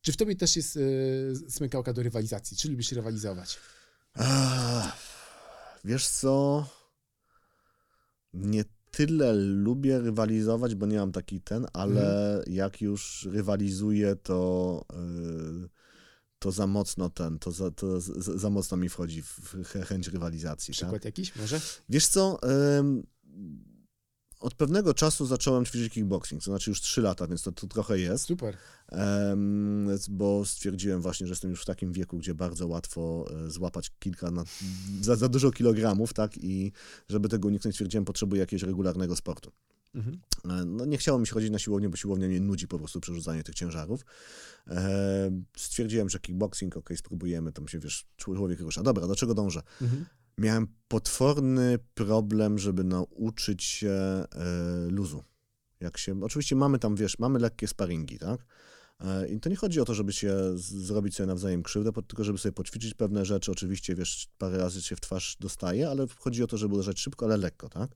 [0.00, 2.56] czy w tobie też jest yy, smykałka do rywalizacji?
[2.56, 3.58] Czy lubisz rywalizować?
[5.84, 6.66] wiesz co?
[8.34, 12.54] Nie tyle lubię rywalizować, bo nie mam taki ten, ale mhm.
[12.54, 15.68] jak już rywalizuję, to, yy,
[16.38, 20.72] to za mocno ten, to za, to za, za mocno mi wchodzi w chęć rywalizacji.
[20.72, 21.04] Przykład tak?
[21.04, 21.60] jakiś może?
[21.88, 22.38] Wiesz co?
[22.42, 23.02] Yy,
[24.40, 27.98] od pewnego czasu zacząłem ćwiczyć kickboxing, to znaczy już 3 lata, więc to, to trochę
[27.98, 28.24] jest.
[28.24, 28.56] Super.
[28.92, 33.90] Um, bo stwierdziłem właśnie, że jestem już w takim wieku, gdzie bardzo łatwo e, złapać
[33.98, 34.44] kilka, na,
[35.00, 36.38] za, za dużo kilogramów, tak?
[36.38, 36.72] I
[37.08, 39.52] żeby tego uniknąć, stwierdziłem, potrzebuję jakiegoś regularnego sportu.
[39.94, 40.20] Mhm.
[40.44, 43.00] E, no, nie chciało mi się chodzić na siłownię, bo siłownia mnie nudzi po prostu
[43.00, 44.04] przerzucanie tych ciężarów.
[44.68, 48.82] E, stwierdziłem, że kickboxing, ok, spróbujemy, tam się, wiesz, człowiek rusza.
[48.82, 49.62] Dobra, do czego dążę?
[49.82, 50.06] Mhm
[50.40, 54.26] miałem potworny problem, żeby nauczyć się e,
[54.90, 55.22] luzu.
[55.80, 58.46] Jak się, oczywiście mamy tam, wiesz, mamy lekkie sparingi, tak?
[59.00, 62.38] E, I to nie chodzi o to, żeby się zrobić sobie nawzajem krzywdę, tylko żeby
[62.38, 63.52] sobie poćwiczyć pewne rzeczy.
[63.52, 67.26] Oczywiście, wiesz, parę razy się w twarz dostaje, ale chodzi o to, żeby uderzać szybko,
[67.26, 67.90] ale lekko, tak?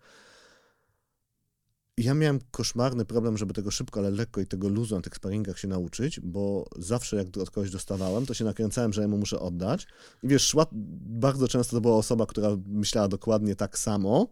[1.99, 5.59] Ja miałem koszmarny problem, żeby tego szybko, ale lekko i tego luzu na tych sparingach
[5.59, 9.41] się nauczyć, bo zawsze jak od kogoś dostawałem, to się nakręcałem, że ja mu muszę
[9.41, 9.87] oddać.
[10.23, 14.29] I wiesz, szła, bardzo często to była osoba, która myślała dokładnie tak samo,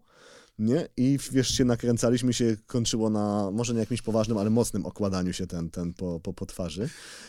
[0.59, 0.89] nie?
[0.97, 5.47] I wiesz, się nakręcaliśmy, się kończyło na może nie jakimś poważnym, ale mocnym okładaniu się
[5.47, 6.89] ten, ten po, po, po twarzy.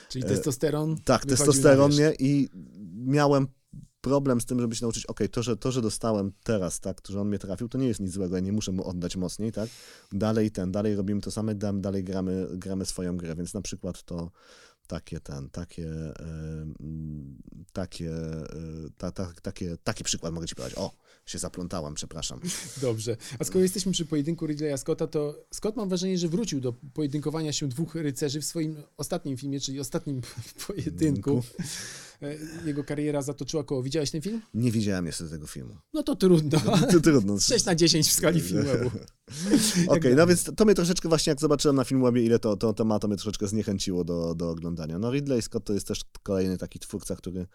[0.10, 0.92] Czyli testosteron?
[0.92, 2.14] E, tak, testosteron, nie?
[2.20, 2.50] I
[3.06, 3.48] miałem
[4.04, 7.14] problem z tym, żeby się nauczyć, ok, to że, to, że dostałem teraz, tak, to,
[7.14, 9.52] że on mnie trafił, to nie jest nic złego, ja nie muszę mu oddać mocniej,
[9.52, 9.70] tak,
[10.12, 14.32] dalej ten, dalej robimy to samo, dalej gramy, gramy swoją grę, więc na przykład to
[14.88, 15.90] takie ten, takie,
[17.74, 18.46] takie, e,
[18.98, 20.74] ta, ta, takie, taki przykład mogę ci podać.
[20.76, 20.92] O,
[21.26, 22.40] się zaplątałem, przepraszam.
[22.82, 23.18] Dobrze.
[23.40, 27.54] A skoro jesteśmy przy pojedynku Ridleya Scotta, to Scott mam wrażenie, że wrócił do pojedynkowania
[27.54, 30.22] się dwóch rycerzy w swoim ostatnim filmie, czyli ostatnim
[30.68, 31.44] pojedynku.
[32.26, 33.84] E, jego kariera zatoczyła koło.
[33.84, 34.42] Widziałeś ten film?
[34.54, 35.78] Nie widziałem jeszcze tego filmu.
[35.94, 36.60] No to trudno.
[36.92, 37.40] To trudno.
[37.54, 38.88] 6 na 10 w skali filmowej.
[38.88, 42.74] Okej, okay, no więc to mnie troszeczkę właśnie, jak zobaczyłem na Filmwebie, ile to, to,
[42.74, 45.00] to ma, to mnie troszeczkę zniechęciło do, do oglądania.
[45.00, 47.48] No Ridley Scott to jest też kolejny taki twórca, który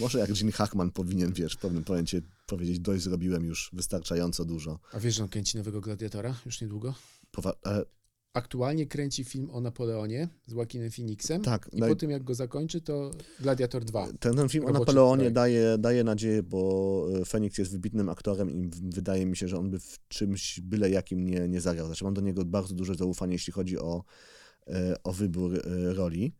[0.00, 4.78] może jak Gene Hackman powinien, wiesz, w pewnym momencie powiedzieć, dość zrobiłem już wystarczająco dużo.
[4.92, 6.94] A wiesz, że on kręci nowego Gladiatora już niedługo?
[7.30, 7.84] Powa ale
[8.32, 11.42] aktualnie kręci film o Napoleonie z Joaquinem Phoenixem.
[11.42, 11.70] Tak.
[11.72, 13.10] I po tym, jak go zakończy, to
[13.40, 14.08] Gladiator 2.
[14.20, 18.70] Ten, ten film o Napoleonie daje, daje nadzieję, bo e, Phoenix jest wybitnym aktorem i
[18.82, 21.86] wydaje mi się, że on by w czymś byle jakim nie, nie zagrał.
[21.86, 24.04] Znaczy mam do niego bardzo duże zaufanie, jeśli chodzi o,
[24.66, 26.32] e, o wybór e, roli.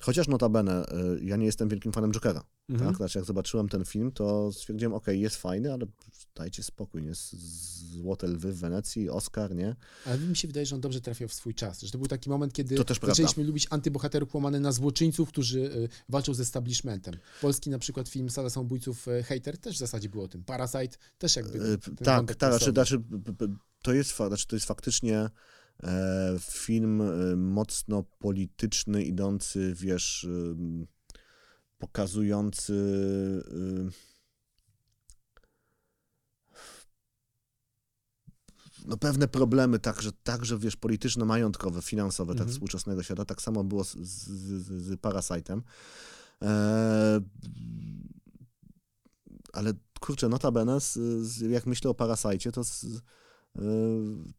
[0.00, 0.84] Chociaż notabene,
[1.20, 2.44] ja nie jestem wielkim fanem Jokera.
[2.68, 2.90] Mhm.
[2.90, 2.96] Tak?
[2.96, 5.86] Znaczy, jak zobaczyłem ten film, to stwierdziłem, ok, jest fajny, ale
[6.34, 7.12] dajcie spokój, nie?
[7.92, 9.76] Złote lwy w Wenecji, Oscar, nie?
[10.06, 12.30] Ale mi się wydaje, że on dobrze trafiał w swój czas, że to był taki
[12.30, 13.42] moment, kiedy zaczęliśmy prawda.
[13.42, 17.14] lubić antybohaterów łamane na złoczyńców, którzy y, walczą z establishmentem.
[17.40, 20.44] Polski na przykład film Sala Samobójców y, Hater też w zasadzie było o tym.
[20.44, 23.02] Parasite też jakby y, Tak, tak, znaczy, znaczy,
[23.82, 25.30] to jest, znaczy, to jest faktycznie
[25.82, 27.02] e, film
[27.36, 30.26] mocno polityczny, idący, wiesz,
[31.82, 32.74] pokazujący
[38.86, 42.48] no, pewne problemy, także, także wiesz, polityczno-majątkowe, finansowe tak mhm.
[42.48, 43.24] tak współczesnego świata.
[43.24, 44.28] Tak samo było z, z,
[44.66, 45.60] z Parasite'em.
[46.42, 47.20] E,
[49.52, 50.92] ale kurczę, notabene, z,
[51.22, 53.60] z, jak myślę o Parasite, to z, e,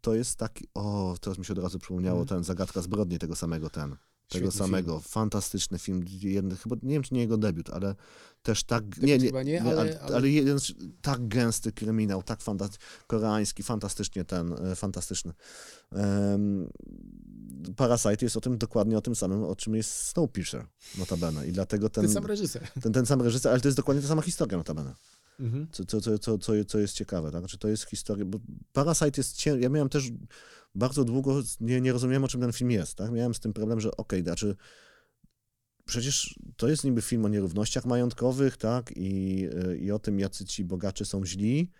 [0.01, 2.37] to jest taki, o, teraz mi się od razu przypomniało mhm.
[2.37, 3.95] ten, zagadka zbrodni tego samego ten.
[4.29, 4.99] Tego Świetny samego.
[4.99, 6.05] Fantastyczny film.
[6.21, 7.95] Jeden, chyba, nie wiem, czy nie jego debiut, ale
[8.43, 8.85] też tak...
[8.99, 10.57] Debiut chyba nie, ale- ale, ale- ale jeden
[11.01, 15.33] tak gęsty kryminał, tak fantastyczny, koreański, fantastycznie ten, e, fantastyczny.
[15.91, 16.69] Um,
[17.75, 20.65] Parasite jest o tym, dokładnie o tym samym, o czym jest Snowpiercer,
[20.97, 21.47] notabene.
[21.47, 22.67] I dlatego ten, Ten sam reżyser.
[22.81, 24.95] ten, ten sam reżyser, ale to jest dokładnie ta sama historia, notabene.
[25.39, 25.67] Mhm.
[25.71, 27.41] Co, co, co, co, co, co jest ciekawe, tak?
[27.41, 28.39] Znaczy, to jest historia, bo
[28.73, 29.45] Parasite jest.
[29.45, 30.11] Ja miałem też
[30.75, 33.11] bardzo długo, nie, nie rozumiałem, o czym ten film jest, tak?
[33.11, 34.55] Miałem z tym problem, że okej, znaczy
[35.85, 38.91] przecież to jest niby film o nierównościach majątkowych, tak?
[38.95, 39.45] I,
[39.79, 41.71] I o tym, jacy ci bogacze są źli,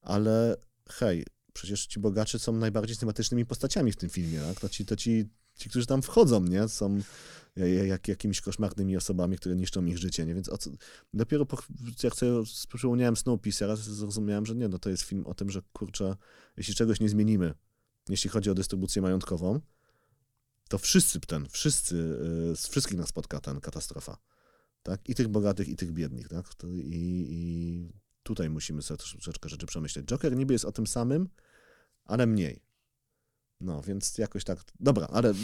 [0.00, 0.56] ale
[0.88, 4.60] hej, przecież ci bogacze są najbardziej sympatycznymi postaciami w tym filmie, tak?
[4.60, 6.68] To ci, to ci, ci którzy tam wchodzą, nie?
[6.68, 7.00] Są
[7.56, 10.34] ja- ja- jak, jakimiś koszmarnymi osobami, które niszczą ich życie, nie?
[10.34, 10.70] Więc co,
[11.14, 11.62] dopiero po,
[12.02, 12.32] jak sobie
[12.74, 16.16] przypomniałem Snowpiercera, zrozumiałem, że nie, no to jest film o tym, że kurczę,
[16.56, 17.54] jeśli czegoś nie zmienimy,
[18.08, 19.60] jeśli chodzi o dystrybucję majątkową,
[20.68, 21.96] to wszyscy ten, wszyscy,
[22.52, 24.18] y, z wszystkich nas spotka ten katastrofa.
[24.82, 25.08] Tak?
[25.08, 26.28] I tych bogatych, i tych biednych.
[26.28, 26.46] Tak?
[26.64, 27.92] I, I
[28.22, 30.06] tutaj musimy sobie troszeczkę rzeczy przemyśleć.
[30.06, 31.28] Joker niby jest o tym samym,
[32.04, 32.62] ale mniej.
[33.60, 34.64] No, więc jakoś tak.
[34.80, 35.34] Dobra, ale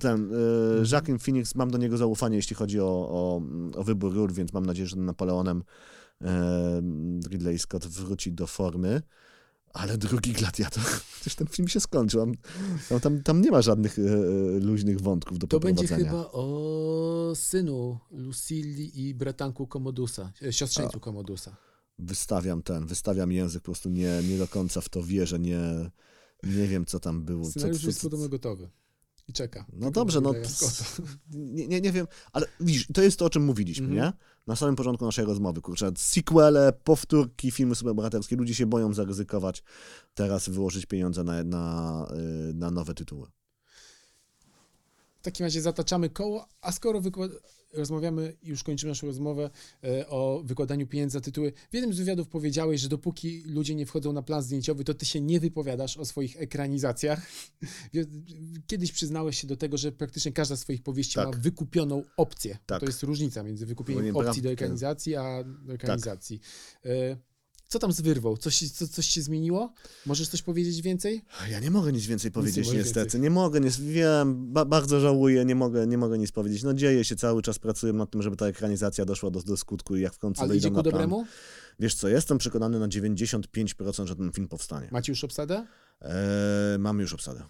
[0.00, 3.42] ten y, Joaquin Phoenix, mam do niego zaufanie, jeśli chodzi o, o,
[3.74, 5.62] o wybór ról, więc mam nadzieję, że Napoleonem
[6.20, 6.82] e,
[7.28, 9.02] Ridley Scott wróci do formy.
[9.72, 10.84] Ale drugi gladiator,
[11.14, 12.20] przecież ten film się skończył.
[12.20, 12.34] Tam,
[12.88, 16.10] tam- tam, tam nie ma żadnych e, e, luźnych wątków do To będzie poprowadzenia.
[16.10, 21.56] chyba o synu Lucilli i bratanku Komodusa, e, siostrzeńcu Komodusa.
[21.98, 25.60] Wystawiam ten, wystawiam język, po prostu nie, nie do końca w to wierzę, nie,
[26.42, 27.44] nie wiem, co tam było.
[27.44, 28.70] Co, Scenariusz co, jest co, podobno gotowy.
[29.28, 29.64] I czeka.
[29.72, 30.32] No dobrze, no
[31.30, 34.04] nie, nie, nie wiem, ale widzisz, to jest to, o czym mówiliśmy, Mhm.
[34.04, 34.12] nie?
[34.46, 39.62] Na samym początku naszej rozmowy, kurczę, sequele, powtórki, filmy superbohaterskie, ludzie się boją zaryzykować,
[40.14, 42.06] teraz wyłożyć pieniądze na, na,
[42.50, 43.26] y, na nowe tytuły.
[45.26, 47.02] W takim razie zataczamy koło, a skoro
[47.72, 49.50] rozmawiamy, już kończymy naszą rozmowę
[49.84, 51.52] e, o wykładaniu pieniędzy za tytuły.
[51.70, 55.06] W jednym z wywiadów powiedziałeś, że dopóki ludzie nie wchodzą na plan zdjęciowy, to ty
[55.06, 57.26] się nie wypowiadasz o swoich ekranizacjach.
[57.94, 58.06] Wie-
[58.66, 61.26] Kiedyś przyznałeś się do tego, że praktycznie każda z swoich powieści Tak.
[61.34, 62.58] ma wykupioną opcję.
[62.66, 62.80] Tak.
[62.80, 66.40] To jest różnica między wykupieniem nie opcji do ekranizacji, a do ekranizacji.
[66.84, 67.16] E,
[67.68, 68.36] Co tam z wyrwą?
[68.36, 69.72] Coś, co, coś się zmieniło?
[70.06, 71.22] Możesz coś powiedzieć więcej?
[71.50, 73.00] Ja nie mogę nic więcej powiedzieć, możesz niestety.
[73.00, 73.20] więcej.
[73.20, 76.62] Nie mogę, nie, wiem, ba, bardzo żałuję, nie mogę, nie mogę nic powiedzieć.
[76.62, 79.96] No dzieje się, cały czas pracuję nad tym, żeby ta ekranizacja doszła do, do skutku
[79.96, 80.92] i jak w końcu Ale wyjdą idzie na ku plan.
[80.92, 81.26] dobremu?
[81.80, 84.88] Wiesz co, jestem przekonany na 95%, że ten film powstanie.
[84.92, 85.66] Macie już obsadę?
[86.00, 87.42] Eee, mamy już obsadę.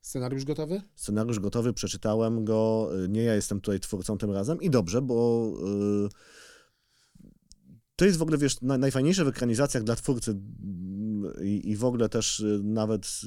[0.00, 0.82] Scenariusz gotowy?
[0.94, 2.90] Scenariusz gotowy, przeczytałem go.
[3.04, 5.48] y, Nie ja jestem tutaj twórcą tym razem i dobrze, bo
[6.06, 6.08] y,
[7.98, 11.84] to jest w ogóle, wiesz, na, najfajniejsze w ekranizacjach dla twórcy mm, i, i w
[11.84, 13.20] ogóle też y, nawet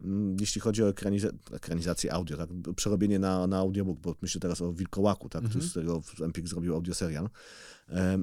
[0.00, 4.40] y, mm, jeśli chodzi o ekraniza ekranizację audio, tak, przerobienie na, na audiobook, bo myślę
[4.40, 5.64] teraz o Wilkołaku, tak, Mhm.
[5.64, 7.28] z którego Empik zrobił audioserial,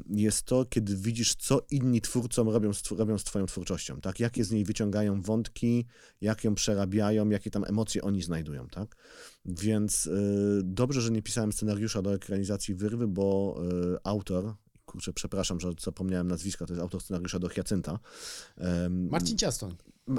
[0.10, 4.44] jest to, kiedy widzisz, co inni twórcom robią z, robią z twoją twórczością, tak, jakie
[4.44, 5.86] z niej wyciągają wątki,
[6.22, 8.96] jak ją przerabiają, jakie tam emocje oni znajdują, tak?
[9.46, 13.60] Więc y, dobrze, że nie pisałem scenariusza do ekranizacji Wyrwy, bo
[14.04, 14.56] autor,
[14.96, 18.00] kurczę, przepraszam, że zapomniałem nazwiska, to jest autor scenariusza do Hiacynta.
[18.90, 19.76] Marcin Ciastoń.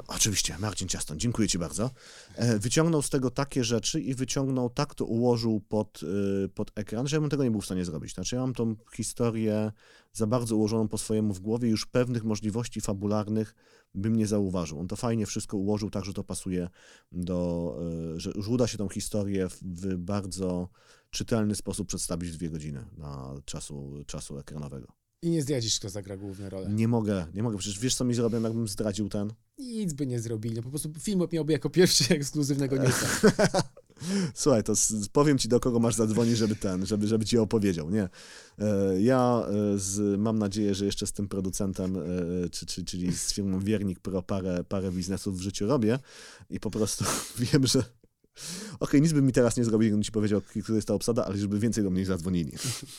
[0.07, 1.91] Oczywiście, Marcin Ciaston, dziękuję Ci bardzo.
[2.35, 7.07] E, Wyciągnął z tego takie rzeczy i wyciągnął, tak to ułożył pod, y, pod ekran,
[7.07, 8.13] że ja bym tego nie był w stanie zrobić.
[8.13, 9.71] Znaczy ja mam tą historię
[10.13, 13.55] za bardzo ułożoną po swojemu w głowie, już pewnych możliwości fabularnych
[13.95, 14.79] bym nie zauważył.
[14.79, 16.69] On to fajnie wszystko ułożył tak, że to pasuje
[17.11, 17.79] do,
[18.15, 20.69] y, że już uda się tą historię w bardzo
[21.09, 24.87] czytelny sposób przedstawić dwie godziny na czasu, czasu ekranowego.
[25.21, 26.69] I nie zdradzisz, kto zagra główne role.
[26.69, 29.33] Nie mogę, nie mogę, przecież wiesz co mi zrobią, jakbym zdradził ten?
[29.57, 30.55] Nic by nie zrobili.
[30.55, 33.31] No po prostu film miałby jako pierwszy ekskluzywnego newsa.
[34.33, 34.73] Słuchaj, to
[35.11, 38.09] powiem ci, do kogo masz zadzwonić, żeby ten, żeby, żeby ci opowiedział, nie?
[38.59, 43.13] E, Ja e, z, mam nadzieję, że jeszcze z tym producentem, e, czy, czy, czyli
[43.13, 45.99] z firmą Wiernik Pro parę, parę biznesów w życiu robię
[46.49, 47.05] i po prostu
[47.53, 47.83] wiem, że
[48.79, 51.37] okej, nic by mi teraz nie zrobił, gdybym ci powiedział, która jest ta obsada, ale
[51.37, 52.51] żeby więcej do mnie zadzwonili.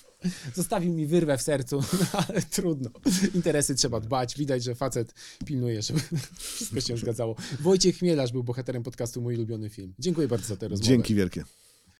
[0.54, 2.90] Zostawił mi wyrwę w sercu, no, ale trudno.
[3.34, 4.38] Interesy trzeba dbać.
[4.38, 6.00] Widać, że facet pilnuje, żeby
[6.38, 7.36] wszystko się zgadzało.
[7.60, 9.94] Wojciech Chmielarz był bohaterem podcastu Mój ulubiony film.
[9.98, 10.88] Dziękuję bardzo za tę rozmowę.
[10.88, 11.44] Dzięki wielkie.